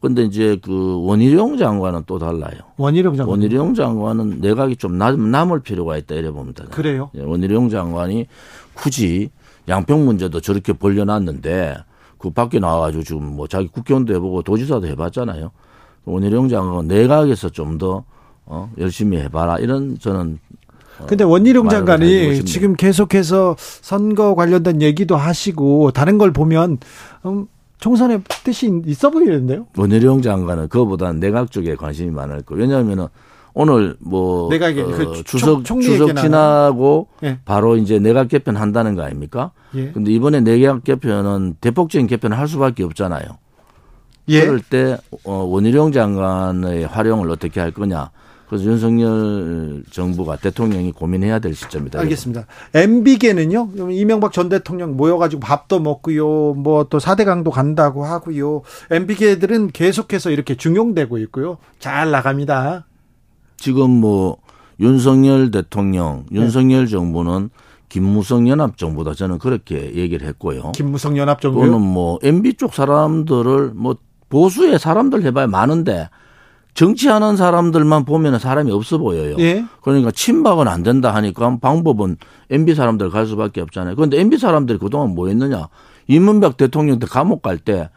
[0.00, 2.58] 근데 이제 그 원희룡 장관은 또 달라요.
[2.76, 3.30] 원희룡 장관.
[3.30, 6.64] 원희룡 장관은 내각이 좀 남, 남을 필요가 있다 이래 봅니다.
[6.70, 7.10] 그래요?
[7.14, 8.26] 예, 원희룡 장관이
[8.74, 9.30] 굳이
[9.70, 11.76] 양평 문제도 저렇게 벌려놨는데
[12.18, 15.50] 그 밖에 나와가지고 지금 뭐 자기 국회의원도 해보고 도지사도 해봤잖아요.
[16.04, 18.04] 원희룡 장관 내각에서 좀 더
[18.46, 20.38] 어, 열심히 해봐라 이런 저는
[20.98, 26.78] 어, 근데 원희룡 장관이 지금 계속해서 선거 관련된 얘기도 하시고 다른 걸 보면
[27.26, 27.46] 음,
[27.78, 29.66] 총선에 뜻이 있어 보이는데요.
[29.78, 32.54] 원희룡 장관은 그거보다는 내각 쪽에 관심이 많을 거.
[32.56, 33.06] 왜냐하면은
[33.54, 37.38] 오늘 뭐 내각 어, 그 추석 총, 추석 지나고 예.
[37.44, 39.52] 바로 이제 내각 개편 한다는 거 아닙니까?
[39.74, 39.90] 예.
[39.92, 43.24] 근데 이번에 내각 개편은 대폭적인 개편을 할 수밖에 없잖아요.
[44.28, 44.40] 예.
[44.40, 48.10] 그럴 때 어, 원희룡 장관의 활용을 어떻게 할 거냐.
[48.50, 52.00] 그래서 윤석열 정부가 대통령이 고민해야 될 시점이다.
[52.00, 52.46] 알겠습니다.
[52.74, 58.62] MB계는요, 이명박 전 대통령 모여가지고 밥도 먹고요, 뭐또 4대 강도 간다고 하고요.
[58.90, 61.58] MB계들은 계속해서 이렇게 중용되고 있고요.
[61.78, 62.86] 잘 나갑니다.
[63.60, 64.38] 지금 뭐
[64.80, 66.40] 윤석열 대통령, 네.
[66.40, 66.90] 윤석열 네.
[66.90, 67.50] 정부는
[67.90, 70.72] 김무성 연합 정부다 저는 그렇게 얘기를 했고요.
[70.72, 73.96] 김무성 연합 정부 또는 뭐 MB 쪽 사람들을 뭐
[74.30, 76.08] 보수의 사람들 해봐야 많은데
[76.72, 79.36] 정치하는 사람들만 보면 사람이 없어 보여요.
[79.40, 79.64] 예.
[79.82, 82.16] 그러니까 친박은 안 된다 하니까 방법은
[82.48, 83.96] MB 사람들 갈 수밖에 없잖아요.
[83.96, 85.68] 그런데 MB 사람들이 그동안 뭐 했느냐?
[86.06, 87.90] 이문박 대통령 때 감옥 갈 때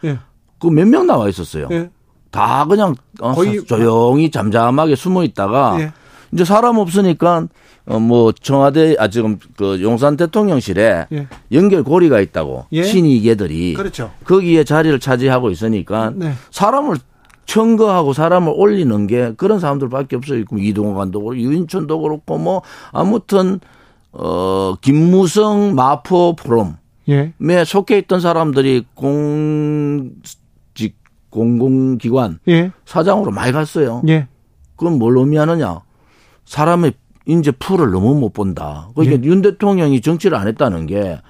[0.59, 1.67] 그몇명 나와 있었어요.
[1.71, 1.89] 예.
[2.33, 5.91] 다 그냥 어, 거의 조용히 잠잠하게 숨어 있다가 예.
[6.33, 7.47] 이제 사람 없으니까
[7.85, 11.27] 어 뭐 청와대 아 지금 그 용산 대통령실에 예.
[11.51, 12.83] 연결 고리가 있다고 예.
[12.83, 14.09] 신이계들이 그렇죠.
[14.23, 16.33] 거기에 자리를 차지하고 있으니까 네.
[16.49, 16.97] 사람을
[17.45, 20.43] 청거하고 사람을 올리는 게 그런 사람들밖에 없어요.
[20.57, 22.61] 이동호 관도 그렇고 유인천도 그렇고 뭐
[22.93, 23.59] 아무튼
[24.13, 26.73] 어 김무성 마포 포럼에
[27.09, 27.33] 예.
[27.65, 30.13] 속해 있던 사람들이 공
[31.33, 32.71] 공공기관 예.
[32.85, 34.03] 사장으로 많이 갔어요.
[34.07, 34.27] 예.
[34.75, 35.79] 그건 뭘 의미하느냐?
[36.45, 36.93] 사람의
[37.25, 38.89] 인재 풀을 너무 못 본다.
[38.93, 39.29] 그러니까 예.
[39.29, 41.21] 윤 대통령이 정치를 안 했다는 게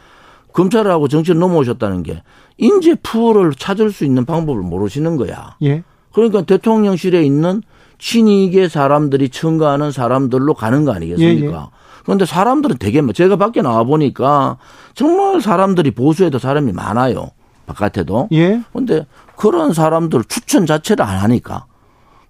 [0.51, 2.21] 검찰하고 정치를 넘어오셨다는 게
[2.57, 5.55] 인재 풀을 찾을 수 있는 방법을 모르시는 거야.
[5.63, 5.83] 예.
[6.11, 7.63] 그러니까 대통령실에 있는
[7.97, 11.47] 친이계 사람들이 청가하는 사람들로 가는 거 아니겠습니까?
[11.47, 11.65] 예, 예.
[12.03, 14.57] 그런데 사람들은 되게 제가 밖에 나와 보니까
[14.93, 17.31] 정말 사람들이 보수에도 사람이 많아요.
[17.65, 18.27] 바깥에도.
[18.33, 18.61] 예.
[18.73, 21.65] 근데 그런 사람들 추천 자체를 안 하니까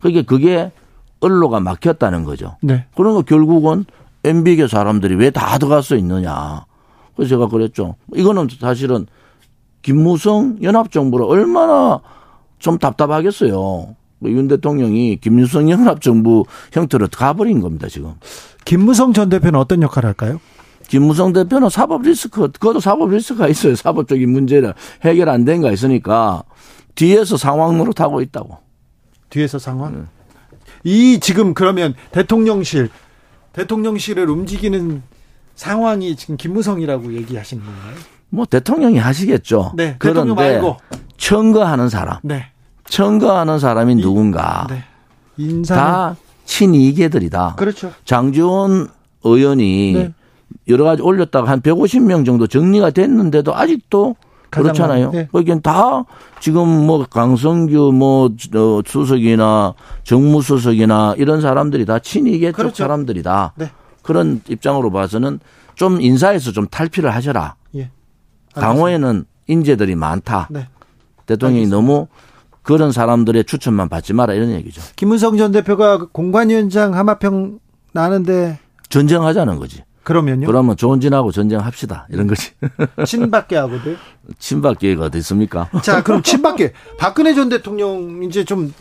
[0.01, 0.71] 그게 그게
[1.19, 2.57] 언로가 막혔다는 거죠.
[2.61, 2.85] 네.
[2.95, 3.85] 그러니까 결국은
[4.23, 6.65] MB계 사람들이 왜 다 들어갈 수 있느냐.
[7.15, 7.95] 그래서 제가 그랬죠.
[8.15, 9.05] 이거는 사실은
[9.81, 11.99] 김무성 연합정부를 얼마나
[12.59, 13.95] 좀 답답하겠어요.
[14.25, 18.13] 윤 대통령이 김무성 연합정부 형태로 가버린 겁니다, 지금.
[18.63, 20.39] 김무성 전 대표는 어떤 역할을 할까요?
[20.87, 23.75] 김무성 대표는 사법 리스크, 그것도 사법 리스크가 있어요.
[23.75, 24.73] 사법적인 문제를
[25.03, 26.43] 해결 안 된 거 있으니까
[26.95, 28.57] 뒤에서 상황 으로 타고 있다고.
[29.29, 29.93] 뒤에서 상황?
[29.93, 30.01] 네.
[30.83, 32.89] 이 지금 그러면 대통령실,
[33.53, 35.01] 대통령실을 움직이는
[35.55, 37.95] 상황이 지금 김무성이라고 얘기하시는 건가요?
[38.29, 39.73] 뭐 대통령이 하시겠죠.
[39.75, 40.77] 네, 그런데 말고.
[41.17, 42.17] 청거하는 사람.
[42.23, 42.47] 네.
[42.89, 44.67] 청거하는 사람이 이, 누군가.
[44.69, 44.83] 네.
[45.37, 46.15] 인사 다
[46.45, 47.55] 친이계들이다.
[47.55, 47.91] 그렇죠.
[48.05, 48.89] 장지원
[49.23, 50.13] 의원이 네.
[50.67, 54.15] 여러 가지 올렸다가 한 150명 정도 정리가 됐는데도 아직도
[54.61, 55.11] 그렇잖아요.
[55.11, 55.27] 네.
[55.31, 56.03] 그러니까 다
[56.39, 59.73] 지금 뭐 강성규 뭐 어, 수석이나
[60.03, 62.75] 정무수석이나 이런 사람들이 다 친이계 그렇죠.
[62.75, 63.53] 쪽 사람들이다.
[63.57, 63.71] 네.
[64.01, 65.39] 그런 입장으로 봐서는
[65.75, 67.55] 좀 인사에서 좀 탈피를 하셔라.
[67.75, 67.89] 예.
[68.53, 70.47] 강호에는 인재들이 많다.
[70.51, 70.67] 네.
[71.25, 71.75] 대통령이 알겠습니다.
[71.75, 72.07] 너무
[72.61, 74.81] 그런 사람들의 추천만 받지 마라 이런 얘기죠.
[74.95, 77.59] 김문성 전 대표가 공관위원장 하마평
[77.91, 78.59] 나는데
[78.89, 79.83] 전쟁하자는 거지.
[80.03, 80.47] 그러면요?
[80.47, 82.07] 그러면 조은진하고 전쟁합시다.
[82.09, 82.51] 이런 거지.
[83.05, 83.95] 친박계 하고도
[84.39, 85.69] 친박계가 어디 있습니까?
[85.81, 86.73] 자, 그럼 친박계.
[86.97, 88.71] 박근혜 전 대통령 이제 좀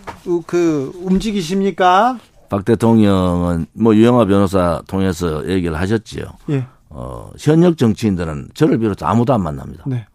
[0.47, 2.19] 그 움직이십니까?
[2.49, 6.25] 박 대통령은 뭐 유영아 변호사 통해서 얘기를 하셨지요.
[6.51, 6.67] 예.
[6.91, 9.85] 어, 현역 정치인들은 저를 비롯해 아무도 안 만납니다.
[9.87, 10.07] 네.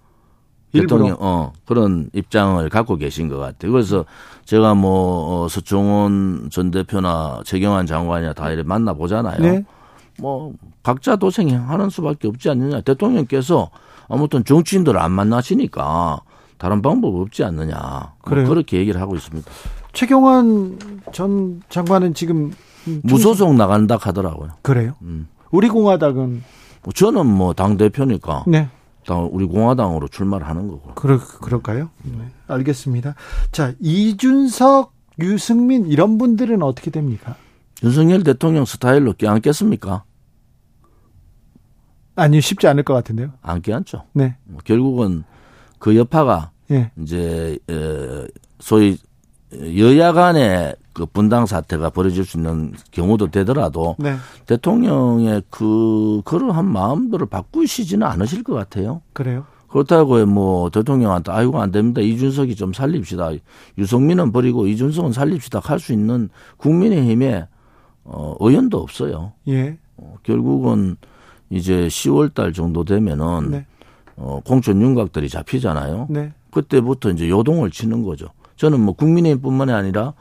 [0.72, 3.72] 대통령 어 그런 입장을 갖고 계신 것 같아요.
[3.72, 4.06] 그래서
[4.46, 9.40] 제가 뭐 어, 서청원 전 대표나 최경환 장관이나 다 이렇게 만나 보잖아요.
[9.42, 9.66] 네.
[10.20, 10.54] 뭐
[10.84, 12.82] 각자 도생하는 수밖에 없지 않느냐.
[12.82, 13.70] 대통령께서
[14.10, 16.22] 아무튼 정치인들을 안 만나시니까
[16.58, 18.14] 다른 방법 없지 않느냐.
[18.26, 19.50] 뭐 그렇게 얘기를 하고 있습니다.
[19.94, 20.80] 최경환
[21.12, 22.52] 전 장관은 지금
[23.04, 24.52] 무소속 나간다 하더라고요.
[24.62, 24.94] 그래요?
[25.02, 25.28] 음.
[25.52, 26.44] 우리 공화당은
[26.84, 28.70] 뭐 저는 뭐 당 대표니까 네.
[29.32, 30.94] 우리 공화당으로 출마를 하는 거고.
[30.96, 31.90] 그럴 그럴까요?
[32.04, 32.26] 네.
[32.48, 33.16] 알겠습니다.
[33.52, 37.36] 자 이준석, 유승민 이런 분들은 어떻게 됩니까?
[37.84, 40.04] 윤석열 대통령 스타일로 껴안겠습니까?
[42.16, 43.32] 아니 쉽지 않을 것 같은데요.
[43.42, 44.04] 안 껴안죠.
[44.14, 44.36] 네.
[44.46, 45.24] 뭐 결국은
[45.78, 46.92] 그 여파가 네.
[47.00, 47.60] 이제
[48.60, 48.98] 소위
[49.78, 54.16] 여야 간의 그 분당 사태가 벌어질 수 있는 경우도 되더라도 네.
[54.48, 59.04] 대통령의 그 그러한 마음들을 바꾸시지는 않으실 것 같아요.
[59.14, 59.46] 그래요?
[59.70, 62.02] 그렇다고 뭐 대통령한테 아이고 안 됩니다.
[62.02, 63.30] 이준석이 좀 살립시다.
[63.78, 67.48] 유성민은 버리고 이준석은 살립시다 할 수 있는 국민의힘에
[68.08, 69.34] 어, 의원도 없어요.
[69.50, 69.78] 예.
[69.98, 70.96] 어, 결국은
[71.50, 73.66] 이제 10월 달 정도 되면은 네.
[74.16, 76.08] 어, 공천 윤곽들이 잡히잖아요.
[76.10, 76.34] 네.
[76.52, 78.28] 그때부터 이제 요동을 치는 거죠.
[78.56, 80.14] 저는 뭐 국민의힘뿐만이 아니라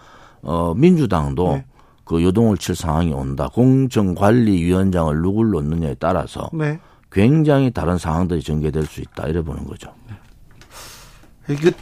[0.43, 1.65] 어, 민주당도 네.
[2.05, 3.49] 그 요동을 칠 상황이 온다.
[3.53, 6.79] 공정관리위원장을 누굴 놓느냐에 따라서 네.
[7.11, 9.29] 굉장히 다른 상황들이 전개될 수 있다.
[9.29, 9.93] 이래 보는 거죠.
[10.09, 11.55] 네.
[11.55, 11.73] 이게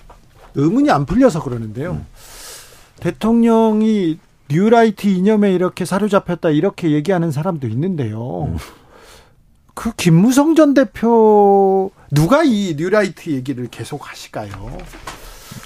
[0.55, 1.93] 의문이 안 풀려서 그러는데요.
[1.93, 2.07] 음.
[3.01, 4.19] 대통령이
[4.51, 8.45] 뉴라이트 이념에 이렇게 사로잡혔다 이렇게 얘기하는 사람도 있는데요.
[8.45, 8.59] 음.
[9.75, 14.79] 그 김무성 전 대표 누가 이 뉴라이트 얘기를 계속 하실까요?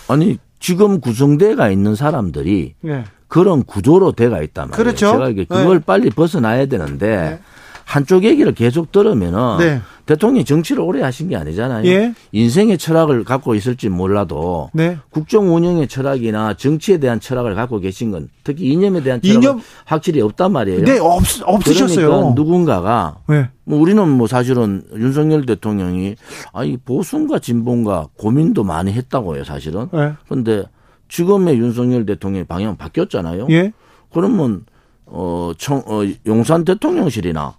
[0.08, 3.04] 아니 지금 구성돼가 있는 사람들이 네.
[3.28, 4.84] 그런 구조로 돼가 있단 말이에요.
[4.84, 5.12] 그렇죠.
[5.12, 5.84] 제가 이게 그걸 네.
[5.84, 7.40] 빨리 벗어나야 되는데 네.
[7.88, 9.80] 한쪽 얘기를 계속 들으면은 네.
[10.04, 11.86] 대통령이 정치를 오래 하신 게 아니잖아요.
[11.86, 12.12] 예.
[12.32, 14.98] 인생의 철학을 갖고 있을지 몰라도 네.
[15.08, 19.60] 국정 운영의 철학이나 정치에 대한 철학을 갖고 계신 건 특히 이념에 대한 철학은 이념...
[19.86, 20.84] 확실히 없단 말이에요.
[20.84, 22.08] 네, 없, 없으셨어요.
[22.08, 23.48] 그러니까 누군가가 네.
[23.64, 26.16] 뭐 우리는 뭐 사실은 윤석열 대통령이
[26.52, 29.88] 아니 보수인가 진보인가 고민도 많이 했다고 요, 사실은.
[29.94, 30.12] 네.
[30.28, 30.64] 그런데
[31.08, 33.46] 지금의 윤석열 대통령의 방향 바뀌었잖아요.
[33.48, 33.72] 예.
[34.12, 34.66] 그러면
[35.06, 37.56] 어, 청, 어, 용산 대통령실이나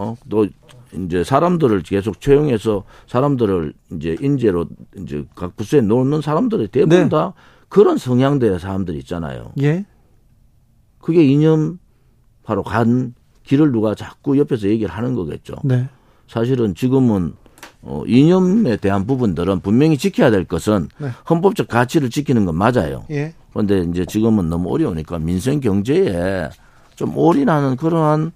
[0.00, 0.46] 어, 또
[0.94, 4.66] 이제 사람들을 계속 채용해서 사람들을 이제 인재로
[4.96, 7.08] 이제 각 부서에 놓는 사람들이 대부분 네.
[7.10, 7.34] 다
[7.68, 9.52] 그런 성향대의 사람들이 있잖아요.
[9.60, 9.84] 예.
[10.98, 11.78] 그게 이념
[12.42, 13.14] 바로 간
[13.44, 15.56] 길을 누가 자꾸 옆에서 얘기를 하는 거겠죠.
[15.64, 15.86] 네.
[16.26, 17.34] 사실은 지금은
[17.82, 21.10] 어, 이념에 대한 부분들은 분명히 지켜야 될 것은 네.
[21.28, 23.04] 헌법적 가치를 지키는 건 맞아요.
[23.10, 23.34] 예.
[23.52, 26.48] 그런데 이제 지금은 너무 어려우니까 민생 경제에
[26.96, 28.32] 좀 올인하는 그러한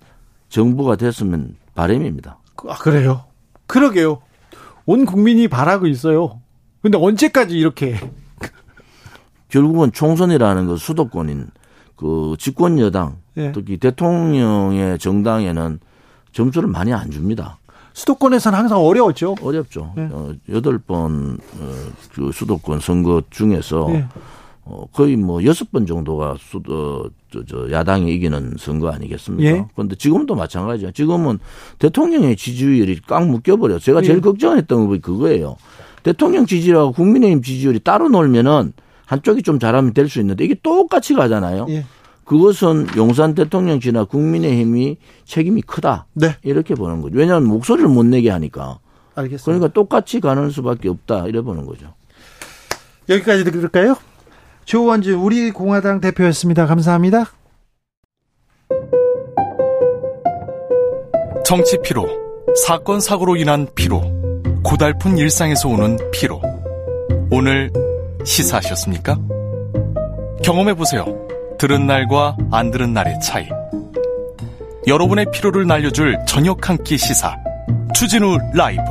[0.55, 2.39] 정부가 됐으면 바람입니다.
[2.69, 3.25] 아, 그래요?
[3.67, 4.23] 그러게요.
[4.87, 6.41] 온 국민이 바라고 있어요.
[6.81, 7.99] 근데 언제까지 이렇게.
[9.49, 11.49] 결국은 총선이라는 그 수도권인
[11.97, 13.51] 그 집권 여당, 예.
[13.51, 15.81] 특히 대통령의 정당에는
[16.31, 17.59] 점수를 많이 안 줍니다.
[17.93, 19.35] 수도권에서는 항상 어려웠죠.
[19.43, 19.93] 어렵죠.
[19.97, 20.03] 예.
[20.13, 24.07] 어, 8번 어, 그 수도권 선거 중에서 예.
[24.67, 29.51] 어, 거의 뭐 여섯 번 정도가 수, 어, 저, 저 야당이 이기는 선거 아니겠습니까?
[29.51, 29.67] 예.
[29.75, 30.91] 그런데 지금도 마찬가지야.
[30.93, 31.39] 지금은
[31.79, 33.79] 대통령의 지지율이 꽉 묶여버려.
[33.79, 34.21] 제가 제일 예.
[34.21, 35.57] 걱정했던 게 그거예요.
[36.03, 38.73] 대통령 지지율하고 국민의힘 지지율이 따로 놀면은
[39.07, 41.67] 한쪽이 좀 잘하면 될 수 있는데 이게 똑같이 가잖아요.
[41.69, 41.85] 예.
[42.25, 44.97] 그것은 용산 대통령실이나 국민의힘이
[45.27, 46.07] 책임이 크다.
[46.15, 46.37] 네.
[46.43, 47.19] 이렇게 보는 거죠.
[47.19, 48.79] 왜냐하면 목소리를 못 내게 하니까.
[49.15, 49.45] 알겠습니다.
[49.45, 51.27] 그러니까 똑같이 가는 수밖에 없다.
[51.27, 51.93] 이래 보는 거죠.
[53.11, 53.97] 여기까지 들을까요?
[54.65, 56.67] 조원진 우리 공화당 대표였습니다.
[56.67, 57.27] 감사합니다.
[61.45, 62.09] 정치 피로,
[62.67, 64.01] 사건 사고로 인한 피로,
[64.65, 66.41] 고달픈 일상에서 오는 피로.
[67.31, 67.71] 오늘
[68.25, 69.19] 시사하셨습니까?
[70.43, 71.05] 경험해 보세요.
[71.59, 73.47] 들은 날과 안 들은 날의 차이.
[74.87, 77.37] 여러분의 피로를 날려줄 저녁 한 끼 시사.
[77.95, 78.83] 추진우 라이브.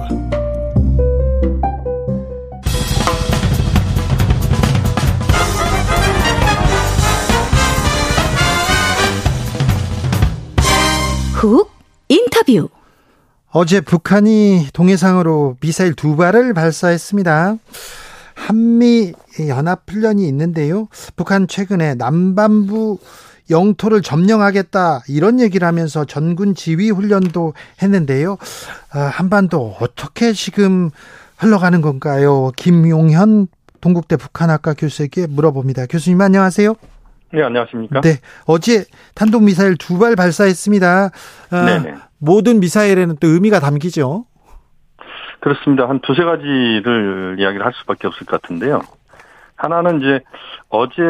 [11.47, 11.69] 훅
[12.09, 12.69] 인터뷰.
[13.49, 17.57] 어제 북한이 동해상으로 미사일 두 발을 발사했습니다.
[18.33, 19.13] 한미
[19.47, 20.87] 연합 훈련이 있는데요.
[21.15, 22.97] 북한 최근에 남반부
[23.49, 28.37] 영토를 점령하겠다 이런 얘기를 하면서 전군 지휘 훈련도 했는데요.
[28.91, 30.89] 아, 한반도 어떻게 지금
[31.37, 32.51] 흘러가는 건가요?
[32.55, 33.47] 김용현
[33.81, 35.87] 동국대 북한학과 교수에게 물어봅니다.
[35.87, 36.75] 교수님 안녕하세요.
[37.33, 38.01] 네, 안녕하십니까?
[38.01, 38.85] 네, 어제
[39.15, 41.09] 탄도 미사일 두 발 발사했습니다.
[41.51, 41.95] 아, 네네.
[42.19, 44.25] 모든 미사일에는 또 의미가 담기죠.
[45.39, 45.89] 그렇습니다.
[45.89, 48.81] 한 두세 가지를 이야기를 할 수밖에 없을 것 같은데요.
[49.55, 50.19] 하나는 이제
[50.69, 51.01] 어제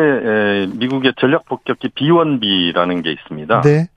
[0.76, 3.62] 미국의 전략 폭격기 B1B라는 게 있습니다.
[3.62, 3.88] 네.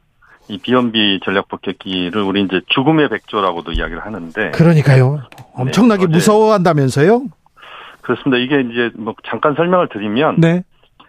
[0.49, 4.51] 이 B1B 전략 폭격기를 우리 이제 죽음의 백조라고도 이야기를 하는데.
[4.51, 5.23] 그러니까요.
[5.55, 7.23] 엄청나게 네, 무서워한다면서요?
[8.03, 8.37] 그렇습니다.
[8.39, 10.63] 이게 이제 뭐 잠깐 설명을 드리면 네.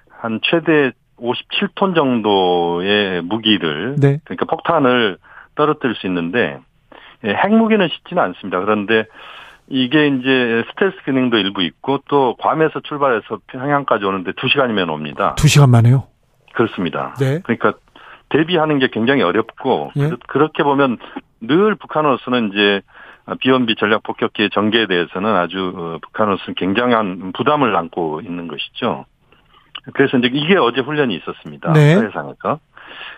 [0.10, 4.20] 한 최대 57톤 정도의 무기를 네.
[4.24, 5.18] 그러니까 폭탄을
[5.56, 6.60] 떨어뜨릴 수 있는데
[7.24, 8.60] 예, 핵무기는 쉽지는 않습니다.
[8.60, 9.06] 그런데
[9.70, 15.36] 이게 이제 스텔스 기능도 일부 있고 또 괌에서 출발해서 평양까지 오는데 2시간이면 옵니다.
[15.38, 16.04] 2시간 만에요?
[16.54, 17.16] 그렇습니다.
[17.20, 17.40] 네.
[17.44, 17.74] 그러니까
[18.30, 20.12] 대비하는 게 굉장히 어렵고 예?
[20.28, 20.98] 그렇게 보면
[21.42, 22.82] 늘 북한으로서는 이제
[23.40, 29.06] 비원비 전략 폭격기의 전개에 대해서는 아주 어, 북한으로서는 굉장한 부담을 안고 있는 것이죠.
[29.94, 31.74] 그래서 이제 이게 어제 훈련이 있었습니다.
[31.74, 31.96] 네.
[31.96, 32.60] 해상에서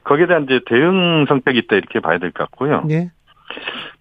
[0.03, 2.83] 거기에 대한 이제 대응 성격이 있다 이렇게 봐야 될 것 같고요.
[2.85, 3.11] 네.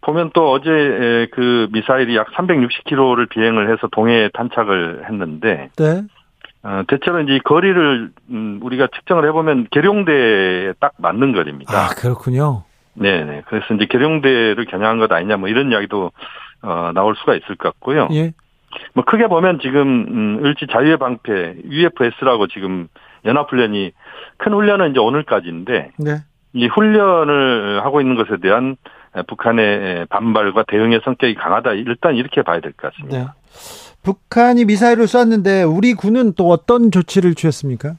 [0.03, 6.03] 보면 또 어제 그 미사일이 약 360km를 비행을 해서 동해에 탄착을 했는데 네.
[6.63, 11.73] 어, 대체로 이제 이 거리를 음, 우리가 측정을 해보면 계룡대에 딱 맞는 거리입니다.
[11.73, 12.65] 아 그렇군요.
[12.95, 13.43] 네네.
[13.47, 16.11] 그래서 이제 계룡대를 겨냥한 것 아니냐 뭐 이런 이야기도
[16.63, 18.09] 어, 나올 수가 있을 것 같고요.
[18.13, 18.33] 예.
[18.95, 19.83] 뭐 크게 보면 지금
[20.41, 22.89] 음, 을지 자유의 방패 UFS라고 지금
[23.25, 23.93] 연합훈련이
[24.39, 26.17] 큰 훈련은 이제 오늘까지인데 네.
[26.55, 28.77] 이 훈련을 하고 있는 것에 대한
[29.27, 31.73] 북한의 반발과 대응의 성격이 강하다.
[31.73, 33.19] 일단 이렇게 봐야 될 것 같습니다.
[33.19, 33.27] 네.
[34.03, 37.95] 북한이 미사일을 쐈는데 우리 군은 또 어떤 조치를 취했습니까?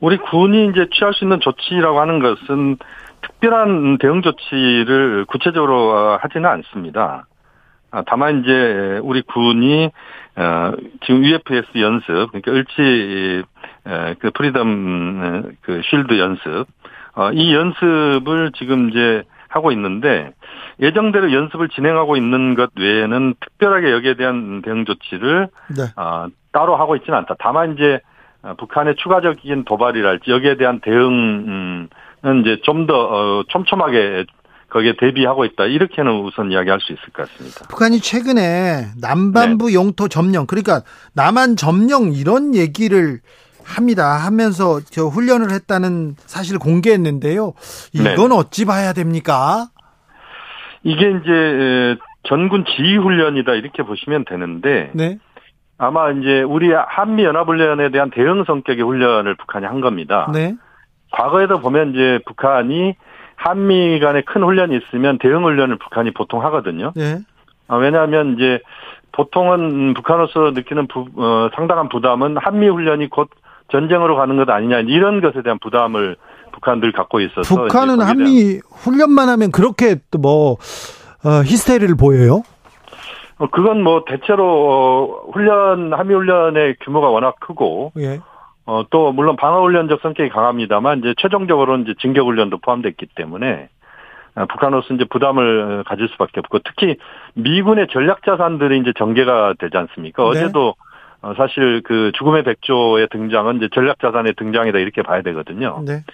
[0.00, 2.78] 우리 군이 이제 취할 수 있는 조치라고 하는 것은
[3.22, 7.26] 특별한 대응 조치를 구체적으로 하지는 않습니다.
[7.90, 9.90] 아, 다만 이제 우리 군이
[10.36, 10.72] 어,
[11.04, 13.42] 지금 UFS 연습, 그러니까 을지
[14.20, 16.66] 그 프리덤 그 쉴드 연습,
[17.14, 20.32] 어, 이 연습을 지금 이제 하고 있는데
[20.80, 25.82] 예정대로 연습을 진행하고 있는 것 외에는 특별하게 여기에 대한 대응 조치를 네.
[25.96, 27.34] 어, 따로 하고 있지는 않다.
[27.38, 28.00] 다만 이제
[28.56, 31.88] 북한의 추가적인 도발이랄지 여기에 대한 대응은
[32.40, 34.24] 이제 좀더 어, 촘촘하게
[34.70, 35.64] 거기에 대비하고 있다.
[35.64, 37.66] 이렇게는 우선 이야기할 수 있을 것 같습니다.
[37.68, 39.74] 북한이 최근에 남반부 네.
[39.74, 40.82] 영토 점령, 그러니까
[41.14, 43.20] 남한 점령 이런 얘기를
[43.64, 44.16] 합니다.
[44.16, 47.52] 하면서 저 훈련을 했다는 사실을 공개했는데요.
[47.92, 48.34] 이건 네.
[48.34, 49.66] 어찌 봐야 됩니까?
[50.82, 55.18] 이게 이제 전군 지휘 훈련이다 이렇게 보시면 되는데 네.
[55.78, 60.30] 아마 이제 우리 한미 연합 훈련에 대한 대응 성격의 훈련을 북한이 한 겁니다.
[60.32, 60.54] 네.
[61.12, 62.94] 과거에도 보면 이제 북한이
[63.40, 66.92] 한미 간에 큰 훈련이 있으면 대응 훈련을 북한이 보통 하거든요.
[66.94, 67.20] 네.
[67.68, 68.60] 아, 왜냐하면 이제
[69.12, 73.30] 보통은 북한으로서 느끼는 부, 어, 상당한 부담은 한미 훈련이 곧
[73.72, 76.16] 전쟁으로 가는 것 아니냐 이런 것에 대한 부담을
[76.52, 80.52] 북한들 갖고 있어서 북한은 한미 훈련만 하면 그렇게 또뭐
[81.24, 82.42] 어, 히스테리를 보여요?
[83.38, 88.20] 어, 그건 뭐 대체로 어, 훈련 한미 훈련의 규모가 워낙 크고 예.
[88.70, 93.68] 어, 또 물론 방어 훈련적 성격이 강합니다만 이제 최종적으로 이제 진격 훈련도 포함됐기 때문에
[94.36, 96.94] 어, 북한으로서 이제 부담을 가질 수밖에 없고 특히
[97.34, 100.22] 미군의 전략 자산들이 이제 전개가 되지 않습니까?
[100.22, 100.28] 네.
[100.28, 100.76] 어제도
[101.20, 105.82] 어, 사실 그 죽음의 백조의 등장은 이제 전략 자산의 등장이다 이렇게 봐야 되거든요.
[105.84, 106.04] 네.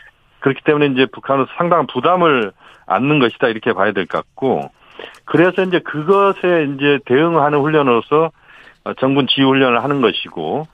[0.40, 2.52] 그렇기 때문에 이제 북한은 상당한 부담을
[2.86, 4.70] 안는 것이다 이렇게 봐야 될 것 같고
[5.26, 8.30] 그래서 이제 그것에 이제 대응하는 훈련으로서
[8.84, 10.66] 어, 정군 지휘 훈련을 하는 것이고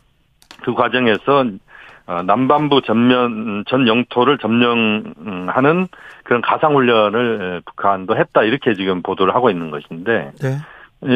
[0.63, 1.72] 그 과정에서 어,
[2.07, 5.89] 남반부 전면 전 영토를 점령하는
[6.25, 10.59] 그런 가상 훈련을 북한도 했다 이렇게 지금 보도를 하고 있는 것인데 네.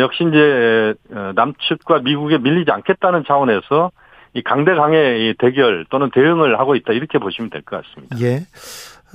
[0.00, 3.90] 역시 이제 어, 남측과 미국에 밀리지 않겠다는 차원에서
[4.34, 8.16] 이 강대강의 대결 또는 대응을 하고 있다 이렇게 보시면 될 것 같습니다.
[8.20, 8.40] 예.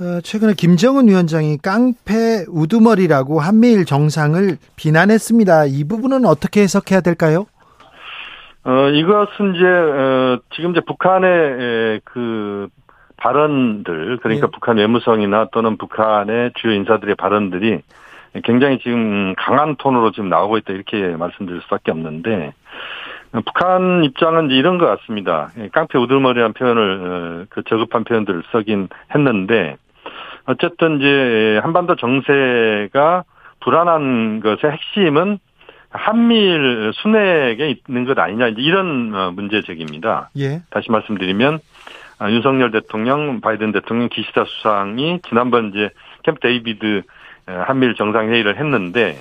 [0.00, 5.66] 어, 최근에 김정은 위원장이 깡패 우두머리라고 한미일 정상을 비난했습니다.
[5.66, 7.46] 이 부분은 어떻게 해석해야 될까요?
[8.64, 12.68] 어, 이것은 이제, 어, 지금 이제 북한의 그
[13.16, 14.50] 발언들, 그러니까 예.
[14.52, 17.80] 북한 외무성이나 또는 북한의 주요 인사들의 발언들이
[18.44, 22.52] 굉장히 지금 강한 톤으로 지금 나오고 있다 이렇게 말씀드릴 수밖에 없는데
[23.44, 25.50] 북한 입장은 이제 이런 것 같습니다.
[25.72, 29.76] 깡패 우두머리란 표현을 어, 그 저급한 표현들을 쓰긴 했는데
[30.46, 33.24] 어쨌든 이제 한반도 정세가
[33.60, 35.38] 불안한 것의 핵심은
[35.92, 40.30] 한미일 수뇌에 있는 것 아니냐 이런 어, 문제 제기입니다.
[40.38, 40.62] 예.
[40.70, 41.60] 다시 말씀드리면
[42.18, 45.90] 아, 윤석열 대통령, 바이든 대통령, 기시다 수상이 지난번 이제
[46.22, 47.02] 캠프 데이비드
[47.46, 49.18] 한미일 정상회의를 했는데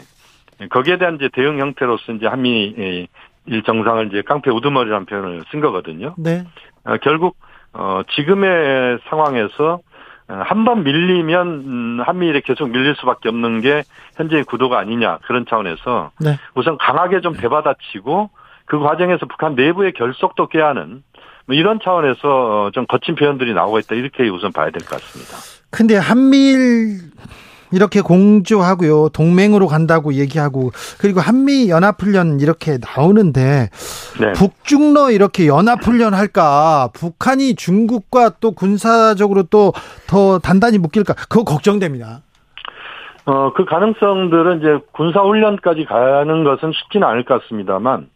[0.69, 3.07] 거기에 대한 이제 대응 형태로서 이제 한미
[3.47, 6.13] 일 정상을 이제 깡패 우두머리라는 표현을 쓴 거거든요.
[6.17, 6.43] 네.
[6.83, 7.37] 어, 결국
[7.73, 9.79] 어 지금의 상황에서 어,
[10.43, 13.83] 한 번 밀리면 음, 한미일에 계속 밀릴 수밖에 없는 게
[14.15, 16.37] 현재의 구도가 아니냐 그런 차원에서 네.
[16.55, 18.29] 우선 강하게 좀 대받아치고
[18.65, 21.03] 그 과정에서 북한 내부의 결속도 꾀하는
[21.47, 22.19] 뭐 이런 차원에서
[22.67, 25.37] 어, 좀 거친 표현들이 나오고 있다 이렇게 우선 봐야 될 것 같습니다.
[25.71, 26.99] 근데 한미일
[27.71, 29.09] 이렇게 공조하고요.
[29.09, 33.69] 동맹으로 간다고 얘기하고 그리고 한미 연합 훈련 이렇게 나오는데
[34.19, 34.31] 네.
[34.33, 36.89] 북중러 이렇게 연합 훈련 할까?
[36.93, 39.71] 북한이 중국과 또 군사적으로 또
[40.07, 41.13] 더 단단히 묶일까?
[41.29, 42.21] 그거 걱정됩니다.
[43.25, 48.09] 어, 그 가능성들은 이제 군사 훈련까지 가는 것은 쉽지는 않을 것 같습니다만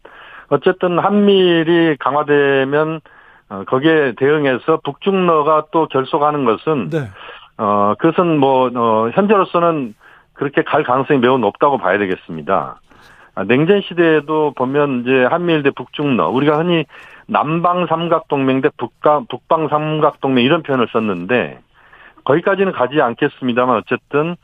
[0.48, 3.00] 어쨌든 한미일이 강화되면
[3.48, 7.08] 어, 거기에 대응해서 북중러가 또 결속하는 것은 네.
[7.58, 9.94] 어, 그것은 뭐, 어, 현재로서는
[10.34, 12.80] 그렇게 갈 가능성이 매우 높다고 봐야 되겠습니다.
[13.34, 16.84] 아, 냉전 시대에도 보면 이제 한미일 대 북중러, 우리가 흔히
[17.26, 21.60] 남방 삼각동맹 대 북방, 북방 삼각동맹 이런 표현을 썼는데,
[22.24, 24.36] 거기까지는 가지 않겠습니다만 어쨌든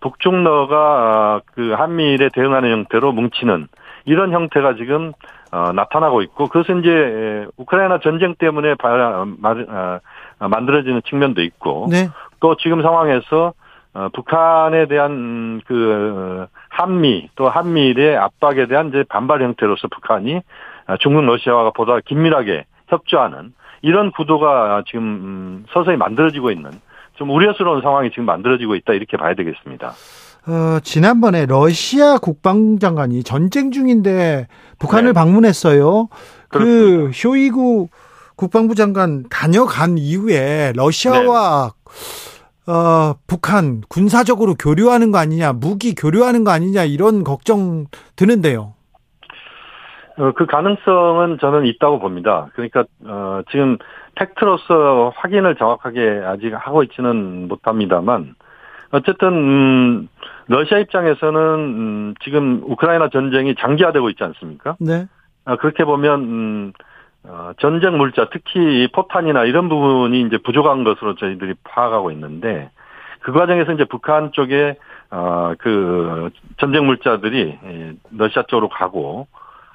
[0.00, 3.68] 북중러가 아, 그 한미일에 대응하는 형태로 뭉치는
[4.04, 5.12] 이런 형태가 지금
[5.50, 10.00] 어, 나타나고 있고 그것은 이제 우크라이나 전쟁 때문에 바, 아,
[10.38, 12.08] 만들어지는 측면도 있고 네.
[12.40, 13.52] 또 지금 상황에서
[13.94, 20.40] 어, 북한에 대한 그 한미 또 한미일의 압박에 대한 이제 반발 형태로서 북한이
[21.00, 23.52] 중국 러시아와 보다 긴밀하게 협조하는
[23.82, 26.70] 이런 구도가 지금 음, 서서히 만들어지고 있는
[27.14, 29.92] 좀 우려스러운 상황이 지금 만들어지고 있다 이렇게 봐야 되겠습니다.
[30.46, 34.46] 어, 지난번에 러시아 국방장관이 전쟁 중인데
[34.78, 35.12] 북한을 네.
[35.12, 36.08] 방문했어요.
[36.48, 37.06] 그 그렇습니다.
[37.06, 37.88] 그 쇼이구
[38.38, 42.72] 국방부 장관 다녀간 이후에 러시아와 네.
[42.72, 48.74] 어, 북한 군사적으로 교류하는 거 아니냐, 무기 교류하는 거 아니냐 이런 걱정 드는데요.
[50.18, 52.48] 어, 그 가능성은 저는 있다고 봅니다.
[52.54, 53.76] 그러니까 어, 지금
[54.14, 58.36] 팩트로서 확인을 정확하게 아직 하고 있지는 못합니다만
[58.90, 60.08] 어쨌든 음,
[60.46, 64.76] 러시아 입장에서는 음, 지금 우크라이나 전쟁이 장기화되고 있지 않습니까?
[64.78, 65.08] 네.
[65.44, 66.87] 어, 그렇게 보면 음, 어,
[67.58, 72.70] 전쟁 물자, 특히 포탄이나 이런 부분이 이제 부족한 것으로 저희들이 파악하고 있는데,
[73.20, 74.76] 그 과정에서 이제 북한 쪽에,
[75.10, 77.58] 어, 그, 전쟁 물자들이
[78.16, 79.26] 러시아 쪽으로 가고,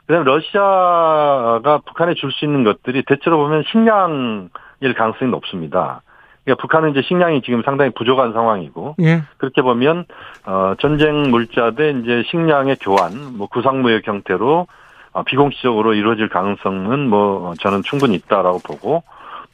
[0.05, 6.01] 그 다음에 러시아가 북한에 줄 수 있는 것들이 대체로 보면 식량일 가능성이 높습니다.
[6.43, 9.23] 그러니까 북한은 이제 식량이 지금 상당히 부족한 상황이고, 예.
[9.37, 10.05] 그렇게 보면,
[10.45, 14.67] 어, 전쟁 물자 대 이제 식량의 교환, 뭐 구상무역 형태로 어,
[15.21, 19.03] 비공식적으로 이루어질 가능성은 뭐 저는 충분히 있다라고 보고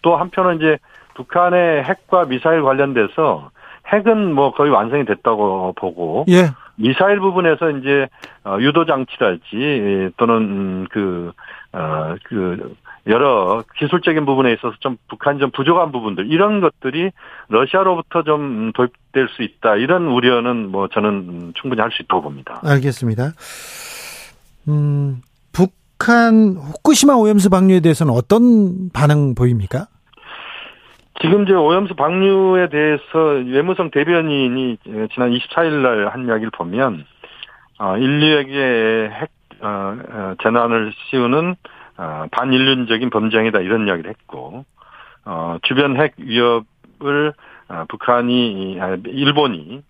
[0.02, 0.78] 또 한편은 이제
[1.16, 3.52] 북한의 핵과 미사일 관련돼서
[3.92, 6.52] 핵은 뭐 거의 완성이 됐다고 보고 예.
[6.76, 8.08] 미사일 부분에서 이제
[8.46, 12.76] 어, 유도 장치랄지 또는 그어그 그
[13.08, 17.12] 여러 기술적인 부분에 있어서 좀 북한이 좀 부족한 부분들 이런 것들이
[17.50, 22.62] 러시아로부터 좀 도입될 수 있다 이런 우려는 뭐 저는 충분히 할 수 있다고 봅니다.
[22.64, 23.32] 알겠습니다.
[24.70, 25.22] 음,
[26.10, 29.88] 북한 후쿠시마 오염수 방류에 대해서는 어떤 반응 보입니까?
[31.22, 33.04] 지금 이제 오염수 방류에 대해서
[33.46, 34.78] 외무성 대변인이
[35.14, 37.06] 지난 24일 날 한 이야기를 보면
[37.80, 39.30] 어, 인류에게 핵
[39.62, 39.68] 어,
[40.10, 41.56] 어, 재난을 씌우는
[42.32, 44.64] 반인륜적인 범죄행위다 이런 이야기를 했고
[45.64, 47.34] 주변 핵 위협을
[47.90, 49.84] 북한이 아, 일본이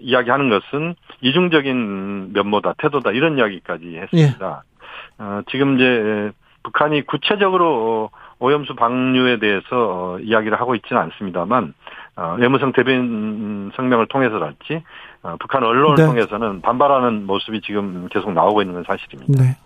[0.00, 4.62] 이야기하는 것은 이중적인 면모다 태도다 이런 이야기까지 했습니다.
[4.64, 4.71] 예.
[5.18, 6.32] 어, 지금 이제
[6.62, 11.74] 북한이 구체적으로 오염수 방류에 대해서 어, 이야기를 하고 있지는 않습니다만
[12.16, 14.82] 어, 외무성 대변 성명을 통해서랄지
[15.38, 16.04] 북한 언론을 네.
[16.04, 19.40] 통해서는 반발하는 모습이 지금 계속 나오고 있는 건 사실입니다.
[19.42, 19.56] 네.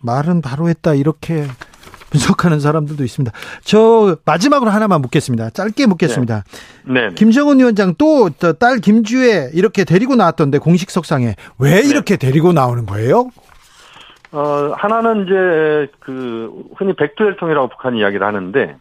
[0.00, 1.44] 말은 바로 했다 이렇게
[2.10, 3.36] 분석하는 사람들도 있습니다.
[3.64, 5.50] 저 마지막으로 하나만 묻겠습니다.
[5.50, 6.44] 짧게 묻겠습니다.
[6.84, 7.08] 네.
[7.08, 7.14] 네.
[7.14, 11.88] 김정은 위원장 또 딸 김주혜 이렇게 데리고 나왔던데 공식 석상에 왜 네.
[11.88, 12.26] 이렇게 네.
[12.28, 13.30] 데리고 나오는 거예요?
[14.34, 18.76] 어, 하나는 이제 그 흔히 백두혈통이라고 북한이 이야기를 하는데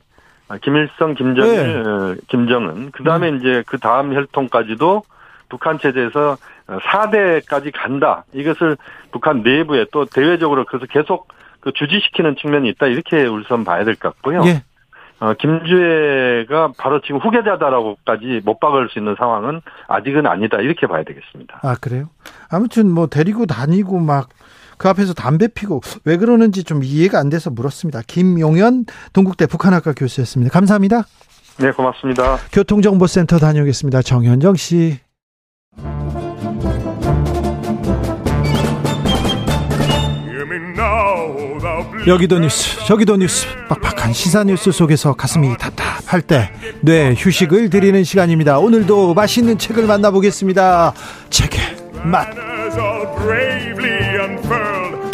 [0.47, 1.89] 아, 김일성, 김정일, 네.
[1.89, 3.37] 어, 김정은 그다음에 네.
[3.37, 5.03] 이제 그 다음 혈통까지도
[5.49, 8.25] 북한 체제에서 4대까지 간다.
[8.33, 8.77] 이것을
[9.11, 11.27] 북한 내부에 또 대외적으로 그래서 계속
[11.59, 12.87] 그 주지시키는 측면이 있다.
[12.87, 14.41] 이렇게 우선 봐야 될 것 같고요.
[14.45, 14.63] 예.
[15.19, 20.57] 어, 김주애가 바로 지금 후계자다라고까지 못 박을 수 있는 상황은 아직은 아니다.
[20.59, 21.59] 이렇게 봐야 되겠습니다.
[21.61, 22.09] 아, 그래요?
[22.49, 24.29] 아무튼 뭐 데리고 다니고 막
[24.83, 28.01] 그 앞에서 담배 피고 왜 그러는지 좀 이해가 안 돼서 물었습니다.
[28.05, 30.51] 김용현 동국대 북한학과 교수였습니다.
[30.51, 31.03] 감사합니다.
[31.57, 32.37] 네, 고맙습니다.
[32.51, 34.01] 교통정보센터 다녀오겠습니다.
[34.01, 34.99] 정현정 씨.
[42.05, 46.51] 여기도 뉴스 저기도 뉴스 빡빡한 시사 뉴스 속에서 가슴이 답답할 때
[46.81, 50.93] 뇌 휴식을 드리는 시간입니다 오늘도 맛있는 책을 만나보겠습니다
[51.29, 51.59] 책의
[52.03, 52.42] 맛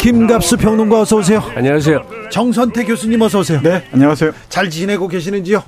[0.00, 5.62] 김갑수 평론가 어서 오세요 안녕하세요 정선태 교수님 어서 오세요 네 안녕하세요 잘 지내고 계시는지요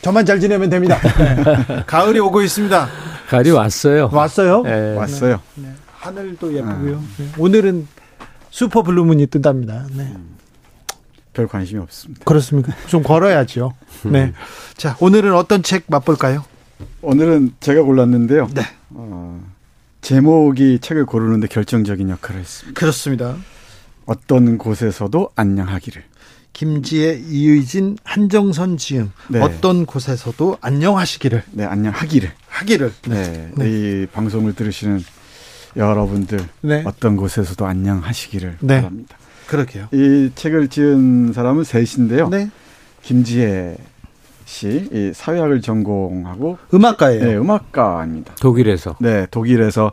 [0.00, 0.98] 저만 잘 지내면 됩니다
[1.86, 2.88] 가을이 오고 있습니다
[3.28, 4.94] 가을이 왔어요 왔어요 네.
[4.96, 5.68] 왔어요 네.
[5.98, 7.34] 하늘도 예쁘고요 아.
[7.38, 7.86] 오늘은
[8.52, 9.86] 슈퍼 블루문이 뜬답니다.
[9.96, 10.02] 네.
[10.02, 10.36] 음,
[11.32, 12.22] 별 관심이 없습니다.
[12.24, 12.74] 그렇습니까?
[12.86, 13.72] 좀 걸어야죠.
[14.04, 14.24] 네.
[14.24, 14.34] 음.
[14.76, 16.44] 자, 오늘은 어떤 책 맛볼까요?
[17.00, 18.48] 오늘은 제가 골랐는데요.
[18.52, 18.62] 네.
[18.90, 19.40] 어,
[20.02, 22.78] 제목이 책을 고르는데 결정적인 역할을 했습니다.
[22.78, 23.36] 그렇습니다.
[24.04, 26.02] 어떤 곳에서도 안녕하기를.
[26.52, 29.12] 김지혜, 이의진, 한정선 지음.
[29.28, 29.40] 네.
[29.40, 31.44] 어떤 곳에서도 안녕하시기를.
[31.52, 32.30] 네, 안녕하기를.
[32.48, 32.92] 하기를.
[33.08, 33.50] 네.
[33.56, 33.70] 네.
[33.70, 35.02] 이 방송을 들으시는
[35.76, 36.82] 여러분들 네.
[36.84, 38.76] 어떤 곳에서도 안녕하시기를 네.
[38.82, 39.16] 바랍니다.
[39.46, 39.88] 그렇게요.
[39.92, 42.28] 이 책을 지은 사람은 셋인데요.
[42.28, 42.50] 네.
[43.02, 43.76] 김지혜
[44.52, 47.24] 씨, 이 사회학을 전공하고 음악가예요.
[47.24, 48.34] 네, 음악가입니다.
[48.34, 48.96] 독일에서.
[49.00, 49.92] 네, 독일에서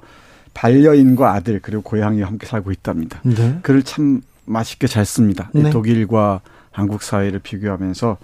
[0.53, 3.21] 반려인과 아들 그리고 고향이 함께 살고 있답니다.
[3.23, 3.59] 네.
[3.61, 5.49] 글을 참 맛있게 잘 씁니다.
[5.53, 5.69] 네.
[5.69, 6.41] 독일과
[6.71, 8.17] 한국 사회를 비교하면서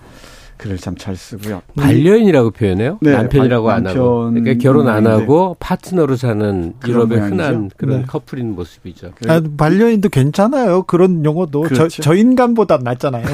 [0.58, 1.62] 글을 참 잘 쓰고요.
[1.76, 2.98] 반려인이라고 표현해요?
[3.02, 4.32] 네, 남편이라고 반, 안 하고.
[4.32, 8.06] 그러니까 결혼 안 하고 파트너로 사는 유럽의 흔한 그런 네.
[8.08, 9.12] 커플인 모습이죠.
[9.28, 10.84] 아, 반려인도 괜찮아요.
[10.84, 11.90] 그런 용어도 그렇죠.
[11.90, 13.26] 저, 저 인간보다 낫잖아요.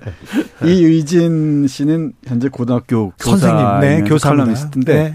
[0.64, 5.14] 이의진 씨는 현재 고등학교 선생님, 네, 교사 칼럼니스트인데 네.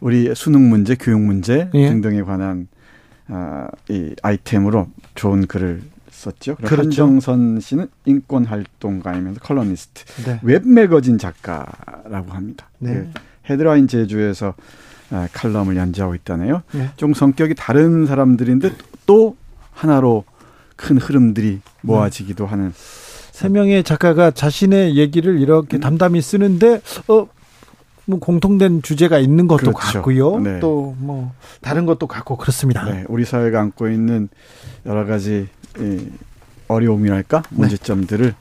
[0.00, 1.88] 우리 수능 문제, 교육 문제 예.
[1.88, 2.68] 등등에 관한
[3.28, 5.82] 아, 이 아이템으로 좋은 글을
[6.30, 6.56] 썼죠.
[6.56, 6.76] 그렇죠.
[6.76, 10.40] 한정선 씨는 인권 활동가이면서 칼럼니스트, 네.
[10.42, 12.68] 웹 매거진 작가라고 합니다.
[12.78, 12.94] 네.
[12.94, 13.10] 그
[13.50, 14.54] 헤드라인 제주에서
[15.10, 16.62] 아, 칼럼을 연재하고 있다네요.
[16.72, 16.90] 네.
[16.96, 18.72] 좀 성격이 다른 사람들인데
[19.06, 19.36] 또
[19.72, 20.24] 하나로
[20.76, 22.50] 큰 흐름들이 모아지기도 네.
[22.50, 25.80] 하는 세 명의 작가가 자신의 얘기를 이렇게 음.
[25.80, 27.26] 담담히 쓰는데 어.
[28.08, 29.98] 뭐 공통된 주제가 있는 것도 그렇죠.
[29.98, 30.40] 같고요.
[30.40, 30.60] 네.
[30.60, 31.30] 또뭐
[31.60, 32.90] 다른 것도 같고 그렇습니다.
[32.90, 33.04] 네.
[33.06, 34.30] 우리 사회가 안고 있는
[34.86, 35.57] 여러 가지 이
[36.68, 37.56] 어려움이랄까 네.
[37.56, 38.34] 문제점들을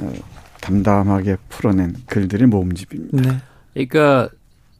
[0.00, 0.12] 어,
[0.60, 3.32] 담담하게 풀어낸 글들의 모음집입니다.
[3.32, 3.38] 네.
[3.72, 4.28] 그러니까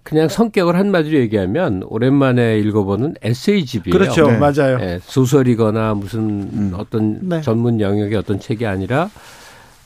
[0.03, 3.99] 그냥 성격을 한마디로 얘기하면 오랜만에 읽어보는 에세이집이에요.
[3.99, 4.37] 그렇죠, 네.
[4.37, 4.79] 맞아요.
[4.79, 6.21] 네, 소설이거나 무슨
[6.53, 6.73] 음.
[6.77, 7.41] 어떤 네.
[7.41, 9.11] 전문 영역의 어떤 책이 아니라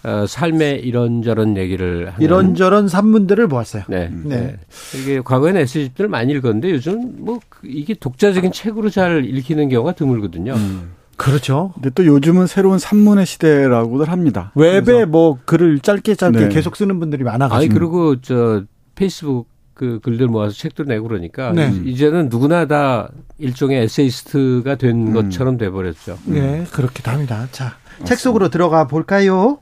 [0.02, 3.84] 어, 삶의 이런저런 얘기를 하는 이런저런 산문들을 모았어요.
[3.88, 4.24] 네, 음.
[4.26, 4.36] 네.
[4.38, 4.56] 네.
[5.00, 10.54] 이게 과거에는 에세이집들을 많이 읽었는데 요즘 뭐 이게 독자적인 책으로 잘 읽히는 경우가 드물거든요.
[10.54, 10.97] 음.
[11.18, 11.72] 그렇죠.
[11.74, 14.52] 근데 또 요즘은 새로운 산문의 시대라고들 합니다.
[14.54, 16.48] 웹에 뭐 글을 짧게 짧게 네.
[16.48, 17.54] 계속 쓰는 분들이 많아가지고.
[17.56, 18.62] 아니 그리고 저
[18.94, 21.72] 페이스북 그 글들 모아서 책도 내고 그러니까 네.
[21.84, 25.12] 이제는 누구나 다 일종의 에세이스트가 된 음.
[25.12, 26.18] 것처럼 돼버렸죠.
[26.24, 27.46] 네, 그렇게 합니다.
[27.52, 28.04] 자, 맞습니다.
[28.06, 29.58] 책 속으로 들어가 볼까요?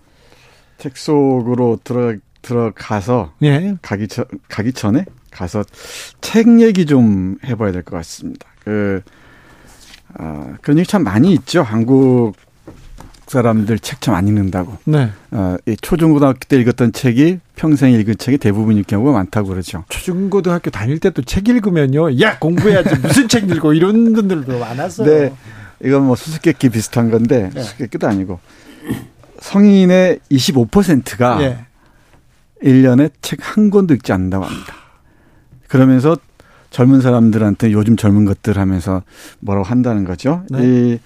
[0.78, 3.76] 책 속으로 들어 들어가서 예.
[3.82, 5.64] 가기 전 가기 전에 가서
[6.20, 8.46] 책 얘기 좀 해봐야 될 것 같습니다.
[8.64, 9.02] 그
[10.18, 11.62] 어, 그런 얘기 참 많이 있죠.
[11.62, 12.34] 한국
[13.26, 14.76] 사람들 책 참 안 읽는다고.
[14.84, 15.10] 네.
[15.32, 19.84] 어, 이 초중고등학교 때 읽었던 책이 평생 읽은 책이 대부분일 경우가 많다고 그러죠.
[19.88, 22.20] 초중고등학교 다닐 때도 책 읽으면요.
[22.20, 22.94] 야, 공부해야지.
[23.02, 25.08] 무슨 책 읽고 이런 분들도 많았어요.
[25.08, 25.32] 네.
[25.84, 27.62] 이건 뭐 수수께끼 비슷한 건데, 네.
[27.62, 28.38] 수수께끼도 아니고.
[29.40, 31.58] 성인의 25%가 예.
[32.62, 34.72] 1년에 책 한 권도 읽지 않는다고 합니다.
[35.68, 36.16] 그러면서
[36.70, 39.02] 젊은 사람들한테 요즘 젊은 것들 하면서
[39.40, 40.44] 뭐라고 한다는 거죠.
[40.50, 40.64] 네.
[40.64, 40.98] 이,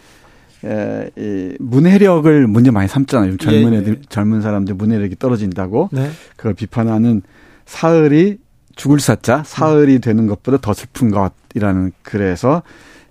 [0.65, 3.37] 에, 이 문해력을 문제 많이 삼잖아요.
[3.39, 3.81] 젊은 예, 예.
[3.81, 6.11] 애들, 젊은 사람들 문해력이 떨어진다고 네.
[6.37, 7.23] 그걸 비판하는
[7.67, 8.39] 사흘이
[8.77, 12.63] 죽을 사자 사흘이 되는 것보다 더 슬픈 것이라는 글에서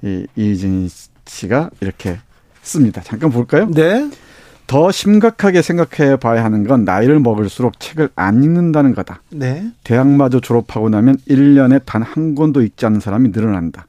[0.03, 0.89] 이 이진
[1.25, 2.17] 씨가 이렇게
[2.61, 3.01] 씁니다.
[3.03, 3.69] 잠깐 볼까요?
[3.71, 4.09] 네.
[4.69, 9.23] 더 심각하게 생각해 봐야 하는 건 나이를 먹을수록 책을 안 읽는다는 거다.
[9.31, 9.71] 네.
[9.83, 13.87] 대학마저 졸업하고 나면 1년에 단 한 권도 읽지 않는 사람이 늘어난다.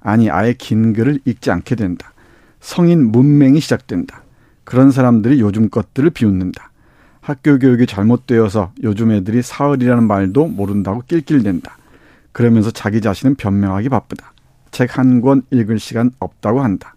[0.00, 2.12] 아니, 아예 긴 글을 읽지 않게 된다.
[2.60, 4.22] 성인 문맹이 시작된다.
[4.64, 6.72] 그런 사람들이 요즘 것들을 비웃는다.
[7.22, 11.78] 학교 교육이 잘못되어서 요즘 애들이 사흘이라는 말도 모른다고 낄낄댄다.
[12.32, 14.34] 그러면서 자기 자신은 변명하기 바쁘다.
[14.72, 16.94] 책 한 권 읽을 시간 없다고 한다.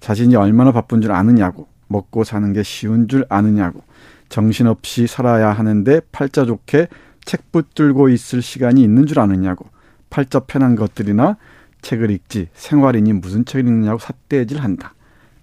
[0.00, 3.82] 자신이 얼마나 바쁜 줄 아느냐고, 먹고 사는 게 쉬운 줄 아느냐고,
[4.28, 6.88] 정신없이 살아야 하는데 팔자 좋게
[7.24, 9.66] 책 붙들고 있을 시간이 있는 줄 아느냐고,
[10.10, 11.36] 팔자 편한 것들이나
[11.82, 14.94] 책을 읽지 생활이니 무슨 책을 읽느냐고 삿대질 한다.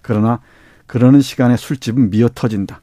[0.02, 0.40] 그러나
[0.86, 2.82] 그러는 시간에 술집은 미어 터진다.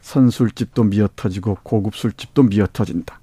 [0.00, 3.20] 선술집도 미어 터지고 고급 술집도 미어 터진다.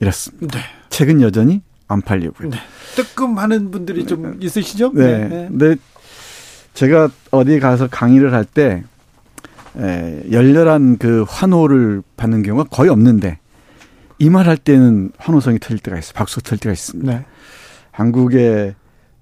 [0.00, 0.58] 이렇습니다.
[0.58, 0.64] 네.
[0.88, 2.50] 책은 여전히 안 팔리고요.
[2.50, 2.58] 네.
[2.96, 4.46] 뜨끔하는 분들이 좀 네.
[4.46, 4.92] 있으시죠?
[4.92, 5.28] 네.
[5.28, 5.48] 네.
[5.48, 5.76] 근데
[6.74, 8.84] 제가 어디 가서 강의를 할 때
[10.30, 13.38] 열렬한 그 환호를 받는 경우가 거의 없는데
[14.18, 16.12] 이 말 할 때는 환호성이 터질 때가 있어요.
[16.14, 17.12] 박수 터질 때가 있습니다.
[17.12, 17.24] 네.
[17.90, 18.74] 한국의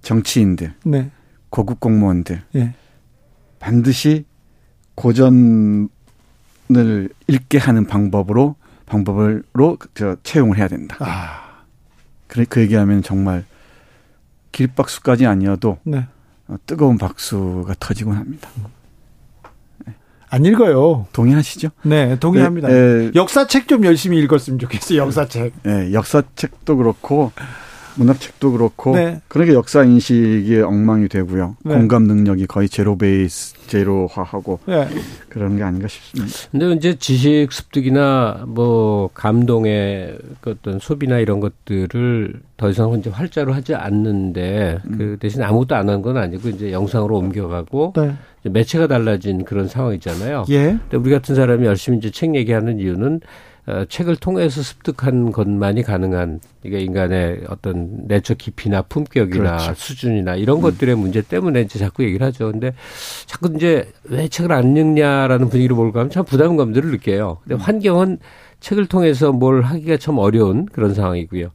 [0.02, 1.10] 정치인들, 네.
[1.51, 2.74] 고급 공무원들 네.
[3.59, 4.24] 반드시
[4.94, 5.89] 고전
[6.77, 8.55] 을 읽게 하는 방법으로
[8.86, 10.97] 방법으로 저 채용을 해야 된다.
[11.01, 11.62] 아.
[12.28, 13.44] 그래 그 얘기하면 정말
[14.52, 16.06] 길박수까지 아니어도 네.
[16.51, 18.48] 어, 뜨거운 박수가 터지곤 합니다.
[19.86, 19.94] 네.
[20.28, 21.06] 안 읽어요.
[21.12, 21.68] 동의하시죠?
[21.82, 22.68] 네, 동의합니다.
[22.68, 23.10] 네, 네.
[23.14, 24.98] 역사책 좀 열심히 읽었으면 좋겠어요.
[24.98, 25.52] 역사책.
[25.62, 27.31] 네, 역사책도 그렇고
[27.97, 29.21] 문학책도 그렇고 네.
[29.29, 31.57] 그러니까 역사 인식이 엉망이 되고요.
[31.65, 31.75] 네.
[31.75, 34.89] 공감 능력이 거의 제로 베이스 제로화하고 네.
[35.29, 36.35] 그런 게 아닌가 싶습니다.
[36.51, 43.53] 근데 이제 지식 습득이나 뭐 감동의 그 어떤 소비나 이런 것들을 더 이상 이제 활자로
[43.53, 44.95] 하지 않는데 음.
[44.99, 48.12] 그 대신 아무것도 안 한 건 아니고 이제 영상으로 옮겨가고 네.
[48.43, 50.45] 매체가 달라진 그런 상황이잖아요.
[50.51, 50.79] 예.
[50.89, 53.21] 근데 우리 같은 사람이 열심히 이제 책 얘기하는 이유는
[53.66, 59.74] 어, 책을 통해서 습득한 것만이 가능한 이게 인간의 어떤 내적 깊이나 품격이나 그렇죠.
[59.74, 60.62] 수준이나 이런 음.
[60.62, 62.51] 것들의 문제 때문에 이제 자꾸 얘기를 하죠.
[62.51, 62.73] 근데
[63.27, 67.39] 자꾸 이제 왜 책을 안 읽냐라는 분위기로 몰고 가면 참 부담감들을 느껴요.
[67.43, 67.61] 근데 음.
[67.61, 68.19] 환경은
[68.61, 71.51] 책을 통해서 뭘 하기가 참 어려운 그런 상황이고요.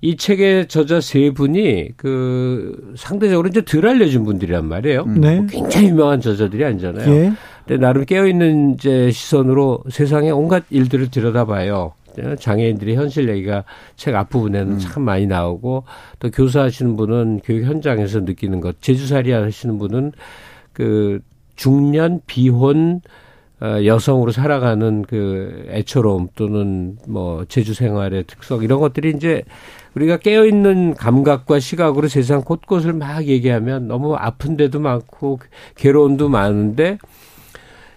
[0.00, 5.06] 이 책의 저자 세 분이 그 상대적으로 이제 덜 알려진 분들이란 말이에요.
[5.06, 5.36] 네.
[5.36, 7.10] 뭐 굉장히 유명한 저자들이 아니잖아요.
[7.10, 7.32] 예.
[7.66, 11.92] 근데 나름 깨어있는 이제 시선으로 세상의 온갖 일들을 들여다봐요.
[12.38, 13.64] 장애인들의 현실 얘기가
[13.96, 14.78] 책 앞부분에는 음.
[14.78, 15.84] 참 많이 나오고
[16.20, 20.12] 또 교사하시는 분은 교육 현장에서 느끼는 것, 제주살이 하시는 분은
[20.72, 21.20] 그
[21.56, 23.00] 중년 비혼
[23.60, 29.42] 어, 여성으로 살아가는 그 애처로움 또는 뭐 제주 생활의 특성 이런 것들이 이제
[29.94, 35.38] 우리가 깨어 있는 감각과 시각으로 세상 곳곳을 막 얘기하면 너무 아픈 데도 많고
[35.76, 36.98] 괴로움도 많은데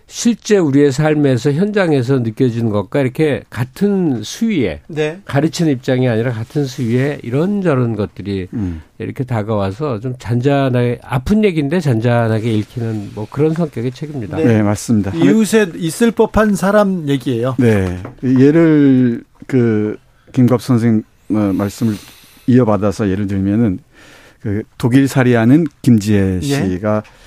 [0.09, 5.19] 실제 우리의 삶에서 현장에서 느껴지는 것과 이렇게 같은 수위에 네.
[5.25, 8.81] 가르치는 입장이 아니라 같은 수위에 이런저런 것들이 음.
[8.99, 14.37] 이렇게 다가와서 좀 잔잔하게 아픈 얘기인데 잔잔하게 읽히는 뭐 그런 성격의 책입니다.
[14.37, 15.13] 네, 네 맞습니다.
[15.13, 17.55] 이웃에 있을 법한 사람 얘기예요.
[17.59, 19.97] 네, 예를 그
[20.31, 21.95] 김갑 선생 어, 말씀을
[22.47, 23.79] 이어받아서 예를 들면은
[24.39, 26.41] 그 독일 살이하는 김지혜 예.
[26.41, 27.26] 씨가 예.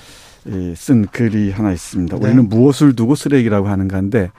[0.75, 2.17] 쓴 글이 하나 있습니다.
[2.17, 2.25] 네.
[2.25, 4.31] 우리는 무엇을 두고 쓰레기라고 하는 가인데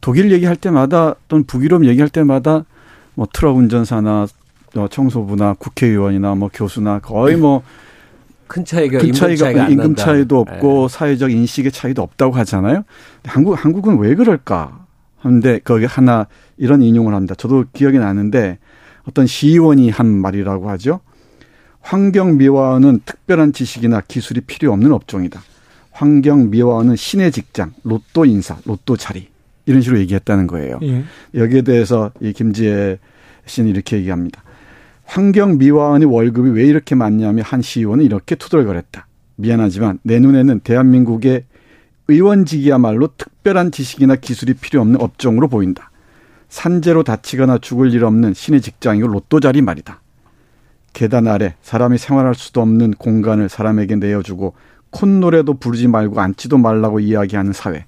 [0.00, 2.64] 독일 얘기할 때마다 또는 북유럽 얘기할 때마다
[3.14, 4.26] 뭐 트럭 운전사나
[4.76, 7.62] 어, 청소부나 국회의원이나 뭐 교수나 거의 뭐
[8.46, 10.96] 큰 차이가 큰 차이가 임금, 임금 차이도 없고 네.
[10.96, 12.84] 사회적 인식의 차이도 없다고 하잖아요.
[13.24, 14.84] 한국 한국은 왜 그럴까?
[15.18, 17.34] 하는데 거기 하나 이런 인용을 합니다.
[17.34, 18.58] 저도 기억이 나는데
[19.08, 21.00] 어떤 시의원이 한 말이라고 하죠.
[21.86, 25.40] 환경 미화원은 특별한 지식이나 기술이 필요 없는 업종이다.
[25.92, 29.28] 환경 미화원은 신의 직장, 로또 인사, 로또 자리
[29.66, 30.80] 이런 식으로 얘기했다는 거예요.
[30.82, 31.04] 예.
[31.34, 32.98] 여기에 대해서 이 김지혜
[33.46, 34.42] 씨는 이렇게 얘기합니다.
[35.04, 39.06] 환경 미화원의 월급이 왜 이렇게 많냐면 한 시의원은 이렇게 투덜거렸다.
[39.36, 41.44] 미안하지만 내 눈에는 대한민국의
[42.08, 45.92] 의원직이야말로 특별한 지식이나 기술이 필요 없는 업종으로 보인다.
[46.48, 50.00] 산재로 다치거나 죽을 일 없는 신의 직장이고 로또 자리 말이다.
[50.96, 54.54] 계단 아래 사람이 생활할 수도 없는 공간을 사람에게 내어주고
[54.88, 57.84] 콧노래도 부르지 말고 앉지도 말라고 이야기하는 사회.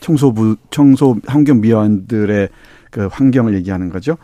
[0.00, 2.48] 청소 부, 청소 환경 미화원들의
[2.90, 4.18] 그 환경을 얘기하는 거죠.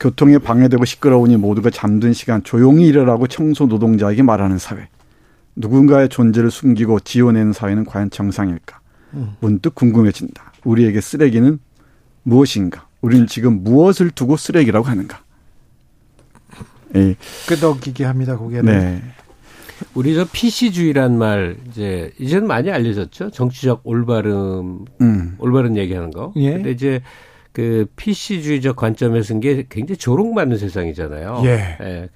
[0.00, 4.88] 교통에 방해되고 시끄러우니 모두가 잠든 시간 조용히 일어라고 청소 노동자에게 말하는 사회.
[5.54, 8.80] 누군가의 존재를 숨기고 지어내는 사회는 과연 정상일까?
[9.12, 9.34] 음.
[9.40, 10.54] 문득 궁금해진다.
[10.64, 11.58] 우리에게 쓰레기는
[12.22, 12.86] 무엇인가?
[13.02, 15.23] 우리는 지금 무엇을 두고 쓰레기라고 하는가?
[16.94, 17.14] 예.
[17.48, 18.64] 끄덕이게 합니다, 고개를.
[18.64, 19.02] 네.
[19.94, 23.30] 우리 저 PC주의란 말 이제 이제는 많이 알려졌죠.
[23.30, 25.34] 정치적 올바름, 음.
[25.38, 26.32] 올바른 얘기하는 거.
[26.36, 26.52] 예.
[26.52, 27.02] 근데 이제
[27.52, 31.42] 그 PC주의적 관점에서 게 굉장히 조롱받는 세상이잖아요.
[31.44, 31.78] 예.
[31.80, 32.08] 예.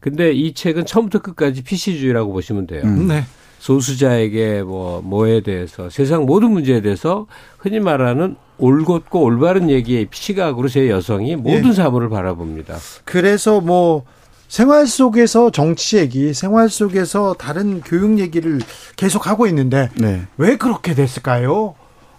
[0.00, 2.82] 근데 이 책은 처음부터 끝까지 PC주의라고 보시면 돼요.
[2.84, 3.08] 음.
[3.08, 3.24] 네.
[3.58, 10.90] 소수자에게 뭐 뭐에 대해서 세상 모든 문제에 대해서 흔히 말하는 올곧고 올바른 얘기의 시각으로 제
[10.90, 11.72] 여성이 모든 예.
[11.72, 12.76] 사물을 바라봅니다.
[13.04, 14.04] 그래서 뭐
[14.48, 18.60] 생활 속에서 정치 얘기, 생활 속에서 다른 교육 얘기를
[18.96, 20.26] 계속 하고 있는데 네.
[20.36, 21.74] 왜 그렇게 됐을까요?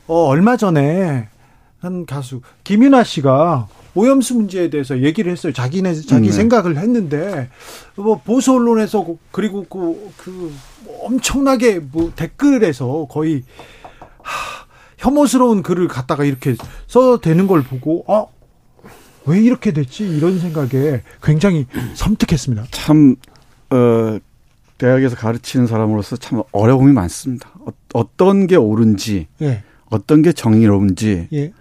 [0.08, 1.30] 어, 얼마 전에
[1.80, 5.54] 한 가수 김윤아 씨가 오염수 문제에 대해서 얘기를 했어요.
[5.54, 6.32] 자기네 자기 네.
[6.34, 7.50] 생각을 했는데
[7.96, 10.54] 뭐 보수 언론에서 그리고 그, 그
[11.02, 13.44] 엄청나게 뭐 댓글에서 거의
[14.22, 14.66] 하,
[14.98, 16.56] 혐오스러운 글을 갖다가 이렇게
[16.88, 18.30] 써도 되는 걸 보고 어,
[19.28, 21.66] 왜 이렇게 됐지 이런 생각에 굉장히
[21.96, 22.68] 섬뜩했습니다.
[22.72, 23.16] 참
[23.70, 24.20] 어,
[24.78, 27.50] 대학에서 가르치는 사람으로서 참 어려움이 많습니다.
[27.94, 29.64] 어, 떤게 옳은지, 예.
[29.90, 31.54] 어떤 게 정의로운지, 예.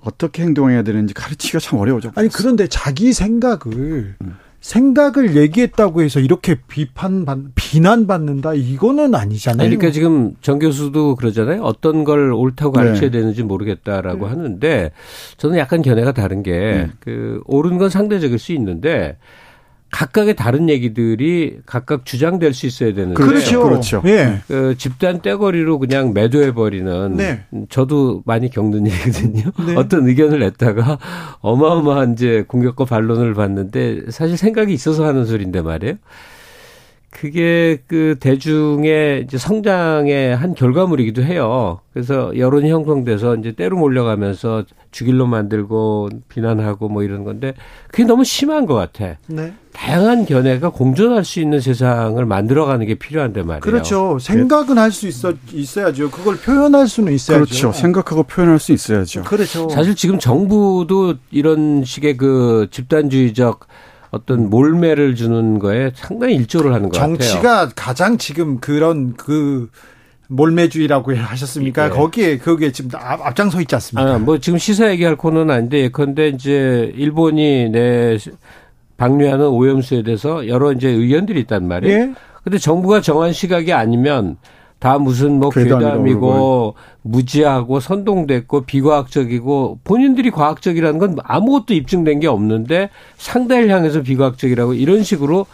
[0.00, 2.12] 어떻게 행동해야 되는지 가르치기가 참 어려워져.
[2.14, 4.36] 아니 그런데 자기 생각을 음.
[4.60, 7.24] 생각을 얘기했다고 해서 이렇게 비판
[7.54, 9.68] 비난받는다 이거는 아니잖아요.
[9.68, 11.62] 그러니까 지금 정 교수도 그러잖아요.
[11.62, 13.18] 어떤 걸 옳다고 가르쳐야 네.
[13.18, 14.30] 되는지 모르겠다라고 네.
[14.30, 14.92] 하는데
[15.38, 17.38] 저는 약간 견해가 다른 게그 네.
[17.46, 19.16] 옳은 건 상대적일 수 있는데
[19.90, 23.62] 각각의 다른 얘기들이 각각 주장될 수 있어야 되는데 그렇죠.
[23.62, 24.02] 그렇죠.
[24.06, 24.40] 예.
[24.46, 27.44] 그 집단 떼거리로 그냥 매도해 버리는 네.
[27.68, 29.50] 저도 많이 겪는 일이거든요.
[29.66, 29.74] 네.
[29.76, 30.98] 어떤 의견을 냈다가
[31.40, 35.94] 어마어마한 이제 공격과 반론을 받는데 사실 생각이 있어서 하는 소리인데 말이에요.
[37.10, 41.80] 그게 그 대중의 이제 성장의 한 결과물이기도 해요.
[41.92, 47.54] 그래서 여론이 형성돼서 이제 때로 몰려가면서 죽일로 만들고 비난하고 뭐 이런 건데
[47.88, 49.16] 그게 너무 심한 것 같아.
[49.26, 49.52] 네.
[49.72, 53.60] 다양한 견해가 공존할 수 있는 세상을 만들어가는 게 필요한데 말이에요.
[53.60, 54.18] 그렇죠.
[54.20, 56.10] 생각은 할 수 있어 있어야죠.
[56.10, 57.44] 그걸 표현할 수는 있어야죠.
[57.44, 57.72] 그렇죠.
[57.72, 59.22] 생각하고 표현할 수 있어야죠.
[59.22, 59.68] 그렇죠.
[59.68, 63.66] 사실 지금 정부도 이런 식의 그 집단주의적
[64.10, 67.16] 어떤 몰매를 주는 거에 상당히 일조를 하는 것 같아요.
[67.16, 69.68] 정치가 가장 지금 그런 그
[70.28, 71.88] 몰매주의라고 하셨습니까?
[71.88, 71.94] 네.
[71.94, 74.14] 거기에 거기에 지금 앞, 장서 있지 않습니까?
[74.14, 78.16] 아, 뭐 지금 시사 얘기할 코너는 아닌데 예컨대 이제 일본이 내
[78.96, 81.98] 방류하는 오염수에 대해서 여러 이제 의견들이 있단 말이에요.
[81.98, 82.14] 예?
[82.44, 84.36] 근데 정부가 정한 시각이 아니면
[84.80, 92.88] 다 무슨 뭐 괴담이고 무지하고 선동됐고 비과학적이고 본인들이 과학적이라는 건 아무것도 입증된 게 없는데
[93.18, 95.46] 상대를 향해서 비과학적이라고 이런 식으로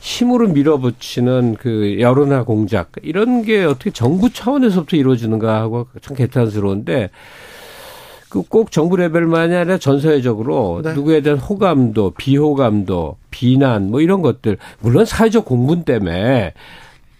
[0.00, 7.10] 힘으로 밀어붙이는 그 여론화 공작 이런 게 어떻게 정부 차원에서부터 이루어지는가 하고 참 개탄스러운데
[8.30, 10.94] 그꼭 정부 레벨만이 아니라 전 사회적으로 네.
[10.94, 16.54] 누구에 대한 호감도 비호감도 비난 뭐 이런 것들 물론 사회적 공분 때문에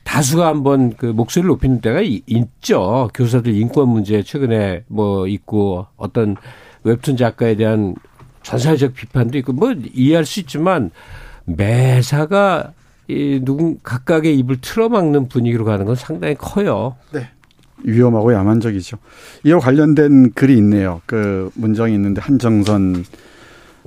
[0.05, 3.11] 다수가 한번 그 목소리를 높이는 때가 있죠.
[3.15, 6.37] 교사들 인권 문제 최근에 뭐 있고 어떤
[6.83, 7.95] 웹툰 작가에 대한
[8.43, 10.91] 전사회적 비판도 있고 뭐 이해할 수 있지만
[11.45, 12.73] 매사가
[13.09, 16.97] 이 누군 각각의 입을 틀어막는 분위기로 가는 건 상당히 커요.
[17.13, 17.29] 네.
[17.83, 18.99] 위험하고 야만적이죠.
[19.45, 21.01] 이와 관련된 글이 있네요.
[21.07, 23.05] 그 문장이 있는데 한정선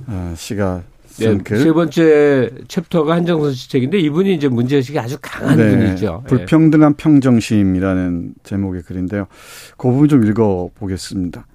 [0.06, 0.82] 어, 씨가
[1.18, 6.22] 네, 세 번째 챕터가 한정선 씨 책인데 이분이 이제 문제의식이 아주 강한 네, 분이죠.
[6.24, 6.28] 예.
[6.28, 9.26] 불평등한 평정심이라는 제목의 글인데요.
[9.76, 11.46] 그 부분 좀 읽어보겠습니다.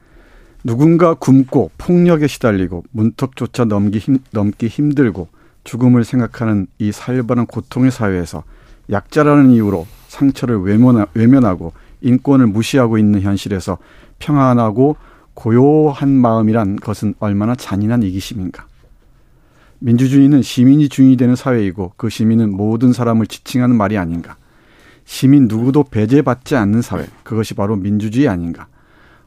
[0.64, 5.27] 누군가 굶고 폭력에 시달리고 문턱조차 넘기, 힘, 넘기 힘들고
[5.64, 8.44] 죽음을 생각하는 이 살벌한 고통의 사회에서
[8.90, 13.77] 약자라는 이유로 상처를 외면하, 외면하고 인권을 무시하고 있는 현실에서
[14.19, 14.95] 평안하고
[15.34, 18.68] 고요한 마음이란 것은 얼마나 잔인한 이기심인가.
[19.80, 24.35] 민주주의는 시민이 주인이 되는 사회이고 그 시민은 모든 사람을 지칭하는 말이 아닌가.
[25.06, 27.07] 시민 누구도 배제받지 않는 사회.
[27.23, 28.68] 그것이 바로 민주주의 아닌가.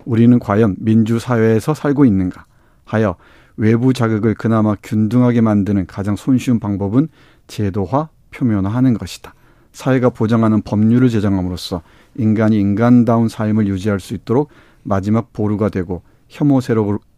[0.04, 2.44] 우리는 과연 민주사회에서 살고 있는가.
[2.84, 3.16] 하여
[3.56, 7.08] 외부 자극을 그나마 균등하게 만드는 가장 손쉬운 방법은
[7.46, 9.34] 제도화, 표면화하는 것이다.
[9.72, 11.82] 사회가 보장하는 법률을 제정함으로써
[12.16, 14.50] 인간이 인간다운 삶을 유지할 수 있도록
[14.82, 16.60] 마지막 보루가 되고 혐오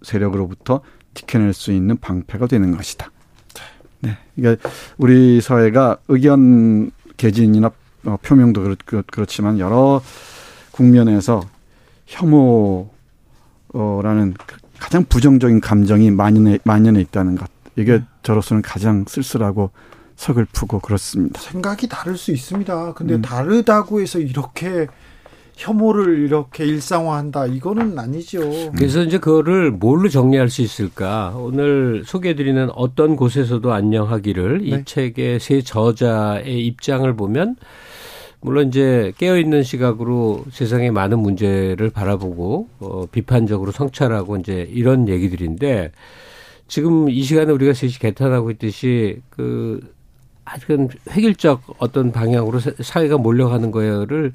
[0.03, 0.81] 세력으로부터
[1.15, 3.11] 지켜낼 수 있는 방패가 되는 것이다.
[4.05, 4.17] 네.
[4.37, 4.69] 그러니까
[4.99, 7.71] 우리 사회가 의견 개진이나
[8.05, 8.77] 어, 표명도
[9.07, 10.03] 그렇지만 여러
[10.73, 11.43] 국면에서
[12.07, 12.91] 혐오라는
[14.79, 17.49] 가장 부정적인 감정이 만연해, 만연해 있다는 것.
[17.77, 18.05] 이게 네.
[18.23, 19.71] 저로서는 가장 쓸쓸하고
[20.17, 21.41] 서글프고 그렇습니다.
[21.41, 22.95] 생각이 다를 수 있습니다.
[22.95, 23.23] 근데 음.
[23.23, 24.87] 다르다고 해서 이렇게
[25.57, 28.41] 혐오를 이렇게 일상화한다 이거는 아니죠.
[28.77, 31.35] 그래서 이제 그거를 뭘로 정리할 수 있을까?
[31.37, 34.65] 오늘 소개해드리는 어떤 곳에서도 안녕하기를 네.
[34.65, 37.57] 이 책의 세 저자의 입장을 보면
[38.41, 45.93] 물론 이제 깨어 있는 시각으로 세상의 많은 문제를 바라보고 어, 비판적으로 성찰하고 이제 이런 얘기들인데
[46.69, 49.81] 지금 이 시간에 우리가 셋이 개탄하고 있듯이 그
[50.45, 54.33] 아직은 획일적 어떤 방향으로 사회가 몰려가는 거를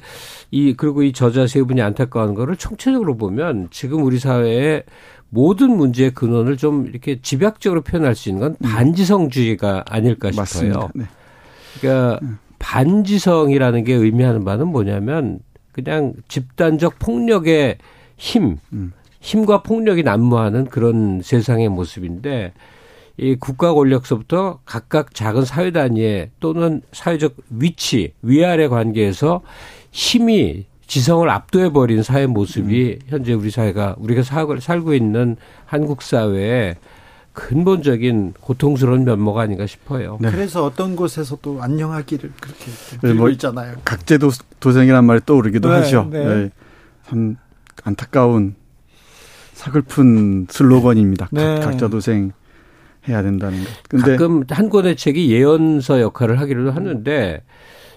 [0.51, 4.83] 이 그리고 이 저자 세 분이 안타까운 거를 총체적으로 보면 지금 우리 사회에
[5.29, 8.69] 모든 문제의 근원을 좀 이렇게 집약적으로 표현할 수 있는 건 음.
[8.69, 10.89] 반지성주의가 아닐까 싶어요.
[10.95, 11.05] 네.
[11.79, 12.39] 그러니까 음.
[12.57, 15.39] 반지성이라는 게 의미하는 바는 뭐냐면
[15.71, 17.77] 그냥 집단적 폭력의
[18.17, 18.91] 힘, 음.
[19.21, 22.53] 힘과 폭력이 난무하는 그런 세상의 모습인데
[23.21, 29.41] 이 국가 권력서부터 각각 작은 사회 단위에 또는 사회적 위치, 위아래 관계에서
[29.91, 33.07] 힘이 지성을 압도해 버린 사회 모습이 음.
[33.07, 35.35] 현재 우리 사회가 우리가 살고 있는
[35.65, 36.75] 한국 사회에
[37.33, 40.17] 근본적인 고통스러운 면모가 아닌가 싶어요.
[40.19, 40.31] 네.
[40.31, 42.71] 그래서 어떤 곳에서도 안녕하기를 그렇게
[43.01, 43.75] 네, 뭐 있잖아요.
[43.85, 44.29] 각제도
[44.59, 46.07] 도생이란 말이 떠오르기도 네, 하죠.
[46.11, 46.25] 네.
[46.25, 46.49] 네.
[47.07, 47.37] 참
[47.83, 48.55] 안타까운
[49.53, 51.29] 사글픈 슬로건입니다.
[51.31, 51.59] 네.
[51.59, 52.31] 각자 도생
[53.09, 53.69] 해야 된다는 것.
[53.89, 57.41] 근데 가끔 한 권의 책이 예언서 역할을 하기도 하는데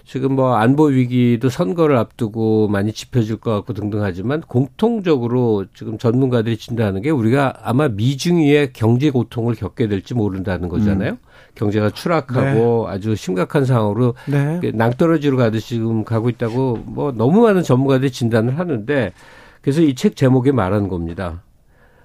[0.05, 6.57] 지금 뭐 안보 위기도 선거를 앞두고 많이 짚혀질 것 같고 등등 하지만 공통적으로 지금 전문가들이
[6.57, 11.11] 진단하는 게 우리가 아마 미중위의 경제 고통을 겪게 될지 모른다는 거잖아요.
[11.11, 11.17] 음.
[11.55, 12.93] 경제가 추락하고 네.
[12.93, 14.59] 아주 심각한 상황으로 네.
[14.73, 19.13] 낭떠러지로 가듯이 지금 가고 있다고 뭐 너무 많은 전문가들이 진단을 하는데
[19.61, 21.43] 그래서 이 책 제목에 말하는 겁니다.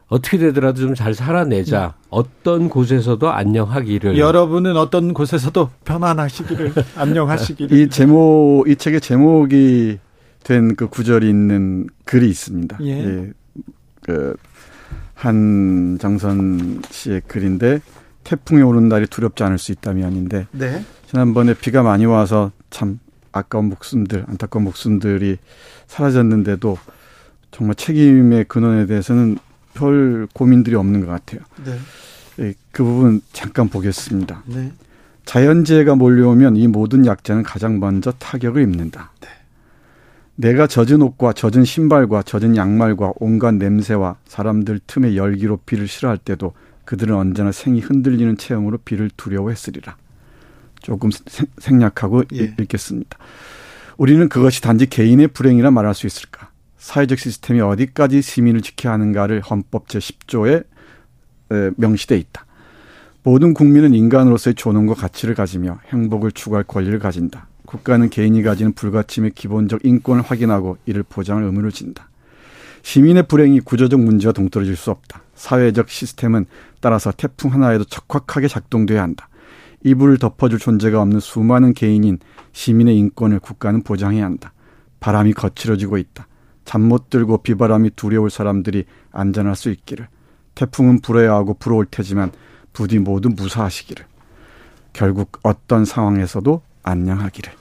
[0.08, 1.80] 어떻게 되더라도 좀 잘 살아내자.
[1.86, 2.06] 네.
[2.10, 4.18] 어떤 곳에서도 안녕하기를.
[4.18, 7.76] 여러분은 어떤 곳에서도 편안하시기를, 안녕하시기를.
[7.78, 9.98] 이 제목, 이 책의 제목이
[10.44, 12.78] 된 그 구절이 있는 글이 있습니다.
[12.82, 13.04] 예.
[13.04, 13.32] 예.
[14.02, 14.34] 그,
[15.14, 17.80] 한정선 씨의 글인데,
[18.24, 20.84] 태풍이 오는 날이 두렵지 않을 수 있다면인데, 네.
[21.06, 22.98] 지난번에 비가 많이 와서 참
[23.32, 25.36] 아까운 목숨들, 안타까운 목숨들이
[25.86, 26.78] 사라졌는데도
[27.50, 29.38] 정말 책임의 근원에 대해서는
[29.78, 31.40] 별 고민들이 없는 것 같아요.
[31.64, 31.78] 네.
[32.36, 34.42] 네, 그 부분 잠깐 보겠습니다.
[34.46, 34.72] 네.
[35.24, 39.12] 자연재해가 몰려오면 이 모든 약자는 가장 먼저 타격을 입는다.
[39.20, 39.28] 네.
[40.34, 46.54] 내가 젖은 옷과 젖은 신발과 젖은 양말과 온갖 냄새와 사람들 틈에 열기로 비를 싫어할 때도
[46.84, 49.96] 그들은 언제나 생이 흔들리는 체험으로 비를 두려워했으리라.
[50.80, 51.10] 조금
[51.58, 52.54] 생략하고 예.
[52.58, 53.18] 읽겠습니다.
[53.96, 56.37] 우리는 그것이 단지 개인의 불행이라 말할 수 있을까?
[56.78, 60.64] 사회적 시스템이 어디까지 시민을 지켜야 하는가를 헌법 제10조에
[61.76, 62.46] 명시돼 있다.
[63.24, 67.48] 모든 국민은 인간으로서의 존엄과 가치를 가지며 행복을 추구할 권리를 가진다.
[67.66, 72.08] 국가는 개인이 가지는 불가침의 기본적 인권을 확인하고 이를 보장할 의무를 진다.
[72.82, 75.22] 시민의 불행이 구조적 문제와 동떨어질 수 없다.
[75.34, 76.46] 사회적 시스템은
[76.80, 79.28] 따라서 태풍 하나에도 척확하게 작동돼야 한다.
[79.84, 82.18] 이불을 덮어줄 존재가 없는 수많은 개인인
[82.52, 84.52] 시민의 인권을 국가는 보장해야 한다.
[85.00, 86.27] 바람이 거칠어지고 있다.
[86.68, 90.06] 잠 못 들고 비바람이 두려울 사람들이 안전할 수 있기를.
[90.54, 92.30] 태풍은 불어야 하고 불어올 테지만
[92.74, 94.04] 부디 모두 무사하시기를.
[94.92, 97.52] 결국 어떤 상황에서도 안녕하기를.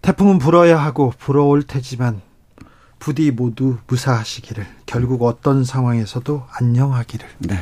[0.00, 2.22] 태풍은 불어야 하고 불어올 테지만
[2.98, 4.66] 부디 모두 무사하시기를.
[4.86, 7.28] 결국 어떤 상황에서도 안녕하기를.
[7.40, 7.58] 네.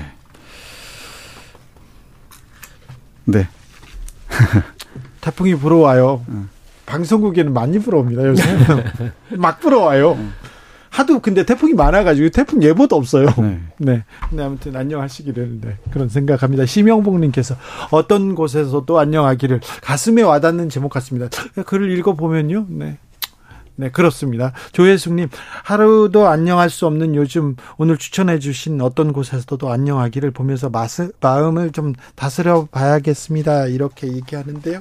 [3.25, 3.49] 네.
[5.21, 6.25] 태풍이 불어와요.
[6.29, 6.49] 응.
[6.87, 9.13] 방송국에는 많이 불어옵니다, 요새.
[9.37, 10.13] 막 불어와요.
[10.13, 10.33] 응.
[10.93, 13.27] 하도 근데 태풍이 많아가지고 태풍 예보도 없어요.
[13.39, 13.61] 네.
[13.79, 14.05] 네.
[14.31, 16.67] 네 아무튼 안녕하시기를 네, 그런 생각합니다.
[16.67, 17.57] 심영봉님께서
[17.91, 21.29] 어떤 곳에서도 안녕하기를 가슴에 와닿는 제목 같습니다.
[21.65, 22.67] 글을 읽어보면요.
[22.69, 22.99] 네.
[23.77, 24.53] 네, 그렇습니다.
[24.73, 25.29] 조혜숙님,
[25.65, 31.95] 하루도 안녕할 수 없는 요즘 오늘 추천해 주신 어떤 곳에서도 안녕하기를 보면서 마스, 마음을 좀
[32.15, 33.67] 다스려 봐야겠습니다.
[33.67, 34.81] 이렇게 얘기하는데요.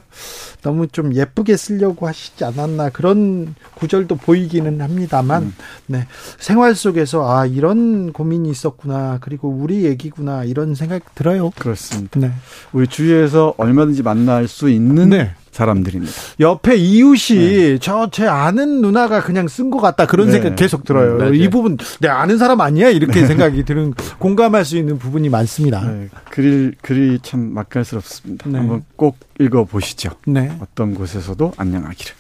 [0.61, 5.53] 너무 좀 예쁘게 쓰려고 하시지 않았나 그런 구절도 보이기는 합니다만, 음.
[5.88, 6.07] 네.
[6.38, 9.19] 생활 속에서 아, 이런 고민이 있었구나.
[9.22, 10.43] 그리고 우리 얘기구나.
[10.43, 11.51] 이런 생각 들어요.
[11.51, 12.19] 그렇습니다.
[12.19, 12.31] 네.
[12.73, 15.34] 우리 주위에서 얼마든지 만날 수 있는 네.
[15.52, 16.11] 사람들입니다.
[16.40, 17.78] 옆에 이웃이 네.
[17.78, 20.34] 저제 아는 누나가 그냥 쓴 것 같다 그런 네.
[20.34, 21.18] 생각 계속 들어요.
[21.18, 23.28] 네, 이 부분 내 아는 사람 아니야 이렇게 네.
[23.28, 25.86] 생각이 드는 공감할 수 있는 부분이 많습니다.
[25.86, 26.10] 네.
[26.32, 28.49] 글이 글이 참 맛깔스럽습니다.
[28.49, 28.57] 네.
[28.57, 30.11] 한번 꼭 읽어 보시죠.
[30.26, 30.52] 네.
[30.61, 32.14] 어떤 곳에서도 안녕하기를.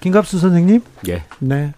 [0.00, 0.80] 김갑수 선생님.
[1.08, 1.24] 예.
[1.38, 1.74] 네.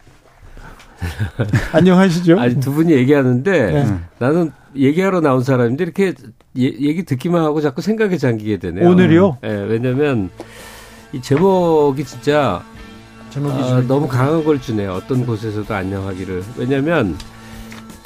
[1.72, 2.38] 안녕하시죠?
[2.38, 6.14] 아니 두 분이 얘기하는데 나는 얘기하러 나온 사람인데 이렇게
[6.56, 8.88] 얘기 듣기만 하고 자꾸 생각에 잠기게 되네요.
[8.88, 9.38] 오늘요?
[9.42, 10.30] 예, 왜냐면
[11.12, 12.62] 이 제목이 진짜
[13.30, 14.92] 제목이 아, 너무 강한 걸 주네요.
[14.92, 16.44] 어떤 곳에서도 안녕하기를.
[16.56, 17.16] 왜냐하면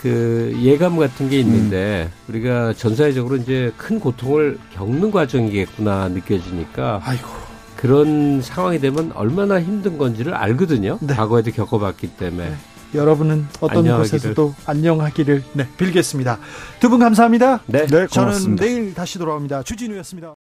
[0.00, 2.30] 그 예감 같은 게 있는데 음.
[2.30, 7.28] 우리가 전 사회적으로 이제 큰 고통을 겪는 과정이겠구나 느껴지니까 아이고.
[7.76, 10.98] 그런 상황이 되면 얼마나 힘든 건지를 알거든요.
[11.00, 11.14] 네.
[11.14, 12.50] 과거에도 겪어봤기 때문에.
[12.50, 12.56] 네.
[12.94, 14.18] 여러분은 어떤 안녕하기를.
[14.18, 16.38] 곳에서도 안녕하기를 네, 빌겠습니다.
[16.80, 17.60] 두 분 감사합니다.
[17.66, 19.64] 네, 네 저는 내일 다시 돌아옵니다.
[19.64, 20.36] 주진우였습니다.